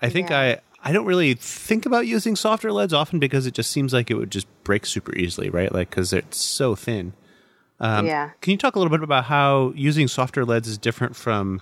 I 0.00 0.08
think 0.08 0.30
Yeah. 0.30 0.38
I 0.38 0.60
I 0.84 0.92
don't 0.92 1.06
really 1.06 1.34
think 1.34 1.86
about 1.86 2.06
using 2.06 2.34
softer 2.34 2.72
leads 2.72 2.92
often 2.92 3.18
because 3.18 3.46
it 3.46 3.54
just 3.54 3.70
seems 3.70 3.92
like 3.92 4.10
it 4.10 4.14
would 4.14 4.32
just 4.32 4.46
break 4.64 4.84
super 4.84 5.14
easily, 5.14 5.48
right? 5.48 5.72
Like 5.72 5.90
because 5.90 6.12
it's 6.12 6.38
so 6.38 6.74
thin. 6.74 7.12
Um, 7.78 8.06
Yeah. 8.06 8.30
Can 8.40 8.50
you 8.52 8.58
talk 8.58 8.74
a 8.74 8.78
little 8.78 8.90
bit 8.90 9.02
about 9.02 9.24
how 9.24 9.72
using 9.76 10.08
softer 10.08 10.44
leads 10.44 10.68
is 10.68 10.78
different 10.78 11.14
from 11.14 11.60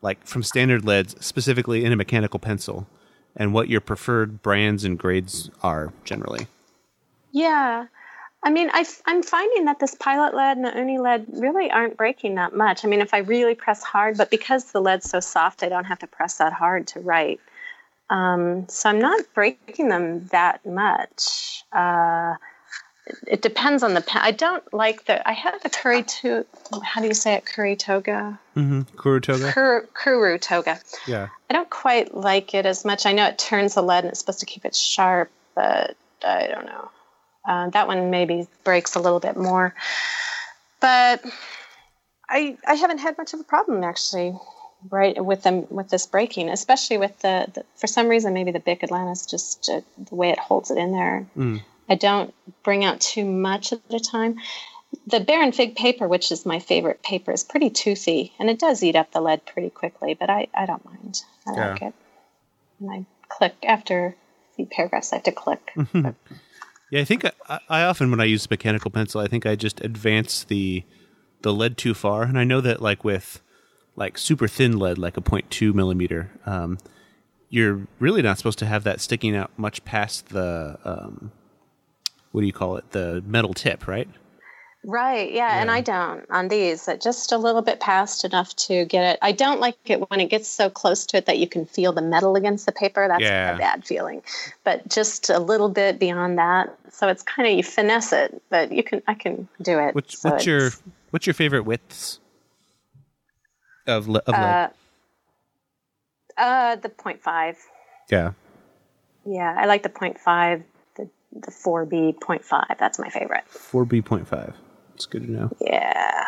like 0.00 0.26
from 0.26 0.42
standard 0.42 0.84
leads, 0.84 1.14
specifically 1.24 1.84
in 1.84 1.92
a 1.92 1.96
mechanical 1.96 2.38
pencil, 2.38 2.86
and 3.36 3.52
what 3.52 3.68
your 3.68 3.80
preferred 3.80 4.42
brands 4.42 4.84
and 4.84 4.98
grades 4.98 5.50
are 5.62 5.92
generally? 6.04 6.46
Yeah. 7.32 7.86
I 8.42 8.50
mean, 8.50 8.68
I, 8.72 8.84
am 9.06 9.22
finding 9.22 9.64
that 9.64 9.78
this 9.80 9.94
pilot 9.94 10.34
lead 10.34 10.58
and 10.58 10.66
the 10.66 10.76
uni 10.76 10.98
lead 10.98 11.26
really 11.32 11.70
aren't 11.70 11.96
breaking 11.96 12.34
that 12.34 12.54
much. 12.54 12.84
I 12.84 12.88
mean, 12.88 13.00
if 13.00 13.14
I 13.14 13.18
really 13.18 13.54
press 13.54 13.82
hard, 13.82 14.18
but 14.18 14.30
because 14.30 14.70
the 14.70 14.82
lead's 14.82 15.08
so 15.08 15.18
soft, 15.20 15.62
I 15.62 15.70
don't 15.70 15.86
have 15.86 16.00
to 16.00 16.06
press 16.06 16.36
that 16.36 16.52
hard 16.52 16.86
to 16.88 17.00
write. 17.00 17.40
Um, 18.10 18.68
so 18.68 18.88
I'm 18.90 19.00
not 19.00 19.22
breaking 19.34 19.88
them 19.88 20.26
that 20.28 20.64
much. 20.66 21.64
Uh, 21.72 22.34
it, 23.06 23.16
it 23.26 23.42
depends 23.42 23.82
on 23.82 23.94
the 23.94 24.00
pen. 24.00 24.22
I 24.22 24.30
don't 24.30 24.72
like 24.72 25.04
the. 25.06 25.26
I 25.28 25.32
have 25.32 25.62
the 25.62 25.70
curry 25.70 26.02
to. 26.02 26.46
How 26.82 27.00
do 27.00 27.06
you 27.06 27.14
say 27.14 27.34
it? 27.34 27.46
Curry 27.46 27.76
toga. 27.76 28.38
Mm-hmm. 28.56 28.82
Kurutoga. 28.96 29.52
Kuru, 29.52 29.86
kuru 29.94 30.38
toga. 30.38 30.80
yeah. 31.06 31.28
I 31.50 31.52
don't 31.54 31.70
quite 31.70 32.14
like 32.14 32.54
it 32.54 32.66
as 32.66 32.84
much. 32.84 33.06
I 33.06 33.12
know 33.12 33.26
it 33.26 33.38
turns 33.38 33.74
the 33.74 33.82
lead 33.82 34.04
and 34.04 34.10
it's 34.10 34.20
supposed 34.20 34.40
to 34.40 34.46
keep 34.46 34.64
it 34.64 34.74
sharp, 34.74 35.30
but 35.54 35.96
I 36.24 36.46
don't 36.46 36.66
know. 36.66 36.90
Uh, 37.46 37.68
that 37.70 37.86
one 37.86 38.10
maybe 38.10 38.46
breaks 38.64 38.94
a 38.94 39.00
little 39.00 39.20
bit 39.20 39.36
more, 39.36 39.74
but 40.80 41.22
I 42.28 42.56
I 42.66 42.74
haven't 42.74 42.98
had 42.98 43.18
much 43.18 43.34
of 43.34 43.40
a 43.40 43.44
problem 43.44 43.84
actually, 43.84 44.34
right 44.90 45.22
with 45.24 45.42
them 45.42 45.66
with 45.70 45.88
this 45.88 46.06
breaking, 46.06 46.48
especially 46.48 46.98
with 46.98 47.18
the, 47.20 47.46
the 47.54 47.64
for 47.76 47.86
some 47.86 48.08
reason 48.08 48.34
maybe 48.34 48.50
the 48.50 48.60
Bic 48.60 48.82
Atlantis 48.82 49.26
just 49.26 49.68
uh, 49.68 49.80
the 50.08 50.14
way 50.14 50.30
it 50.30 50.38
holds 50.38 50.70
it 50.70 50.78
in 50.78 50.92
there. 50.92 51.26
Mm. 51.36 51.62
I 51.88 51.94
don't 51.96 52.34
bring 52.62 52.84
out 52.84 53.00
too 53.00 53.24
much 53.24 53.72
at 53.72 53.80
a 53.90 54.00
time. 54.00 54.36
The 55.06 55.20
Baron 55.20 55.52
Fig 55.52 55.74
paper, 55.76 56.06
which 56.08 56.30
is 56.30 56.46
my 56.46 56.58
favorite 56.60 57.02
paper, 57.02 57.32
is 57.32 57.44
pretty 57.44 57.70
toothy 57.70 58.32
and 58.38 58.48
it 58.48 58.58
does 58.58 58.82
eat 58.82 58.96
up 58.96 59.12
the 59.12 59.20
lead 59.20 59.44
pretty 59.44 59.70
quickly, 59.70 60.14
but 60.14 60.30
I, 60.30 60.48
I 60.54 60.66
don't 60.66 60.84
mind. 60.84 61.22
I 61.46 61.52
Yeah. 61.52 61.68
like 61.70 61.82
it. 61.82 61.94
And 62.80 62.90
I 62.90 63.04
click 63.28 63.54
after 63.64 64.16
few 64.56 64.66
paragraphs, 64.66 65.12
I 65.12 65.16
have 65.16 65.24
to 65.24 65.32
click. 65.32 65.72
Yeah, 66.90 67.00
I 67.00 67.04
think 67.04 67.24
I, 67.24 67.58
I 67.68 67.82
often 67.82 68.10
when 68.12 68.20
I 68.20 68.24
use 68.24 68.48
mechanical 68.48 68.88
pencil, 68.88 69.20
I 69.20 69.26
think 69.26 69.46
I 69.46 69.56
just 69.56 69.80
advance 69.80 70.44
the 70.44 70.84
the 71.42 71.52
lead 71.52 71.76
too 71.76 71.92
far, 71.92 72.22
and 72.22 72.38
I 72.38 72.44
know 72.44 72.60
that 72.60 72.80
like 72.80 73.02
with 73.02 73.42
like 73.96 74.18
super 74.18 74.48
thin 74.48 74.78
lead, 74.78 74.98
like 74.98 75.16
a 75.16 75.20
0.2 75.20 75.74
millimeter, 75.74 76.30
um, 76.46 76.78
you're 77.48 77.86
really 78.00 78.22
not 78.22 78.38
supposed 78.38 78.58
to 78.58 78.66
have 78.66 78.84
that 78.84 79.00
sticking 79.00 79.36
out 79.36 79.50
much 79.56 79.84
past 79.84 80.30
the 80.30 80.78
um, 80.84 81.30
what 82.32 82.40
do 82.40 82.46
you 82.46 82.52
call 82.52 82.76
it, 82.76 82.90
the 82.90 83.22
metal 83.26 83.54
tip, 83.54 83.86
right? 83.86 84.08
Right, 84.86 85.32
yeah, 85.32 85.60
and 85.62 85.70
I 85.70 85.80
don't 85.80 86.26
on 86.30 86.48
these. 86.48 86.88
Just 87.00 87.32
a 87.32 87.38
little 87.38 87.62
bit 87.62 87.80
past 87.80 88.24
enough 88.24 88.54
to 88.56 88.84
get 88.84 89.14
it. 89.14 89.18
I 89.22 89.32
don't 89.32 89.58
like 89.58 89.78
it 89.86 90.10
when 90.10 90.20
it 90.20 90.26
gets 90.28 90.46
so 90.46 90.68
close 90.68 91.06
to 91.06 91.16
it 91.18 91.26
that 91.26 91.38
you 91.38 91.48
can 91.48 91.64
feel 91.64 91.92
the 91.92 92.02
metal 92.02 92.36
against 92.36 92.66
the 92.66 92.72
paper. 92.72 93.08
That's 93.08 93.22
Yeah. 93.22 93.54
a 93.54 93.58
bad 93.58 93.86
feeling. 93.86 94.22
But 94.62 94.86
just 94.88 95.30
a 95.30 95.38
little 95.38 95.70
bit 95.70 95.98
beyond 95.98 96.36
that, 96.38 96.76
so 96.90 97.08
it's 97.08 97.22
kind 97.22 97.48
of 97.48 97.56
you 97.56 97.62
finesse 97.62 98.12
it, 98.12 98.42
but 98.50 98.72
you 98.72 98.82
can 98.82 99.00
I 99.06 99.14
can 99.14 99.48
do 99.62 99.78
it. 99.78 99.94
What's 99.94 100.18
So 100.18 100.30
what's 100.30 100.44
your 100.44 100.70
what's 101.12 101.26
your 101.26 101.34
favorite 101.34 101.62
widths 101.64 102.20
of 103.86 104.08
le- 104.08 104.22
of 104.26 104.34
lead? 104.38 104.42
uh, 104.42 104.68
uh 106.40 106.76
the 106.76 106.88
0.5. 106.88 107.56
yeah, 108.10 108.32
Yeah, 109.26 109.54
I 109.56 109.66
like 109.66 109.82
the 109.82 109.88
0.5, 109.88 110.62
the 110.96 111.08
the 111.32 111.50
4B 111.50 112.18
0.5. 112.18 112.78
That's 112.78 112.98
my 112.98 113.08
favorite. 113.08 113.44
four 113.48 113.84
B 113.84 114.02
point 114.02 114.26
five. 114.28 114.54
It's 114.94 115.06
good 115.06 115.22
to 115.26 115.30
know. 115.32 115.50
Yeah. 115.60 116.24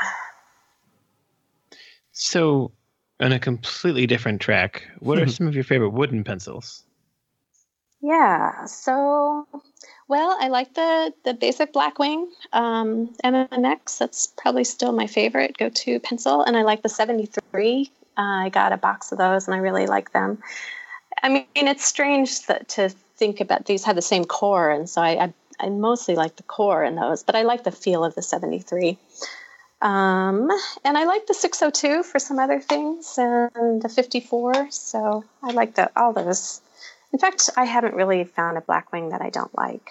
So, 2.13 2.73
on 3.21 3.33
a 3.33 3.39
completely 3.39 4.07
different 4.07 4.41
track, 4.41 4.85
what 5.01 5.19
are 5.19 5.27
some 5.29 5.47
of 5.47 5.55
your 5.55 5.65
favorite 5.65 5.91
wooden 5.91 6.25
pencils? 6.25 6.83
Yeah. 8.01 8.65
So, 8.67 9.47
well, 10.09 10.37
I 10.41 10.49
like 10.49 10.75
the 10.75 11.13
the 11.25 11.35
basic 11.35 11.73
Blackwing 11.73 12.27
um, 12.53 13.15
MMX. 13.25 13.99
That's 13.99 14.29
probably 14.37 14.65
still 14.65 14.93
my 14.93 15.07
favorite 15.07 15.57
go-to 15.57 16.01
pencil, 16.01 16.43
and 16.43 16.57
I 16.57 16.63
like 16.63 16.83
the 16.83 16.89
73. 16.89 17.91
Uh, 18.19 18.21
I 18.21 18.49
got 18.49 18.73
a 18.73 18.77
box 18.77 19.13
of 19.13 19.19
those, 19.19 19.47
and 19.47 19.55
I 19.55 19.59
really 19.59 19.87
like 19.87 20.13
them. 20.13 20.39
I 21.23 21.29
mean, 21.29 21.47
it's 21.55 21.85
strange 21.85 22.47
that 22.47 22.69
to 22.71 22.91
think 23.17 23.41
about 23.41 23.67
these 23.67 23.85
have 23.85 23.97
the 23.97 24.03
same 24.03 24.25
core, 24.25 24.71
and 24.71 24.89
so 24.89 25.03
I, 25.03 25.25
I 25.25 25.35
I 25.59 25.69
mostly 25.71 26.15
like 26.17 26.37
the 26.37 26.43
core 26.43 26.85
in 26.85 26.95
those, 26.95 27.23
but 27.23 27.35
I 27.35 27.43
like 27.43 27.65
the 27.65 27.73
feel 27.73 28.05
of 28.05 28.15
the 28.15 28.23
73. 28.23 28.99
Um, 29.83 30.51
and 30.85 30.97
I 30.97 31.05
like 31.05 31.27
the 31.27 31.35
602 31.35 32.03
for 32.03 32.19
some 32.19 32.39
other 32.39 32.61
things, 32.61 33.19
and 33.19 33.83
the 33.83 33.89
54. 33.89 34.71
So 34.71 35.25
I 35.43 35.53
like 35.53 35.75
the 35.75 35.91
all 35.97 36.13
those. 36.13 36.61
In 37.13 37.19
fact, 37.19 37.51
I 37.57 37.65
haven't 37.65 37.95
really 37.95 38.25
found 38.25 38.59
a 38.59 38.61
Blackwing 38.61 39.11
that 39.11 39.23
I 39.23 39.31
don't 39.31 39.57
like. 39.57 39.91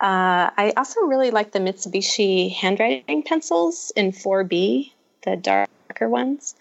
Uh, 0.00 0.50
I 0.56 0.72
also 0.76 1.02
really 1.02 1.30
like 1.30 1.52
the 1.52 1.60
Mitsubishi 1.60 2.52
handwriting 2.54 3.22
pencils 3.22 3.92
in 3.96 4.12
4B, 4.12 4.92
the 5.24 5.36
darker 5.36 6.08
ones. 6.08 6.54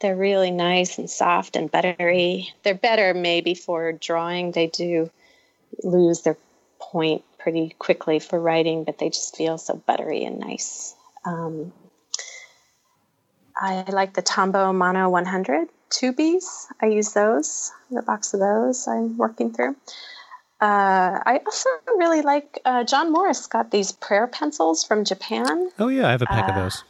They're 0.00 0.16
really 0.16 0.50
nice 0.50 0.98
and 0.98 1.08
soft 1.08 1.54
and 1.54 1.70
buttery. 1.70 2.52
They're 2.64 2.74
better 2.74 3.14
maybe 3.14 3.54
for 3.54 3.92
drawing. 3.92 4.50
They 4.50 4.66
do 4.66 5.10
lose 5.84 6.22
their 6.22 6.36
point 6.80 7.24
pretty 7.38 7.76
quickly 7.78 8.18
for 8.18 8.40
writing, 8.40 8.84
but 8.84 8.98
they 8.98 9.10
just 9.10 9.36
feel 9.36 9.58
so 9.58 9.76
buttery 9.76 10.24
and 10.24 10.40
nice. 10.40 10.94
Um, 11.24 11.72
I 13.62 13.84
like 13.90 14.12
the 14.14 14.22
Tombow 14.22 14.74
Mono 14.74 15.08
100 15.08 15.68
2Bs. 15.90 16.66
I 16.80 16.86
use 16.86 17.12
those, 17.12 17.70
the 17.90 18.02
box 18.02 18.34
of 18.34 18.40
those 18.40 18.88
I'm 18.88 19.16
working 19.16 19.52
through. 19.52 19.76
Uh, 20.60 21.20
I 21.24 21.40
also 21.46 21.68
really 21.96 22.22
like 22.22 22.58
uh, 22.64 22.82
John 22.82 23.12
Morris 23.12 23.46
got 23.46 23.70
these 23.70 23.92
prayer 23.92 24.26
pencils 24.26 24.82
from 24.84 25.04
Japan. 25.04 25.70
Oh 25.78 25.88
yeah, 25.88 26.08
I 26.08 26.10
have 26.10 26.22
a 26.22 26.26
pack 26.26 26.48
of 26.48 26.56
Uh, 26.56 26.62
those. 26.62 26.84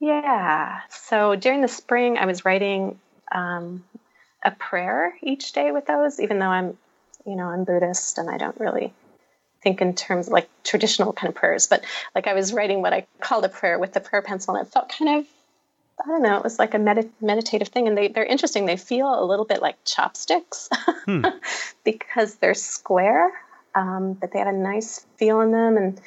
Yeah. 0.00 0.80
So 0.88 1.36
during 1.36 1.60
the 1.60 1.68
spring, 1.68 2.16
I 2.16 2.24
was 2.24 2.46
writing 2.46 2.98
um, 3.30 3.84
a 4.42 4.52
prayer 4.52 5.14
each 5.22 5.52
day 5.52 5.70
with 5.70 5.84
those, 5.86 6.18
even 6.18 6.38
though 6.38 6.46
I'm, 6.46 6.78
you 7.26 7.36
know, 7.36 7.48
I'm 7.48 7.64
Buddhist 7.64 8.16
and 8.16 8.30
I 8.30 8.38
don't 8.38 8.58
really 8.58 8.94
think 9.62 9.82
in 9.82 9.94
terms 9.94 10.28
of 10.28 10.32
like 10.32 10.48
traditional 10.64 11.12
kind 11.12 11.28
of 11.28 11.34
prayers. 11.34 11.66
But 11.66 11.84
like 12.14 12.26
I 12.26 12.32
was 12.32 12.54
writing 12.54 12.80
what 12.80 12.94
I 12.94 13.06
called 13.20 13.44
a 13.44 13.50
prayer 13.50 13.78
with 13.78 13.92
the 13.92 14.00
prayer 14.00 14.22
pencil, 14.22 14.54
and 14.54 14.66
it 14.66 14.72
felt 14.72 14.88
kind 14.88 15.18
of, 15.18 15.26
I 16.02 16.08
don't 16.08 16.22
know, 16.22 16.36
it 16.36 16.44
was 16.44 16.58
like 16.58 16.74
a 16.74 16.78
medit- 16.78 17.10
meditative 17.20 17.68
thing. 17.68 17.88
And 17.88 17.96
they, 17.96 18.08
they're 18.08 18.24
interesting. 18.24 18.66
They 18.66 18.76
feel 18.76 19.22
a 19.22 19.24
little 19.24 19.44
bit 19.44 19.60
like 19.60 19.76
chopsticks 19.84 20.68
Hmm. 21.04 21.24
because 21.84 22.36
they're 22.36 22.54
square, 22.54 23.30
um, 23.74 24.14
but 24.14 24.32
they 24.32 24.38
have 24.38 24.48
a 24.48 24.52
nice 24.52 25.06
feel 25.16 25.40
in 25.40 25.52
them. 25.52 25.76
And 25.76 26.00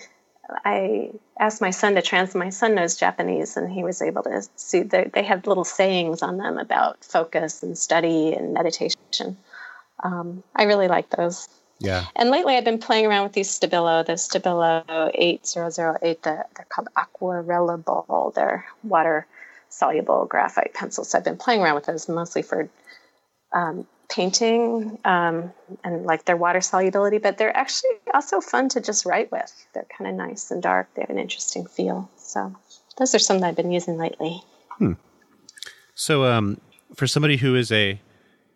I 0.65 1.11
asked 1.39 1.61
my 1.61 1.71
son 1.71 1.95
to 1.95 2.01
translate. 2.01 2.43
My 2.43 2.49
son 2.49 2.75
knows 2.75 2.95
Japanese, 2.95 3.55
and 3.57 3.71
he 3.71 3.83
was 3.83 4.01
able 4.01 4.23
to 4.23 4.41
see. 4.55 4.81
They 4.81 5.23
have 5.23 5.47
little 5.47 5.63
sayings 5.63 6.21
on 6.21 6.37
them 6.37 6.57
about 6.57 7.03
focus 7.03 7.63
and 7.63 7.77
study 7.77 8.33
and 8.33 8.53
meditation. 8.53 9.37
Um, 10.03 10.43
I 10.55 10.63
really 10.63 10.87
like 10.87 11.09
those. 11.09 11.47
Yeah. 11.79 12.05
And 12.15 12.29
lately, 12.29 12.55
I've 12.55 12.65
been 12.65 12.79
playing 12.79 13.05
around 13.05 13.23
with 13.23 13.33
these 13.33 13.49
Stabilo, 13.49 14.05
the 14.05 14.13
Stabilo 14.13 15.11
8008. 15.13 16.23
The, 16.23 16.45
they're 16.55 16.65
called 16.69 16.89
Aquarellable. 16.95 18.33
They're 18.33 18.65
water 18.83 19.27
soluble 19.73 20.25
graphite 20.25 20.73
pencils. 20.73 21.09
So 21.09 21.17
I've 21.17 21.23
been 21.23 21.37
playing 21.37 21.61
around 21.61 21.75
with 21.75 21.85
those 21.85 22.07
mostly 22.07 22.41
for 22.41 22.69
um, 23.53 23.87
painting 24.09 24.99
um, 25.05 25.51
and 25.83 26.05
like 26.05 26.25
their 26.25 26.37
water 26.37 26.61
solubility, 26.61 27.17
but 27.17 27.37
they're 27.37 27.55
actually 27.55 27.91
also 28.13 28.41
fun 28.41 28.69
to 28.69 28.81
just 28.81 29.05
write 29.05 29.31
with. 29.31 29.51
They're 29.73 29.85
kind 29.97 30.09
of 30.09 30.15
nice 30.15 30.51
and 30.51 30.61
dark. 30.61 30.89
They 30.95 31.01
have 31.01 31.09
an 31.09 31.19
interesting 31.19 31.65
feel. 31.65 32.09
So 32.17 32.55
those 32.97 33.15
are 33.15 33.19
some 33.19 33.39
that 33.39 33.47
I've 33.47 33.55
been 33.55 33.71
using 33.71 33.97
lately. 33.97 34.41
Hmm. 34.77 34.93
So, 35.95 36.25
um, 36.25 36.59
for 36.95 37.07
somebody 37.07 37.37
who 37.37 37.55
is 37.55 37.71
a 37.71 37.99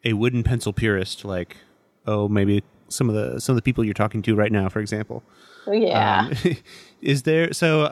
a 0.03 0.13
wooden 0.13 0.43
pencil 0.43 0.73
purist, 0.73 1.25
like 1.25 1.57
oh 2.05 2.27
maybe 2.27 2.63
some 2.89 3.09
of 3.09 3.15
the 3.15 3.39
some 3.39 3.53
of 3.53 3.57
the 3.57 3.61
people 3.61 3.83
you're 3.83 3.93
talking 3.93 4.21
to 4.23 4.35
right 4.35 4.51
now, 4.51 4.69
for 4.69 4.79
example. 4.79 5.23
Oh, 5.65 5.73
yeah. 5.73 6.29
Um, 6.31 6.57
is 7.01 7.23
there 7.23 7.53
so 7.53 7.91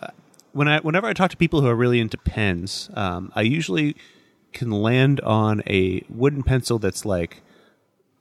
when 0.55 0.67
I 0.69 0.79
whenever 0.79 1.05
I 1.07 1.13
talk 1.13 1.31
to 1.31 1.37
people 1.37 1.59
who 1.61 1.67
are 1.67 1.75
really 1.75 1.99
into 1.99 2.17
pens, 2.17 2.89
um, 2.93 3.31
I 3.35 3.41
usually 3.41 3.95
can 4.53 4.71
land 4.71 5.19
on 5.21 5.61
a 5.67 6.01
wooden 6.09 6.41
pencil 6.43 6.79
that's 6.79 7.03
like, 7.05 7.41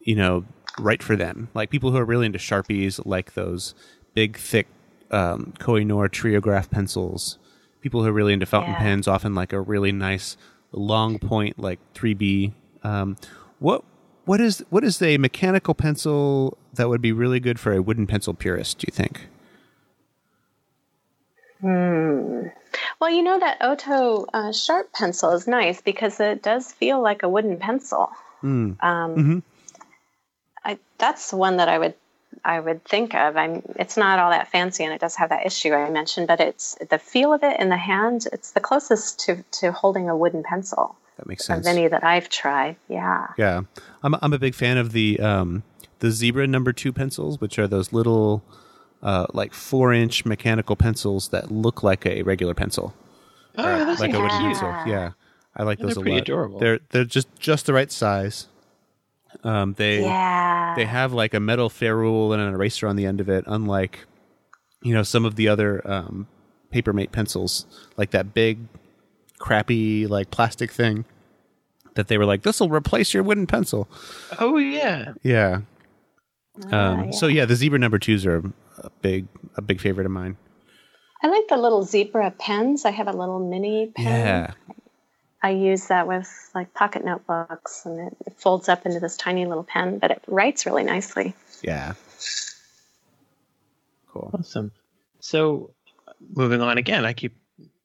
you 0.00 0.16
know, 0.16 0.44
right 0.80 1.00
for 1.02 1.14
them. 1.14 1.48
Like 1.54 1.70
people 1.70 1.92
who 1.92 1.96
are 1.96 2.04
really 2.04 2.26
into 2.26 2.40
sharpies, 2.40 3.00
like 3.06 3.34
those 3.34 3.74
big, 4.14 4.36
thick 4.36 4.66
um, 5.12 5.54
Koh-i-Noor 5.60 6.08
Triograph 6.08 6.70
pencils. 6.70 7.38
People 7.80 8.02
who 8.02 8.08
are 8.08 8.12
really 8.12 8.32
into 8.32 8.46
fountain 8.46 8.72
Yeah. 8.72 8.80
pens, 8.80 9.06
often 9.06 9.34
like 9.36 9.52
a 9.52 9.60
really 9.60 9.92
nice 9.92 10.36
long 10.72 11.20
point, 11.20 11.56
like 11.58 11.78
3B. 11.94 12.52
Um, 12.82 13.16
what 13.60 13.84
what 14.24 14.40
is 14.40 14.64
what 14.70 14.82
is 14.82 15.00
a 15.02 15.18
mechanical 15.18 15.74
pencil 15.74 16.58
that 16.72 16.88
would 16.88 17.00
be 17.02 17.12
really 17.12 17.38
good 17.38 17.60
for 17.60 17.72
a 17.72 17.80
wooden 17.80 18.06
pencil 18.08 18.34
purist? 18.34 18.78
Do 18.78 18.86
you 18.88 18.92
think? 18.94 19.28
Well, 23.00 23.10
you 23.10 23.22
know 23.22 23.38
that 23.38 23.60
Ohto 23.60 24.26
uh, 24.32 24.52
sharp 24.52 24.92
pencil 24.92 25.30
is 25.32 25.46
nice 25.46 25.80
because 25.80 26.20
it 26.20 26.42
does 26.42 26.70
feel 26.72 27.00
like 27.00 27.22
a 27.22 27.28
wooden 27.28 27.58
pencil. 27.58 28.10
Mm. 28.42 28.82
Um, 28.82 29.14
Mhm. 29.16 29.42
I, 30.64 30.78
that's 30.98 31.32
one 31.32 31.58
that 31.58 31.68
I 31.68 31.78
would 31.78 31.94
I 32.44 32.58
would 32.60 32.84
think 32.84 33.14
of. 33.14 33.36
I'm. 33.36 33.62
It's 33.76 33.96
not 33.96 34.18
all 34.18 34.30
that 34.30 34.48
fancy, 34.50 34.82
and 34.84 34.92
it 34.92 35.00
does 35.00 35.14
have 35.16 35.28
that 35.30 35.46
issue 35.46 35.72
I 35.72 35.88
mentioned, 35.90 36.26
but 36.26 36.40
it's 36.40 36.74
the 36.90 36.98
feel 36.98 37.32
of 37.32 37.42
it 37.44 37.60
in 37.60 37.68
the 37.68 37.76
hand. 37.76 38.26
It's 38.32 38.50
the 38.52 38.60
closest 38.60 39.20
to 39.20 39.44
to 39.60 39.72
holding 39.72 40.08
a 40.10 40.16
wooden 40.16 40.42
pencil 40.42 40.96
That 41.16 41.26
makes 41.26 41.48
of 41.48 41.56
sense. 41.56 41.66
any 41.66 41.86
that 41.88 42.02
I've 42.02 42.28
tried. 42.28 42.76
Yeah. 42.88 43.28
Yeah, 43.38 43.62
I'm 44.02 44.14
I'm 44.20 44.32
a 44.32 44.38
big 44.38 44.54
fan 44.54 44.78
of 44.78 44.92
the 44.92 45.20
um 45.20 45.62
the 46.00 46.10
zebra 46.10 46.46
number 46.46 46.72
two 46.72 46.92
pencils, 46.92 47.40
which 47.40 47.58
are 47.58 47.68
those 47.68 47.92
little 47.92 48.42
uh 49.04 49.26
like 49.32 49.54
four 49.54 49.92
inch 49.92 50.24
mechanical 50.24 50.74
pencils 50.76 51.28
that 51.28 51.50
look 51.52 51.82
like 51.82 52.04
a 52.06 52.22
regular 52.22 52.54
pencil, 52.54 52.94
Oh, 53.56 53.62
Or 53.64 53.84
those 53.84 54.00
like 54.00 54.12
are 54.14 54.16
a 54.16 54.20
wooden 54.22 54.40
Yeah. 54.40 54.46
pencil. 54.48 54.74
Yeah, 54.86 55.10
I 55.56 55.62
like 55.62 55.78
They're 55.78 55.88
those 55.88 55.96
a 55.98 56.00
pretty 56.00 56.16
lot. 56.16 56.22
adorable. 56.22 56.58
They're 56.58 56.80
they're 56.90 57.04
just 57.04 57.28
just 57.38 57.66
the 57.66 57.72
right 57.74 57.92
size. 57.92 58.48
Um, 59.44 59.74
they 59.74 60.00
Yeah. 60.02 60.74
they 60.76 60.84
have 60.86 61.12
like 61.12 61.34
a 61.34 61.40
metal 61.40 61.68
ferrule 61.68 62.32
and 62.32 62.40
an 62.42 62.52
eraser 62.54 62.88
on 62.88 62.96
the 62.96 63.06
end 63.06 63.20
of 63.20 63.28
it, 63.28 63.44
unlike 63.46 64.06
you 64.82 64.94
know 64.94 65.02
some 65.02 65.24
of 65.24 65.36
the 65.36 65.48
other 65.48 65.80
um, 65.90 66.26
Papermate 66.72 67.12
pencils, 67.12 67.66
like 67.96 68.10
that 68.10 68.34
big, 68.34 68.58
crappy 69.38 70.06
like 70.06 70.30
plastic 70.30 70.72
thing 70.72 71.04
that 71.94 72.08
they 72.08 72.18
were 72.18 72.24
like, 72.24 72.42
this 72.42 72.58
will 72.58 72.70
replace 72.70 73.14
your 73.14 73.22
wooden 73.22 73.46
pencil. 73.46 73.86
Oh 74.40 74.56
yeah. 74.56 75.12
Yeah. 75.22 75.60
Ah, 76.72 76.92
Um, 76.94 77.04
yeah. 77.06 77.10
So 77.12 77.26
yeah, 77.28 77.44
the 77.44 77.54
zebra 77.54 77.78
number 77.78 77.98
twos 78.00 78.26
are 78.26 78.42
a 78.84 78.90
big 79.02 79.26
a 79.56 79.62
big 79.62 79.80
favorite 79.80 80.06
of 80.06 80.12
mine. 80.12 80.36
I 81.22 81.28
like 81.28 81.48
the 81.48 81.56
little 81.56 81.82
zebra 81.82 82.32
pens. 82.38 82.84
I 82.84 82.90
have 82.90 83.08
a 83.08 83.12
little 83.12 83.38
mini 83.40 83.86
pen. 83.86 84.04
Yeah, 84.04 84.50
I 85.42 85.50
use 85.50 85.88
that 85.88 86.06
with 86.06 86.28
like 86.54 86.72
pocket 86.74 87.04
notebooks, 87.04 87.84
and 87.84 87.98
it, 87.98 88.16
it 88.26 88.40
folds 88.40 88.68
up 88.68 88.86
into 88.86 89.00
this 89.00 89.16
tiny 89.16 89.46
little 89.46 89.64
pen, 89.64 89.98
but 89.98 90.10
it 90.10 90.22
writes 90.26 90.66
really 90.66 90.84
nicely. 90.84 91.34
yeah. 91.62 91.94
Cool. 94.08 94.30
Awesome. 94.32 94.70
So, 95.20 95.74
moving 96.34 96.60
on 96.60 96.78
again, 96.78 97.04
I 97.04 97.12
keep 97.12 97.36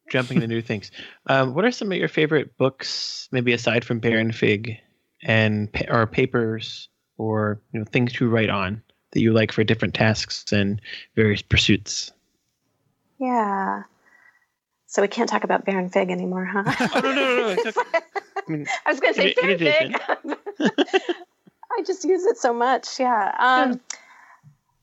jumping 0.10 0.38
into 0.38 0.47
new 0.47 0.62
things. 0.62 0.91
Um, 1.28 1.54
what 1.54 1.64
are 1.64 1.72
some 1.72 1.91
of 1.91 1.97
your 1.97 2.08
favorite 2.08 2.58
books, 2.58 3.28
maybe 3.32 3.54
aside 3.54 3.86
from 3.86 4.00
Baron 4.00 4.32
Fig, 4.32 4.78
and 5.22 5.70
or 5.89 6.08
papers, 6.08 6.89
or 7.18 7.62
you 7.72 7.80
know 7.80 7.86
things 7.86 8.14
to 8.14 8.28
write 8.28 8.50
on 8.50 8.82
that 9.12 9.22
you 9.22 9.34
like 9.34 9.51
for 9.51 9.64
different 9.64 9.93
tasks 9.93 10.51
and 10.51 10.82
various 11.16 11.41
pursuits? 11.41 12.12
Yeah. 13.20 13.84
So 14.88 15.01
we 15.01 15.07
can't 15.07 15.30
talk 15.30 15.43
about 15.43 15.66
Baron 15.66 15.89
Fig 15.89 16.10
anymore, 16.10 16.45
huh? 16.45 16.64
Oh 16.95 16.99
no 17.01 17.12
no 17.14 17.14
no! 17.14 17.53
no. 17.53 17.62
It's 17.66 17.78
okay. 17.78 17.99
I 18.47 18.51
mean, 18.51 18.68
I 18.86 18.89
was 18.91 18.99
going 18.99 19.14
to 19.14 19.22
say 19.22 19.36
In- 19.41 19.49
in 19.49 19.57
Baron 19.60 19.93
Fig. 20.57 20.76
I 21.72 21.84
just 21.86 22.03
use 22.03 22.26
it 22.26 22.38
so 22.38 22.53
much. 22.53 22.99
Yeah. 22.99 23.36
Um, 23.38 23.80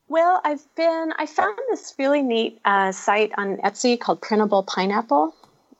Well, 0.08 0.40
I've 0.44 0.62
been. 0.76 1.12
I 1.18 1.26
found 1.26 1.58
this 1.70 1.92
really 1.98 2.22
neat 2.22 2.60
uh, 2.64 2.92
site 2.92 3.32
on 3.36 3.56
Etsy 3.58 3.98
called 3.98 4.20
Printable 4.20 4.62
Pineapple, 4.62 5.34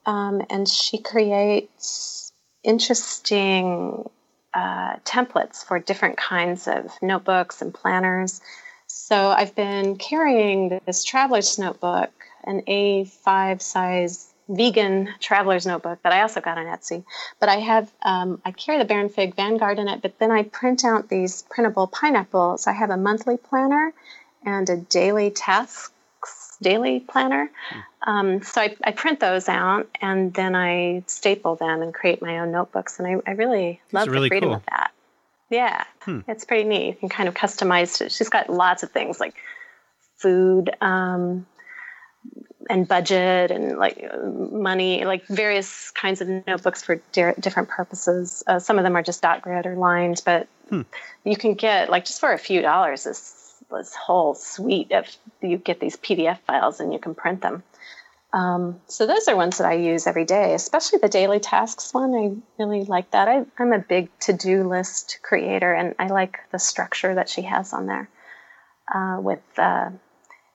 um, 0.05 0.43
and 0.51 0.69
she 0.69 0.99
creates 0.99 2.33
interesting 2.65 4.11
uh, 4.57 4.97
templates 5.05 5.63
for 5.63 5.79
different 5.79 6.17
kinds 6.17 6.67
of 6.67 6.91
notebooks 7.03 7.61
and 7.61 7.75
planners. 7.75 8.41
So 8.87 9.29
I've 9.29 9.55
been 9.55 9.97
carrying 9.97 10.81
this 10.87 11.05
traveler's 11.05 11.59
notebook, 11.59 12.11
an 12.45 12.63
A5 12.63 13.61
size 13.61 14.33
vegan 14.49 15.13
traveler's 15.21 15.67
notebook 15.67 16.03
that 16.03 16.13
I 16.13 16.23
also 16.23 16.41
got 16.41 16.57
on 16.57 16.65
Etsy. 16.65 17.05
But 17.39 17.51
I 17.51 17.57
have, 17.57 17.93
um, 18.01 18.41
I 18.47 18.53
carry 18.53 18.79
the 18.79 18.87
Baron 18.87 19.11
Fig 19.11 19.35
Vanguard 19.35 19.79
in 19.79 19.89
it, 19.89 20.01
but 20.01 20.19
then 20.19 20.31
I 20.31 20.45
print 20.45 20.87
out 20.87 21.11
these 21.11 21.43
printable 21.51 21.89
pineapples. 21.89 22.67
I 22.67 22.73
have 22.73 22.89
a 22.89 22.97
monthly 22.97 23.37
planner 23.37 23.93
and 24.43 24.71
a 24.71 24.77
daily 24.79 25.31
tasks 25.31 25.91
daily 26.63 27.01
planner. 27.01 27.51
Um, 28.03 28.43
so 28.43 28.61
I, 28.61 28.77
I 28.85 28.93
print 28.93 29.21
those 29.21 29.49
out 29.49 29.89
and 30.01 30.33
then 30.33 30.55
I 30.55 31.03
staple 31.07 31.57
them 31.57 31.83
and 31.83 31.93
create 31.93 32.23
my 32.23 32.39
own 32.39 32.53
notebooks. 32.53 32.99
And 32.99 33.09
I, 33.09 33.31
I 33.31 33.35
really 33.35 33.81
love 33.93 34.09
really 34.09 34.27
the 34.27 34.29
freedom 34.31 34.49
cool. 34.51 34.57
of 34.57 34.67
that. 34.67 34.93
Yeah, 35.51 35.85
Hmm. 36.01 36.21
it's 36.29 36.45
pretty 36.45 36.65
neat. 36.65 36.87
You 36.87 36.95
can 36.95 37.09
kind 37.09 37.29
of 37.29 37.35
customize 37.35 38.01
it. 38.01 38.13
She's 38.13 38.29
got 38.29 38.49
lots 38.51 38.83
of 38.83 38.91
things 38.91 39.21
like 39.21 39.35
food 40.19 40.75
um, 40.81 41.47
and 42.69 42.89
budget 42.89 43.51
and 43.51 43.77
like 43.79 44.05
money, 44.25 45.05
like 45.05 45.27
various 45.29 45.91
kinds 45.93 46.21
of 46.21 46.29
notebooks 46.47 46.83
for 46.83 46.97
di- 47.13 47.35
different 47.39 47.69
purposes. 47.69 48.43
Uh, 48.47 48.59
some 48.59 48.79
of 48.79 48.85
them 48.85 48.97
are 48.97 49.03
just 49.03 49.23
dot 49.23 49.43
grid 49.43 49.67
or 49.67 49.77
lined, 49.77 50.23
but 50.25 50.49
Hmm. 50.69 50.83
you 51.23 51.37
can 51.37 51.55
get 51.55 51.91
like 51.91 52.07
just 52.07 52.19
for 52.19 52.33
a 52.33 52.39
few 52.39 52.61
dollars 52.61 53.05
this 53.05 53.46
this 53.71 53.95
whole 53.95 54.35
suite 54.35 54.93
of 54.93 55.07
you 55.41 55.59
get 55.59 55.81
these 55.81 55.97
PDF 55.97 56.39
files 56.41 56.81
and 56.81 56.93
you 56.93 56.99
can 56.99 57.15
print 57.15 57.43
them. 57.43 57.63
Um, 58.33 58.81
so 58.87 59.07
those 59.07 59.29
are 59.29 59.37
ones 59.37 59.59
that 59.59 59.67
I 59.67 59.75
use 59.75 60.07
every 60.07 60.25
day, 60.25 60.55
especially 60.55 60.99
the 60.99 61.09
daily 61.09 61.41
tasks 61.41 61.95
one. 61.95 62.15
I 62.15 62.63
really 62.63 62.85
like 62.85 63.11
that. 63.13 63.29
I, 63.29 63.45
I'm 63.59 63.73
a 63.73 63.79
big 63.79 64.11
to-do 64.21 64.69
list 64.69 65.21
creator, 65.23 65.73
and 65.73 65.95
I 65.99 66.09
like 66.09 66.39
the 66.51 66.59
structure 66.59 67.15
that 67.15 67.29
she 67.29 67.43
has 67.43 67.73
on 67.73 67.87
there 67.87 68.11
uh, 68.93 69.19
with 69.21 69.41
uh, 69.57 69.91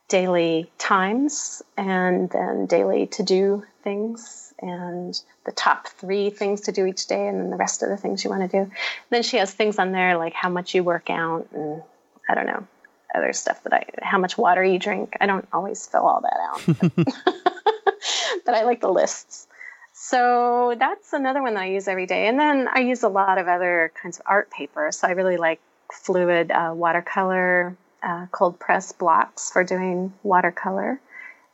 daily 0.10 0.70
times 0.78 1.64
and 1.78 2.30
then 2.30 2.68
daily 2.68 3.08
to-do 3.08 3.64
things 3.84 4.54
and 4.60 5.20
the 5.46 5.52
top 5.52 5.88
three 5.88 6.30
things 6.30 6.62
to 6.62 6.72
do 6.72 6.86
each 6.86 7.08
day, 7.08 7.28
and 7.28 7.40
then 7.40 7.50
the 7.50 7.56
rest 7.56 7.82
of 7.82 7.90
the 7.90 7.98
things 7.98 8.24
you 8.24 8.30
want 8.30 8.52
to 8.52 8.66
do. 8.66 8.72
Then 9.10 9.24
she 9.24 9.38
has 9.38 9.52
things 9.52 9.80
on 9.80 9.92
there 9.92 10.18
like 10.18 10.34
how 10.34 10.50
much 10.50 10.76
you 10.76 10.84
work 10.84 11.10
out 11.10 11.48
and 11.54 11.82
I 12.30 12.36
don't 12.36 12.46
know 12.46 12.68
other 13.16 13.34
stuff 13.34 13.64
that 13.64 13.74
I 13.74 13.86
how 14.02 14.18
much 14.18 14.38
water 14.38 14.64
you 14.64 14.80
drink. 14.80 15.16
I 15.20 15.26
don't 15.26 15.48
always 15.54 15.86
fill 15.86 16.08
all 16.08 16.22
that 16.22 16.40
out, 16.42 16.66
but 18.46 18.56
I 18.56 18.64
like 18.64 18.82
the 18.82 18.90
lists. 18.90 19.48
So 19.94 20.76
that's 20.80 21.14
another 21.14 21.42
one 21.42 21.54
that 21.54 21.64
I 21.64 21.68
use 21.68 21.88
every 21.88 22.08
day. 22.08 22.28
And 22.28 22.40
then 22.40 22.68
I 22.74 22.80
use 22.80 23.04
a 23.04 23.10
lot 23.10 23.38
of 23.38 23.48
other 23.48 23.92
kinds 24.02 24.18
of 24.20 24.26
art 24.26 24.50
paper. 24.50 24.92
So 24.92 25.08
I 25.08 25.12
really 25.12 25.38
like 25.38 25.62
fluid 25.92 26.50
uh, 26.52 26.72
watercolor, 26.74 27.78
uh, 28.02 28.26
cold 28.32 28.60
press 28.60 28.92
blocks 28.94 29.52
for 29.52 29.64
doing 29.64 30.14
watercolor. 30.24 31.00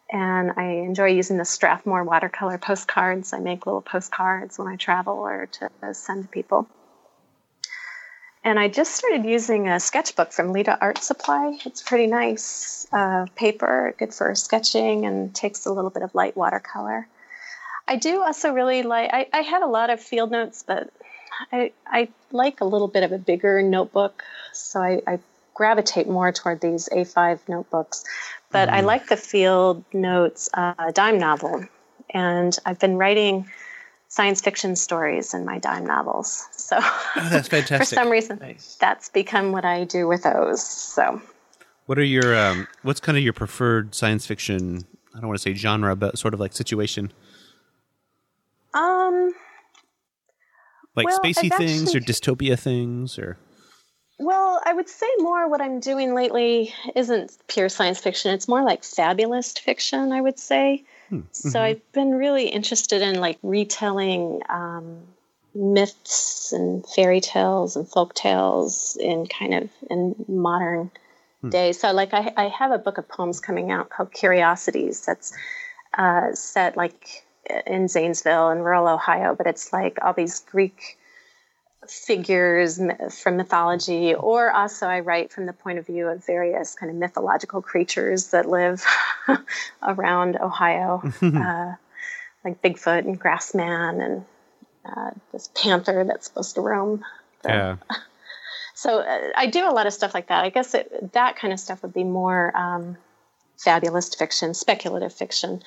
And 0.09 0.53
I 0.55 0.63
enjoy 0.63 1.07
using 1.07 1.37
the 1.37 1.43
Strathmore 1.43 2.03
watercolor 2.03 2.57
postcards. 2.57 3.33
I 3.33 3.39
make 3.39 3.65
little 3.65 3.81
postcards 3.81 4.57
when 4.57 4.69
I 4.69 4.77
travel 4.77 5.15
or 5.15 5.47
to 5.47 5.93
send 5.93 6.23
to 6.23 6.29
people. 6.29 6.69
And 8.43 8.59
I 8.59 8.67
just 8.67 8.95
started 8.95 9.25
using 9.25 9.67
a 9.67 9.79
sketchbook 9.79 10.31
from 10.31 10.53
Leda 10.53 10.77
Art 10.79 10.99
Supply. 10.99 11.57
It's 11.65 11.81
pretty 11.81 12.07
nice 12.07 12.87
uh, 12.93 13.25
paper, 13.35 13.93
good 13.97 14.13
for 14.13 14.33
sketching, 14.35 15.05
and 15.05 15.33
takes 15.33 15.65
a 15.65 15.71
little 15.71 15.89
bit 15.89 16.03
of 16.03 16.15
light 16.15 16.37
watercolor. 16.37 17.07
I 17.87 17.95
do 17.95 18.21
also 18.21 18.53
really 18.53 18.83
like, 18.83 19.09
I, 19.13 19.27
I 19.33 19.41
had 19.41 19.63
a 19.63 19.67
lot 19.67 19.89
of 19.89 19.99
field 20.01 20.31
notes, 20.31 20.63
but 20.65 20.89
I, 21.51 21.71
I 21.85 22.09
like 22.31 22.61
a 22.61 22.65
little 22.65 22.87
bit 22.87 23.03
of 23.03 23.11
a 23.11 23.17
bigger 23.17 23.61
notebook. 23.61 24.23
So 24.53 24.81
I, 24.81 25.01
I 25.07 25.19
gravitate 25.53 26.07
more 26.07 26.31
toward 26.31 26.61
these 26.61 26.87
A5 26.89 27.39
notebooks. 27.47 28.03
But 28.51 28.69
I 28.69 28.81
like 28.81 29.07
the 29.07 29.17
field 29.17 29.83
notes 29.91 30.49
uh, 30.53 30.91
dime 30.93 31.17
novel. 31.17 31.65
And 32.11 32.57
I've 32.65 32.79
been 32.79 32.97
writing 32.97 33.49
science 34.07 34.41
fiction 34.41 34.75
stories 34.75 35.33
in 35.33 35.45
my 35.45 35.59
dime 35.59 35.85
novels. 35.85 36.47
So 36.51 36.77
Oh, 36.79 37.29
that's 37.29 37.47
for 37.77 37.85
some 37.85 38.09
reason, 38.09 38.39
Nice. 38.39 38.77
that's 38.79 39.09
become 39.09 39.51
what 39.51 39.65
I 39.65 39.83
do 39.83 40.07
with 40.07 40.23
those. 40.23 40.63
So 40.63 41.21
What 41.85 41.97
are 41.97 42.03
your 42.03 42.35
um, 42.37 42.67
what's 42.83 42.99
kind 42.99 43.17
of 43.17 43.23
your 43.23 43.33
preferred 43.33 43.93
science 43.95 44.25
fiction? 44.25 44.85
I 45.15 45.19
don't 45.19 45.27
want 45.27 45.39
to 45.39 45.41
say 45.41 45.53
genre, 45.53 45.95
but 45.95 46.17
sort 46.17 46.33
of 46.33 46.39
like 46.39 46.53
situation, 46.53 47.11
um, 48.73 49.33
like 50.95 51.05
Well, 51.07 51.19
spacey 51.19 51.51
I've 51.51 51.57
things 51.57 51.95
or 51.95 51.99
dystopia 51.99 52.57
things, 52.59 53.17
or 53.17 53.37
Well, 54.19 54.61
I 54.65 54.73
would 54.73 54.89
say 54.89 55.07
more 55.19 55.47
what 55.47 55.61
I'm 55.61 55.79
doing 55.79 56.15
lately 56.15 56.73
isn't 56.95 57.37
pure 57.47 57.69
science 57.69 57.99
fiction. 57.99 58.33
It's 58.33 58.47
more 58.47 58.63
like 58.63 58.83
fabulist 58.83 59.61
fiction, 59.61 60.11
I 60.11 60.21
would 60.21 60.39
say. 60.39 60.83
So 61.31 61.61
I've 61.61 61.91
been 61.91 62.11
really 62.11 62.49
interested 62.49 63.01
in 63.01 63.19
like 63.19 63.37
retelling 63.43 64.41
um, 64.49 65.03
myths 65.53 66.51
and 66.51 66.85
fairy 66.85 67.21
tales 67.21 67.75
and 67.75 67.87
folk 67.87 68.13
tales 68.13 68.97
in 68.99 69.27
kind 69.27 69.53
of 69.53 69.69
in 69.89 70.25
modern 70.27 70.91
day. 71.47 71.71
So 71.71 71.91
like 71.93 72.13
I, 72.13 72.33
I 72.35 72.47
have 72.47 72.71
a 72.71 72.77
book 72.77 72.97
of 72.97 73.07
poems 73.07 73.39
coming 73.39 73.71
out 73.71 73.89
called 73.89 74.11
Curiosities 74.11 75.05
that's 75.05 75.31
uh, 75.97 76.33
set 76.33 76.75
like 76.75 77.23
in 77.65 77.87
Zanesville 77.87 78.49
in 78.49 78.59
rural 78.59 78.87
Ohio, 78.87 79.35
but 79.35 79.47
it's 79.47 79.71
like 79.71 79.97
all 80.03 80.13
these 80.13 80.39
Greek 80.39 80.97
figures 81.91 82.79
from 83.21 83.37
mythology, 83.37 84.13
or 84.13 84.51
also 84.51 84.87
I 84.87 85.01
write 85.01 85.31
from 85.31 85.45
the 85.45 85.53
point 85.53 85.79
of 85.79 85.85
view 85.85 86.07
of 86.07 86.25
various 86.25 86.75
kind 86.75 86.89
of 86.89 86.95
mythological 86.97 87.61
creatures 87.61 88.27
that 88.27 88.47
live 88.47 88.85
around 89.83 90.37
Ohio, 90.37 91.01
uh, 91.21 91.73
like 92.43 92.61
Bigfoot 92.61 92.99
and 93.05 93.19
Grassman 93.19 94.03
and 94.03 94.25
uh, 94.85 95.11
this 95.31 95.49
panther 95.55 96.03
that's 96.03 96.27
supposed 96.27 96.55
to 96.55 96.61
roam. 96.61 97.03
the- 97.43 97.49
yeah, 97.49 97.75
So 98.73 98.99
uh, 98.99 99.29
I 99.35 99.47
do 99.47 99.67
a 99.67 99.73
lot 99.73 99.87
of 99.87 99.93
stuff 99.93 100.13
like 100.13 100.27
that. 100.27 100.43
I 100.43 100.49
guess 100.51 100.75
it, 100.75 101.13
that 101.13 101.35
kind 101.35 101.51
of 101.51 101.59
stuff 101.59 101.81
would 101.81 101.95
be 101.95 102.03
more 102.03 102.55
um, 102.55 102.95
fabulous 103.57 104.13
fiction, 104.13 104.53
speculative 104.53 105.11
fiction. 105.11 105.63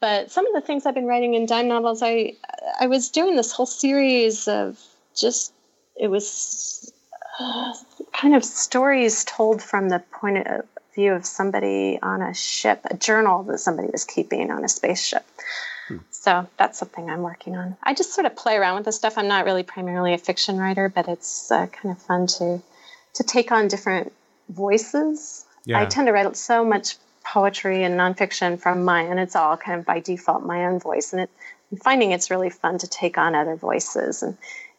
But 0.00 0.30
some 0.30 0.46
of 0.46 0.54
the 0.54 0.62
things 0.66 0.86
I've 0.86 0.94
been 0.94 1.06
writing 1.06 1.34
in 1.34 1.44
dime 1.44 1.68
novels, 1.68 2.02
I 2.02 2.32
I 2.80 2.86
was 2.86 3.10
doing 3.10 3.36
this 3.36 3.52
whole 3.52 3.66
series 3.66 4.48
of 4.48 4.78
just 5.14 5.52
it 5.98 6.08
was 6.08 6.92
uh, 7.40 7.74
kind 8.12 8.34
of 8.34 8.44
stories 8.44 9.24
told 9.24 9.62
from 9.62 9.88
the 9.88 10.02
point 10.20 10.46
of 10.46 10.64
view 10.94 11.12
of 11.12 11.26
somebody 11.26 11.98
on 12.02 12.22
a 12.22 12.34
ship, 12.34 12.80
a 12.84 12.96
journal 12.96 13.42
that 13.44 13.58
somebody 13.58 13.88
was 13.90 14.04
keeping 14.04 14.50
on 14.50 14.64
a 14.64 14.68
spaceship. 14.68 15.24
So 16.10 16.48
that's 16.58 16.78
something 16.78 17.08
I'm 17.08 17.22
working 17.22 17.56
on. 17.56 17.76
I 17.80 17.94
just 17.94 18.12
sort 18.12 18.26
of 18.26 18.34
play 18.34 18.56
around 18.56 18.74
with 18.74 18.86
this 18.86 18.96
stuff. 18.96 19.16
I'm 19.16 19.28
not 19.28 19.44
really 19.44 19.62
primarily 19.62 20.14
a 20.14 20.18
fiction 20.18 20.58
writer, 20.58 20.88
but 20.88 21.06
it's 21.06 21.52
uh, 21.52 21.66
kind 21.68 21.94
of 21.94 22.02
fun 22.02 22.26
to 22.38 22.60
to 23.14 23.22
take 23.22 23.52
on 23.52 23.68
different 23.68 24.12
voices. 24.48 25.44
Yeah. 25.64 25.80
I 25.80 25.86
tend 25.86 26.08
to 26.08 26.12
write 26.12 26.36
so 26.36 26.64
much 26.64 26.96
poetry 27.24 27.84
and 27.84 27.98
nonfiction 27.98 28.58
from 28.58 28.84
my, 28.84 29.02
and 29.02 29.20
it's 29.20 29.36
all 29.36 29.56
kind 29.56 29.78
of 29.78 29.86
by 29.86 30.00
default 30.00 30.44
my 30.44 30.66
own 30.66 30.80
voice, 30.80 31.12
and 31.12 31.22
it, 31.22 31.30
I'm 31.70 31.78
finding 31.78 32.10
it's 32.10 32.30
really 32.30 32.50
fun 32.50 32.78
to 32.78 32.88
take 32.88 33.16
on 33.16 33.36
other 33.36 33.54
voices, 33.54 34.24
and 34.24 34.36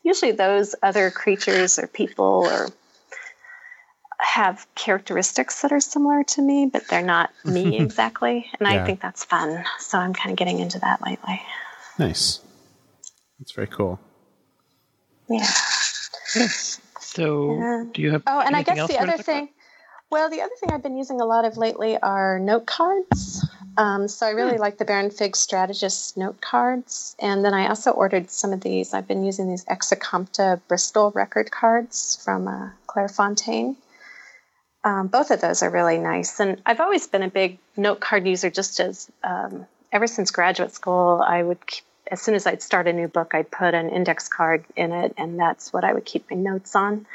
usually 0.08 0.32
those 0.32 0.74
other 0.82 1.12
creatures 1.12 1.78
or 1.78 1.86
people 1.86 2.48
or 2.50 2.70
have 4.20 4.66
characteristics 4.74 5.62
that 5.62 5.72
are 5.72 5.80
similar 5.80 6.24
to 6.24 6.42
me, 6.42 6.66
but 6.72 6.88
they're 6.88 7.04
not 7.04 7.30
me 7.46 7.78
exactly, 7.78 8.50
and 8.60 8.68
Yeah. 8.68 8.82
I 8.82 8.86
think 8.86 9.02
that's 9.02 9.24
fun. 9.26 9.64
So 9.80 9.98
I'm 10.00 10.14
kind 10.14 10.32
of 10.32 10.38
getting 10.38 10.60
into 10.60 10.80
that 10.80 11.06
lately. 11.06 11.42
nice. 12.00 12.40
That's 13.40 13.52
very 13.52 13.68
cool. 13.68 14.00
Yeah. 15.30 15.46
So, 17.00 17.60
Yeah. 17.60 17.84
do 17.94 18.02
you 18.02 18.12
have? 18.12 18.24
Oh, 18.26 18.40
and 18.40 18.56
I 18.56 18.64
guess 18.64 18.88
the 18.88 18.98
other 18.98 19.18
talk 19.18 19.26
thing, 19.26 19.50
well, 20.10 20.30
the 20.30 20.42
other 20.42 20.54
thing 20.60 20.72
I've 20.72 20.82
been 20.82 20.98
using 20.98 21.22
a 21.22 21.26
lot 21.26 21.46
of 21.46 21.58
lately 21.58 21.98
are 21.98 22.40
note 22.40 22.66
cards. 22.66 23.47
Um, 23.78 24.08
so 24.08 24.26
I 24.26 24.32
really 24.32 24.58
like 24.58 24.80
the 24.80 24.86
Baron 24.86 25.12
Fig 25.12 25.36
Strategist 25.36 26.18
note 26.18 26.42
cards. 26.42 27.16
And 27.20 27.46
then 27.46 27.54
I 27.54 27.68
also 27.68 27.92
ordered 27.92 28.32
some 28.32 28.52
of 28.52 28.62
these. 28.62 28.94
I've 28.94 29.08
been 29.08 29.24
using 29.24 29.48
these 29.48 29.66
Exacompta 29.66 30.60
Bristol 30.68 31.12
record 31.12 31.52
cards 31.52 32.20
from 32.26 32.48
uh, 32.48 32.70
Clairefontaine. 32.88 33.76
Um, 34.84 35.08
both 35.08 35.30
of 35.30 35.42
those 35.42 35.62
are 35.62 35.70
really 35.70 36.00
nice. 36.00 36.40
And 36.40 36.60
I've 36.66 36.80
always 36.80 37.06
been 37.06 37.22
a 37.22 37.30
big 37.30 37.60
note 37.76 38.00
card 38.00 38.26
user 38.26 38.50
just 38.50 38.80
as 38.80 39.12
um, 39.24 39.68
ever 39.92 40.08
since 40.08 40.32
graduate 40.32 40.74
school, 40.74 41.24
I 41.26 41.44
would 41.44 41.66
keep, 41.66 41.84
as 42.10 42.22
soon 42.22 42.36
as 42.36 42.48
I'd 42.48 42.62
start 42.62 42.88
a 42.88 42.94
new 42.94 43.08
book, 43.08 43.32
I'd 43.34 43.52
put 43.52 43.74
an 43.74 43.90
index 43.90 44.28
card 44.28 44.64
in 44.76 44.92
it, 44.92 45.14
and 45.18 45.40
that's 45.40 45.74
what 45.74 45.84
I 45.84 45.94
would 45.94 46.06
keep 46.06 46.32
my 46.32 46.38
notes 46.38 46.76
on. 46.76 47.06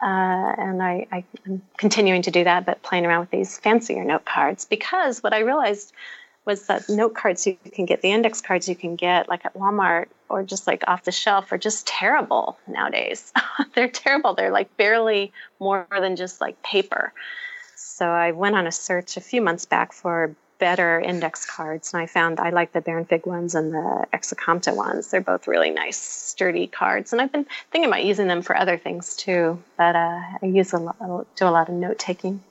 Uh, 0.00 0.52
and 0.58 0.82
I, 0.82 1.06
I, 1.10 1.24
am 1.46 1.62
continuing 1.78 2.22
to 2.22 2.30
do 2.30 2.44
that, 2.44 2.66
but 2.66 2.82
playing 2.82 3.06
around 3.06 3.20
with 3.20 3.30
these 3.30 3.56
fancier 3.58 4.04
note 4.04 4.26
cards 4.26 4.66
because 4.66 5.22
what 5.22 5.32
I 5.32 5.38
realized 5.38 5.92
was 6.44 6.66
that 6.66 6.88
note 6.88 7.14
cards 7.14 7.46
you 7.46 7.56
can 7.72 7.86
get, 7.86 8.02
the 8.02 8.12
index 8.12 8.42
cards 8.42 8.68
you 8.68 8.76
can 8.76 8.96
get 8.96 9.28
like 9.28 9.46
at 9.46 9.54
Walmart 9.54 10.06
or 10.28 10.42
just 10.42 10.66
like 10.66 10.84
off 10.86 11.04
the 11.04 11.12
shelf 11.12 11.50
are 11.50 11.58
just 11.58 11.86
terrible 11.86 12.58
nowadays. 12.66 13.32
They're 13.74 13.88
terrible. 13.88 14.34
They're 14.34 14.52
like 14.52 14.76
barely 14.76 15.32
more 15.60 15.86
than 15.90 16.14
just 16.16 16.40
like 16.40 16.62
paper. 16.62 17.12
So 17.74 18.06
I 18.06 18.32
went 18.32 18.54
on 18.54 18.66
a 18.66 18.72
search 18.72 19.16
a 19.16 19.20
few 19.20 19.40
months 19.40 19.64
back 19.64 19.92
for 19.92 20.34
better 20.58 21.00
index 21.00 21.44
cards, 21.44 21.92
and 21.92 22.02
I 22.02 22.06
found 22.06 22.40
I 22.40 22.50
like 22.50 22.72
the 22.72 22.80
Baron 22.80 23.04
Fig 23.04 23.26
ones 23.26 23.54
and 23.54 23.72
the 23.72 24.06
Exacompta 24.12 24.74
ones. 24.74 25.10
They're 25.10 25.20
both 25.20 25.46
really 25.46 25.70
nice, 25.70 25.98
sturdy 25.98 26.66
cards, 26.66 27.12
and 27.12 27.20
I've 27.20 27.32
been 27.32 27.46
thinking 27.70 27.88
about 27.88 28.04
using 28.04 28.28
them 28.28 28.42
for 28.42 28.56
other 28.56 28.76
things 28.76 29.16
too. 29.16 29.62
But 29.76 29.96
uh, 29.96 30.20
I 30.42 30.46
use 30.46 30.72
a 30.72 30.78
lot, 30.78 30.96
I 31.00 31.06
do 31.36 31.46
a 31.46 31.50
lot 31.50 31.68
of 31.68 31.74
note 31.74 31.98
taking. 31.98 32.42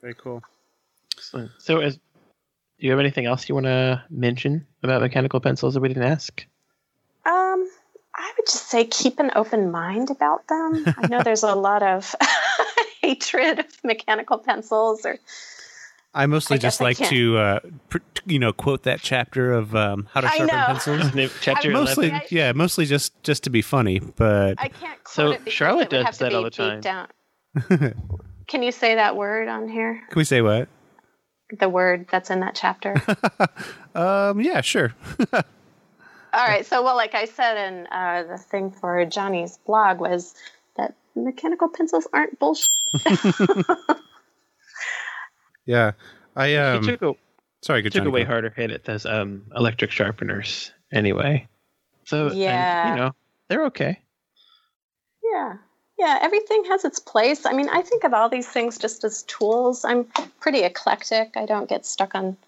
Very 0.00 0.14
cool. 0.14 0.42
Excellent. 1.16 1.50
So, 1.58 1.80
as 1.80 1.96
do 1.96 2.86
you 2.86 2.90
have 2.90 3.00
anything 3.00 3.26
else 3.26 3.48
you 3.48 3.54
want 3.54 3.66
to 3.66 4.02
mention 4.08 4.66
about 4.82 5.02
mechanical 5.02 5.40
pencils 5.40 5.74
that 5.74 5.80
we 5.80 5.88
didn't 5.88 6.04
ask? 6.04 6.46
Um, 7.26 7.68
I 8.14 8.32
would 8.36 8.46
just 8.46 8.70
say 8.70 8.84
keep 8.86 9.20
an 9.20 9.30
open 9.36 9.70
mind 9.70 10.10
about 10.10 10.48
them. 10.48 10.84
I 10.96 11.06
know 11.08 11.22
there's 11.22 11.42
a 11.42 11.54
lot 11.54 11.82
of 11.82 12.14
hatred 13.10 13.60
of 13.60 13.66
mechanical 13.84 14.38
pencils, 14.38 15.04
or 15.04 15.18
I 16.14 16.26
mostly 16.26 16.56
I 16.56 16.58
just 16.58 16.80
like 16.80 16.96
to, 16.96 17.38
uh, 17.38 17.60
pr- 17.88 17.98
you 18.26 18.38
know, 18.38 18.52
quote 18.52 18.82
that 18.84 19.00
chapter 19.00 19.52
of 19.52 19.74
um, 19.76 20.08
how 20.12 20.20
to 20.20 20.26
I 20.28 20.36
sharpen 20.38 20.56
know. 20.56 20.64
pencils. 20.66 21.32
Chapter 21.40 21.70
mostly, 21.70 22.08
11. 22.08 22.26
yeah, 22.30 22.52
mostly 22.52 22.86
just 22.86 23.20
just 23.22 23.44
to 23.44 23.50
be 23.50 23.62
funny. 23.62 24.00
But 24.00 24.54
I 24.58 24.68
can't. 24.68 25.02
Quote 25.04 25.14
So 25.14 25.30
it 25.32 25.52
Charlotte 25.52 25.92
it 25.92 25.96
would 25.96 26.04
does 26.04 26.06
have 26.06 26.18
that 26.18 26.34
all 26.34 26.42
the 26.42 26.50
time. 26.50 26.80
Down. 26.80 27.08
Can 28.48 28.62
you 28.62 28.72
say 28.72 28.96
that 28.96 29.16
word 29.16 29.46
on 29.48 29.68
here? 29.68 30.02
can 30.08 30.18
we 30.18 30.24
say 30.24 30.42
what? 30.42 30.68
The 31.58 31.68
word 31.68 32.06
that's 32.10 32.30
in 32.30 32.40
that 32.40 32.54
chapter. 32.54 32.94
Um, 33.92 34.40
yeah, 34.40 34.60
sure. 34.60 34.94
All 35.32 35.42
right. 36.46 36.64
So, 36.64 36.80
well, 36.84 36.94
like 36.94 37.16
I 37.16 37.24
said, 37.24 37.56
and 37.56 37.88
uh, 37.90 38.22
the 38.30 38.38
thing 38.38 38.70
for 38.70 39.04
Johnny's 39.04 39.58
blog 39.66 39.98
was 39.98 40.32
that 40.76 40.94
mechanical 41.16 41.68
pencils 41.68 42.06
aren't 42.12 42.38
bullshit. 42.38 42.70
yeah, 45.66 45.92
I 46.36 46.56
um, 46.56 46.82
he 46.82 46.90
took 46.90 47.02
a, 47.02 47.14
sorry, 47.62 47.82
good 47.82 47.92
took 47.92 48.00
a 48.00 48.04
Johnny, 48.04 48.12
way 48.12 48.24
harder 48.24 48.50
hit 48.50 48.70
at 48.70 48.84
those 48.84 49.06
um, 49.06 49.42
electric 49.54 49.90
sharpeners 49.90 50.72
anyway. 50.92 51.46
So, 52.04 52.28
and, 52.28 52.38
Yeah. 52.38 52.88
you 52.88 52.94
know, 52.96 53.12
they're 53.48 53.66
okay. 53.66 54.00
Yeah. 55.22 55.56
Yeah, 55.98 56.18
everything 56.22 56.64
has 56.64 56.84
its 56.84 56.98
place. 56.98 57.44
I 57.44 57.52
mean, 57.52 57.68
I 57.68 57.82
think 57.82 58.04
of 58.04 58.14
all 58.14 58.30
these 58.30 58.48
things 58.48 58.78
just 58.78 59.04
as 59.04 59.22
tools. 59.24 59.84
I'm 59.84 60.06
pretty 60.40 60.62
eclectic. 60.62 61.36
I 61.36 61.44
don't 61.44 61.68
get 61.68 61.84
stuck 61.84 62.14
on, 62.14 62.38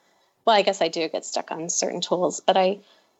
well, 0.46 0.56
I 0.56 0.62
guess 0.62 0.80
I 0.80 0.88
do 0.88 1.08
get 1.08 1.24
stuck 1.26 1.52
on 1.52 1.68
certain 1.68 2.00
tools, 2.00 2.40
but 2.40 2.56
I 2.56 2.78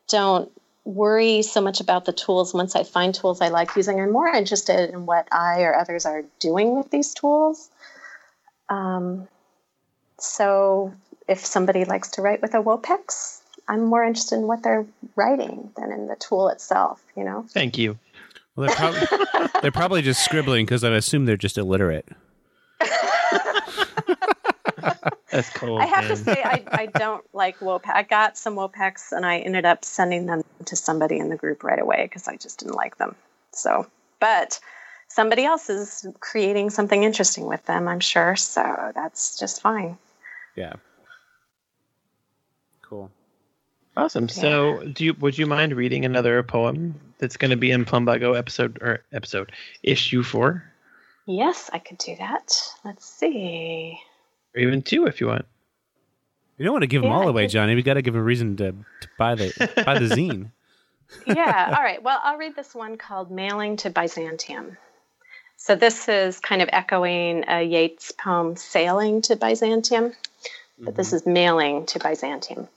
don't 0.08 0.50
worry 0.84 1.42
so 1.42 1.60
much 1.60 1.80
about 1.80 2.04
the 2.04 2.12
tools 2.12 2.52
once 2.52 2.74
I 2.74 2.84
find 2.84 3.14
tools 3.14 3.40
I 3.40 3.48
like 3.48 3.74
using. 3.76 4.00
I'm 4.00 4.12
more 4.12 4.28
interested 4.28 4.90
in 4.90 5.06
what 5.06 5.28
I 5.32 5.62
or 5.62 5.74
others 5.74 6.06
are 6.06 6.24
doing 6.40 6.76
with 6.76 6.90
these 6.90 7.14
tools. 7.14 7.70
Um, 8.68 9.28
so 10.18 10.92
if 11.28 11.44
somebody 11.44 11.84
likes 11.84 12.10
to 12.12 12.22
write 12.22 12.42
with 12.42 12.54
a 12.54 12.62
Wopex, 12.62 13.40
I'm 13.68 13.84
more 13.84 14.04
interested 14.04 14.36
in 14.36 14.46
what 14.46 14.62
they're 14.62 14.86
writing 15.14 15.70
than 15.76 15.92
in 15.92 16.08
the 16.08 16.16
tool 16.16 16.48
itself, 16.48 17.02
you 17.16 17.24
know? 17.24 17.44
Thank 17.48 17.78
you. 17.78 17.98
Well, 18.56 18.66
they're 18.66 18.76
probably 18.76 19.00
they're 19.62 19.72
probably 19.72 20.02
just 20.02 20.24
scribbling 20.24 20.66
because 20.66 20.84
I 20.84 20.90
assume 20.94 21.24
they're 21.24 21.36
just 21.36 21.58
illiterate. 21.58 22.08
That's 25.32 25.50
cool. 25.50 25.78
I 25.78 25.86
have 25.86 26.08
to 26.08 26.16
say, 26.16 26.42
I, 26.44 26.62
I 26.70 26.86
don't 26.86 27.24
like 27.32 27.58
Wopex. 27.60 27.90
I 27.92 28.02
got 28.02 28.36
some 28.36 28.54
Wopex 28.54 29.12
and 29.12 29.24
I 29.24 29.38
ended 29.38 29.64
up 29.64 29.84
sending 29.84 30.26
them 30.26 30.42
to 30.66 30.76
somebody 30.76 31.18
in 31.18 31.30
the 31.30 31.36
group 31.36 31.64
right 31.64 31.80
away 31.80 32.04
because 32.04 32.28
I 32.28 32.36
just 32.36 32.60
didn't 32.60 32.74
like 32.74 32.98
them. 32.98 33.16
So, 33.52 33.86
but 34.20 34.60
somebody 35.08 35.44
else 35.44 35.70
is 35.70 36.06
creating 36.20 36.70
something 36.70 37.02
interesting 37.02 37.46
with 37.46 37.64
them, 37.64 37.88
I'm 37.88 38.00
sure. 38.00 38.36
So 38.36 38.92
that's 38.94 39.38
just 39.38 39.62
fine. 39.62 39.96
Yeah. 40.54 40.74
Cool. 42.82 43.10
Awesome. 43.96 44.28
So, 44.28 44.84
do 44.84 45.04
you 45.04 45.14
would 45.14 45.36
you 45.36 45.46
mind 45.46 45.74
reading 45.74 46.04
another 46.04 46.42
poem 46.42 46.98
that's 47.18 47.36
going 47.36 47.50
to 47.50 47.56
be 47.56 47.70
in 47.70 47.84
Plumbago 47.84 48.36
episode 48.36 48.78
or 48.82 49.02
episode 49.12 49.52
issue 49.82 50.22
four, 50.22 50.64
Yes, 51.26 51.70
I 51.72 51.78
could 51.78 51.98
do 51.98 52.16
that. 52.16 52.60
Let's 52.84 53.06
see. 53.06 54.00
Or 54.54 54.60
even 54.60 54.82
two 54.82 55.06
if 55.06 55.20
you 55.20 55.28
want? 55.28 55.46
You 56.58 56.64
don't 56.64 56.74
want 56.74 56.82
to 56.82 56.88
give 56.88 57.02
them 57.02 57.10
all 57.10 57.28
away, 57.28 57.46
Johnny. 57.46 57.74
We 57.74 57.82
got 57.82 57.94
to 57.94 58.02
give 58.02 58.14
a 58.14 58.22
reason 58.22 58.56
to, 58.58 58.72
to 58.72 59.08
buy 59.18 59.34
the 59.34 59.82
buy 59.84 59.98
the 59.98 60.06
zine. 60.14 60.50
yeah. 61.26 61.74
All 61.76 61.82
right. 61.82 62.02
Well, 62.02 62.20
I'll 62.22 62.38
read 62.38 62.54
this 62.54 62.74
one 62.74 62.96
called 62.96 63.30
Mailing 63.30 63.76
to 63.78 63.90
Byzantium. 63.90 64.76
So 65.56 65.76
this 65.76 66.08
is 66.08 66.40
kind 66.40 66.60
of 66.60 66.68
echoing 66.72 67.44
a 67.48 67.62
Yeats 67.62 68.12
poem, 68.12 68.56
Sailing 68.56 69.22
to 69.22 69.36
Byzantium, 69.36 70.12
but 70.78 70.96
this 70.96 71.08
mm-hmm. 71.08 71.16
is 71.16 71.26
Mailing 71.26 71.86
to 71.86 72.00
Byzantium. 72.00 72.68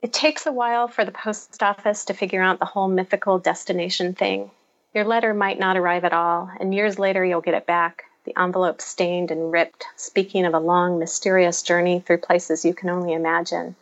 It 0.00 0.12
takes 0.12 0.46
a 0.46 0.52
while 0.52 0.86
for 0.86 1.04
the 1.04 1.10
post 1.10 1.60
office 1.62 2.04
to 2.04 2.14
figure 2.14 2.42
out 2.42 2.60
the 2.60 2.64
whole 2.64 2.86
mythical 2.86 3.40
destination 3.40 4.14
thing. 4.14 4.52
Your 4.94 5.04
letter 5.04 5.34
might 5.34 5.58
not 5.58 5.76
arrive 5.76 6.04
at 6.04 6.12
all, 6.12 6.48
and 6.60 6.72
years 6.72 6.98
later 6.98 7.24
you'll 7.24 7.40
get 7.40 7.54
it 7.54 7.66
back, 7.66 8.04
the 8.28 8.40
envelope 8.40 8.80
stained 8.80 9.30
and 9.30 9.50
ripped, 9.52 9.86
speaking 9.96 10.44
of 10.44 10.54
a 10.54 10.58
long, 10.58 10.98
mysterious 10.98 11.62
journey 11.62 12.00
through 12.00 12.18
places 12.18 12.64
you 12.64 12.74
can 12.74 12.90
only 12.90 13.12
imagine, 13.14 13.74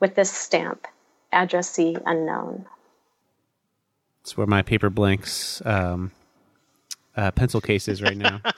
with 0.00 0.14
this 0.14 0.30
stamp 0.30 0.86
addressee 1.32 1.96
unknown. 2.04 2.66
It's 4.22 4.36
where 4.36 4.46
my 4.46 4.62
paper 4.62 4.90
blanks 4.90 5.62
um, 5.64 6.12
uh, 7.16 7.30
pencil 7.30 7.60
case 7.60 7.88
is 7.88 8.02
right 8.02 8.16
now. 8.16 8.40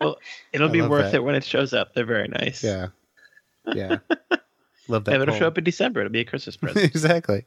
Well, 0.00 0.16
it'll 0.50 0.70
I 0.70 0.72
be 0.72 0.80
worth 0.80 1.12
that. 1.12 1.16
it 1.16 1.24
when 1.24 1.34
it 1.34 1.44
shows 1.44 1.74
up. 1.74 1.92
They're 1.92 2.06
very 2.06 2.26
nice. 2.28 2.64
yeah. 2.64 2.86
Yeah. 3.66 3.98
Love 4.88 5.04
that. 5.04 5.12
Yeah, 5.12 5.22
it'll 5.22 5.34
show 5.34 5.46
up 5.46 5.58
in 5.58 5.64
December. 5.64 6.00
It'll 6.00 6.10
be 6.10 6.20
a 6.20 6.24
Christmas 6.24 6.56
present. 6.60 6.86
exactly. 6.86 7.44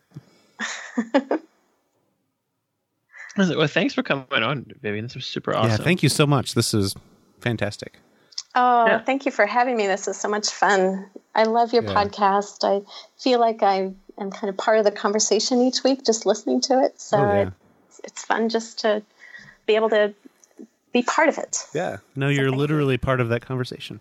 Well, 3.37 3.67
thanks 3.67 3.93
for 3.93 4.03
coming 4.03 4.25
on, 4.31 4.65
Vivian. 4.81 5.05
This 5.05 5.15
was 5.15 5.25
super 5.25 5.55
awesome. 5.55 5.71
Yeah. 5.71 5.77
Thank 5.77 6.03
you 6.03 6.09
so 6.09 6.25
much. 6.27 6.53
This 6.53 6.73
is 6.73 6.95
fantastic. 7.39 7.97
Oh, 8.55 8.85
Yeah. 8.85 8.99
thank 8.99 9.25
you 9.25 9.31
for 9.31 9.45
having 9.45 9.75
me. 9.75 9.87
This 9.87 10.07
is 10.07 10.17
so 10.17 10.29
much 10.29 10.49
fun. 10.49 11.09
I 11.33 11.43
love 11.43 11.73
your 11.73 11.83
Yeah. 11.83 11.93
podcast. 11.93 12.63
I 12.63 12.85
feel 13.17 13.39
like 13.39 13.63
I 13.63 13.93
am 14.19 14.31
kind 14.31 14.49
of 14.49 14.57
part 14.57 14.77
of 14.77 14.85
the 14.85 14.91
conversation 14.91 15.59
each 15.61 15.83
week, 15.83 16.05
just 16.05 16.25
listening 16.25 16.61
to 16.61 16.83
it. 16.83 17.01
So 17.01 17.17
Oh, 17.17 17.21
yeah. 17.33 17.49
it's, 17.87 18.01
it's 18.03 18.25
fun 18.25 18.49
just 18.49 18.79
to 18.81 19.01
be 19.65 19.75
able 19.75 19.89
to 19.89 20.13
be 20.91 21.01
part 21.01 21.29
of 21.29 21.39
it. 21.39 21.57
Yeah. 21.73 21.97
No, 22.15 22.27
you're 22.27 22.43
thank 22.45 22.53
you. 22.53 22.59
literally 22.59 22.97
part 22.99 23.19
of 23.21 23.29
that 23.29 23.43
conversation. 23.45 23.99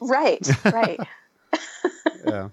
Right, 0.00 0.46
right. 0.64 1.00
Yeah. 2.26 2.48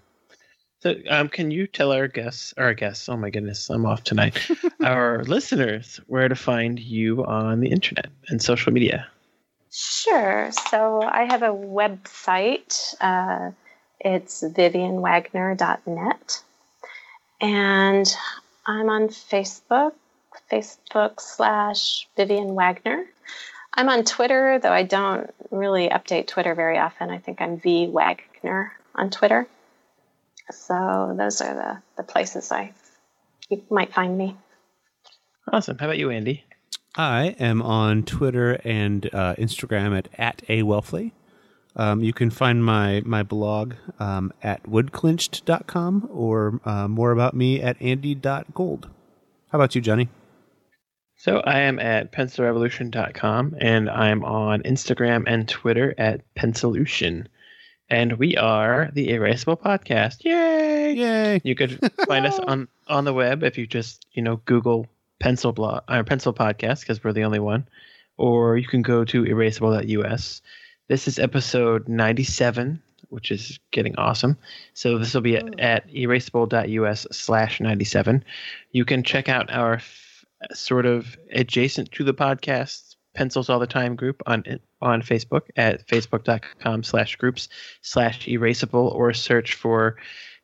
So, 0.82 0.96
um, 1.10 1.30
can 1.30 1.52
you 1.52 1.68
tell 1.68 1.92
our 1.92 2.08
guests, 2.08 2.56
our 2.58 2.74
guests, 2.74 3.08
oh 3.08 3.16
my 3.16 3.30
goodness, 3.30 3.70
I'm 3.70 3.86
off 3.86 4.04
tonight, 4.04 4.40
our 4.84 5.24
listeners, 5.26 6.02
where 6.08 6.28
to 6.28 6.36
find 6.36 6.80
you 6.80 7.24
on 7.24 7.60
the 7.60 7.70
internet 7.70 8.08
and 8.30 8.42
social 8.42 8.74
media? 8.74 9.08
Sure. 9.72 10.50
So 10.52 11.04
I 11.04 11.26
have 11.26 11.44
a 11.44 11.54
website. 11.54 12.96
Uh, 13.00 13.52
it's 14.00 14.42
vivianwagner.net. 14.42 16.44
And 17.40 18.16
I'm 18.66 18.90
on 18.90 19.10
Facebook, 19.10 19.94
Facebook 20.52 21.22
slash 21.22 22.08
Vivian 22.18 22.56
Wagner. 22.56 23.06
I'm 23.74 23.88
on 23.88 24.04
Twitter, 24.04 24.60
though 24.60 24.74
I 24.74 24.84
don't 24.84 25.34
really 25.52 25.88
update 25.90 26.28
Twitter 26.28 26.56
very 26.56 26.78
often. 26.78 27.12
I 27.12 27.20
think 27.20 27.40
I'm 27.40 27.60
V 27.60 27.88
Wagner 27.88 28.74
on 28.96 29.12
Twitter. 29.12 29.48
So 30.52 31.16
those 31.18 31.42
are 31.42 31.54
the, 31.54 31.82
the 31.98 32.04
places 32.04 32.52
I 32.52 32.74
you 33.52 33.64
might 33.70 33.94
find 33.94 34.18
me. 34.18 34.38
Awesome. 35.52 35.78
How 35.78 35.86
about 35.88 35.98
you, 35.98 36.10
Andy? 36.10 36.46
I 36.96 37.36
am 37.40 37.62
on 37.62 38.04
Twitter 38.04 38.54
and 38.64 39.06
uh, 39.14 39.36
Instagram 39.36 39.98
at, 39.98 40.08
at 40.18 40.42
a 40.48 40.64
Welfle. 40.64 41.12
Um, 41.76 42.02
you 42.02 42.14
can 42.14 42.30
find 42.30 42.64
my, 42.64 43.02
my 43.06 43.24
blog 43.24 43.76
um, 44.00 44.34
at 44.42 44.64
woodclinched.com 44.64 46.10
or 46.12 46.60
uh, 46.66 46.88
more 46.88 47.12
about 47.12 47.34
me 47.34 47.62
at 47.62 47.82
andy.gold. 47.82 48.90
How 49.52 49.58
about 49.58 49.76
you, 49.76 49.82
Johnny? 49.82 50.10
So 51.18 51.38
I 51.40 51.60
am 51.60 51.80
at 51.80 52.12
pencilrevolution.com 52.12 53.56
and 53.60 53.90
I'm 53.90 54.26
on 54.26 54.64
Instagram 54.64 55.24
and 55.28 55.48
Twitter 55.48 55.94
at 55.98 56.22
Pencilution. 56.36 57.28
And 57.92 58.14
we 58.14 58.38
are 58.38 58.90
the 58.94 59.10
Erasable 59.10 59.60
Podcast. 59.60 60.24
Yay! 60.24 60.94
Yay! 60.94 61.42
You 61.44 61.56
could 61.56 61.92
find 62.08 62.26
us 62.26 62.40
on, 62.48 62.70
on 62.88 63.04
the 63.04 63.14
web 63.14 63.44
if 63.44 63.58
you 63.58 63.68
just, 63.68 64.06
you 64.14 64.22
know, 64.22 64.38
Google 64.46 64.88
pencil 65.20 65.52
blog 65.52 65.84
or 65.90 65.96
uh, 65.98 66.04
pencil 66.04 66.34
podcast 66.34 66.80
because 66.80 67.04
we're 67.04 67.12
the 67.12 67.26
only 67.26 67.40
one. 67.40 67.68
Or 68.16 68.56
you 68.56 68.66
can 68.66 68.82
go 68.82 69.04
to 69.04 69.24
erasable.us. 69.24 70.42
This 70.88 71.10
is 71.10 71.20
episode 71.20 71.90
97, 71.90 72.82
which 73.10 73.30
is 73.30 73.60
getting 73.72 73.98
awesome. 73.98 74.38
So 74.74 74.98
this 74.98 75.14
will 75.14 75.20
be 75.20 75.36
at, 75.36 75.60
at 75.60 75.90
erasable.us 75.90 77.08
slash 77.12 77.60
97. 77.60 78.24
You 78.72 78.86
can 78.86 79.04
check 79.04 79.28
out 79.28 79.52
our 79.52 79.74
f- 79.74 80.26
sort 80.54 80.86
of 80.86 81.18
adjacent 81.34 81.92
to 81.92 82.06
the 82.06 82.14
podcast 82.14 82.91
pencils 83.14 83.50
all 83.50 83.60
the 83.60 83.68
time 83.68 83.96
group 83.96 84.22
on 84.26 84.44
on 84.82 85.02
facebook 85.02 85.44
at 85.56 85.86
facebook.com 85.88 86.84
slash 86.84 87.16
groups 87.18 87.50
slash 87.82 88.26
erasable 88.28 88.94
or 88.94 89.14
search 89.14 89.56
for 89.56 89.98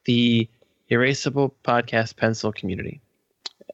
the 0.05 0.49
erasable 0.91 1.51
podcast 1.63 2.15
pencil 2.15 2.51
community. 2.51 3.01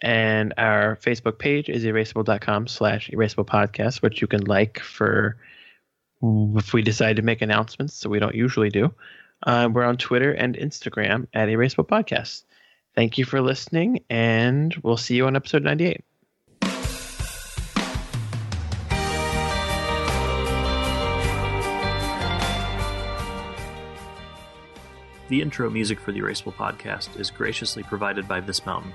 And 0.01 0.53
our 0.57 0.97
facebook 0.97 1.39
page 1.39 1.69
is 1.69 1.85
erasable.com 1.85 2.67
slash 2.67 3.09
erasable 3.09 3.45
podcast 3.45 4.01
which 4.01 4.21
you 4.21 4.27
can 4.27 4.43
like 4.45 4.79
for 4.79 5.37
if 6.21 6.73
we 6.73 6.81
decide 6.81 7.17
to 7.17 7.21
make 7.21 7.41
announcements 7.41 7.95
so 7.95 8.09
we 8.09 8.19
don't 8.19 8.35
usually 8.35 8.69
do. 8.69 8.93
Uh, 9.45 9.69
we're 9.71 9.83
on 9.83 9.97
twitter 9.97 10.31
and 10.31 10.55
instagram 10.55 11.27
at 11.33 11.49
erasable 11.49 11.87
podcast. 11.87 12.43
Thank 12.95 13.17
you 13.17 13.25
for 13.25 13.41
listening 13.41 14.03
and 14.09 14.75
we'll 14.83 14.97
see 14.97 15.15
you 15.15 15.25
on 15.25 15.35
episode 15.35 15.63
98 15.63 16.03
The 25.33 25.41
intro 25.41 25.67
music 25.67 25.99
for 25.99 26.11
the 26.11 26.19
Erasable 26.19 26.53
podcast 26.53 27.19
is 27.19 27.31
graciously 27.31 27.81
provided 27.81 28.27
by 28.27 28.39
This 28.39 28.63
Mountain, 28.67 28.93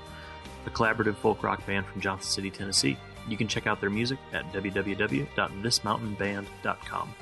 a 0.65 0.69
collaborative 0.69 1.17
folk 1.17 1.43
rock 1.43 1.67
band 1.67 1.85
from 1.85 1.99
Johnson 1.99 2.31
City, 2.31 2.49
Tennessee. 2.49 2.95
You 3.27 3.35
can 3.35 3.49
check 3.49 3.67
out 3.67 3.81
their 3.81 3.89
music 3.89 4.19
at 4.31 4.45
www.thismountainband.com. 4.53 7.15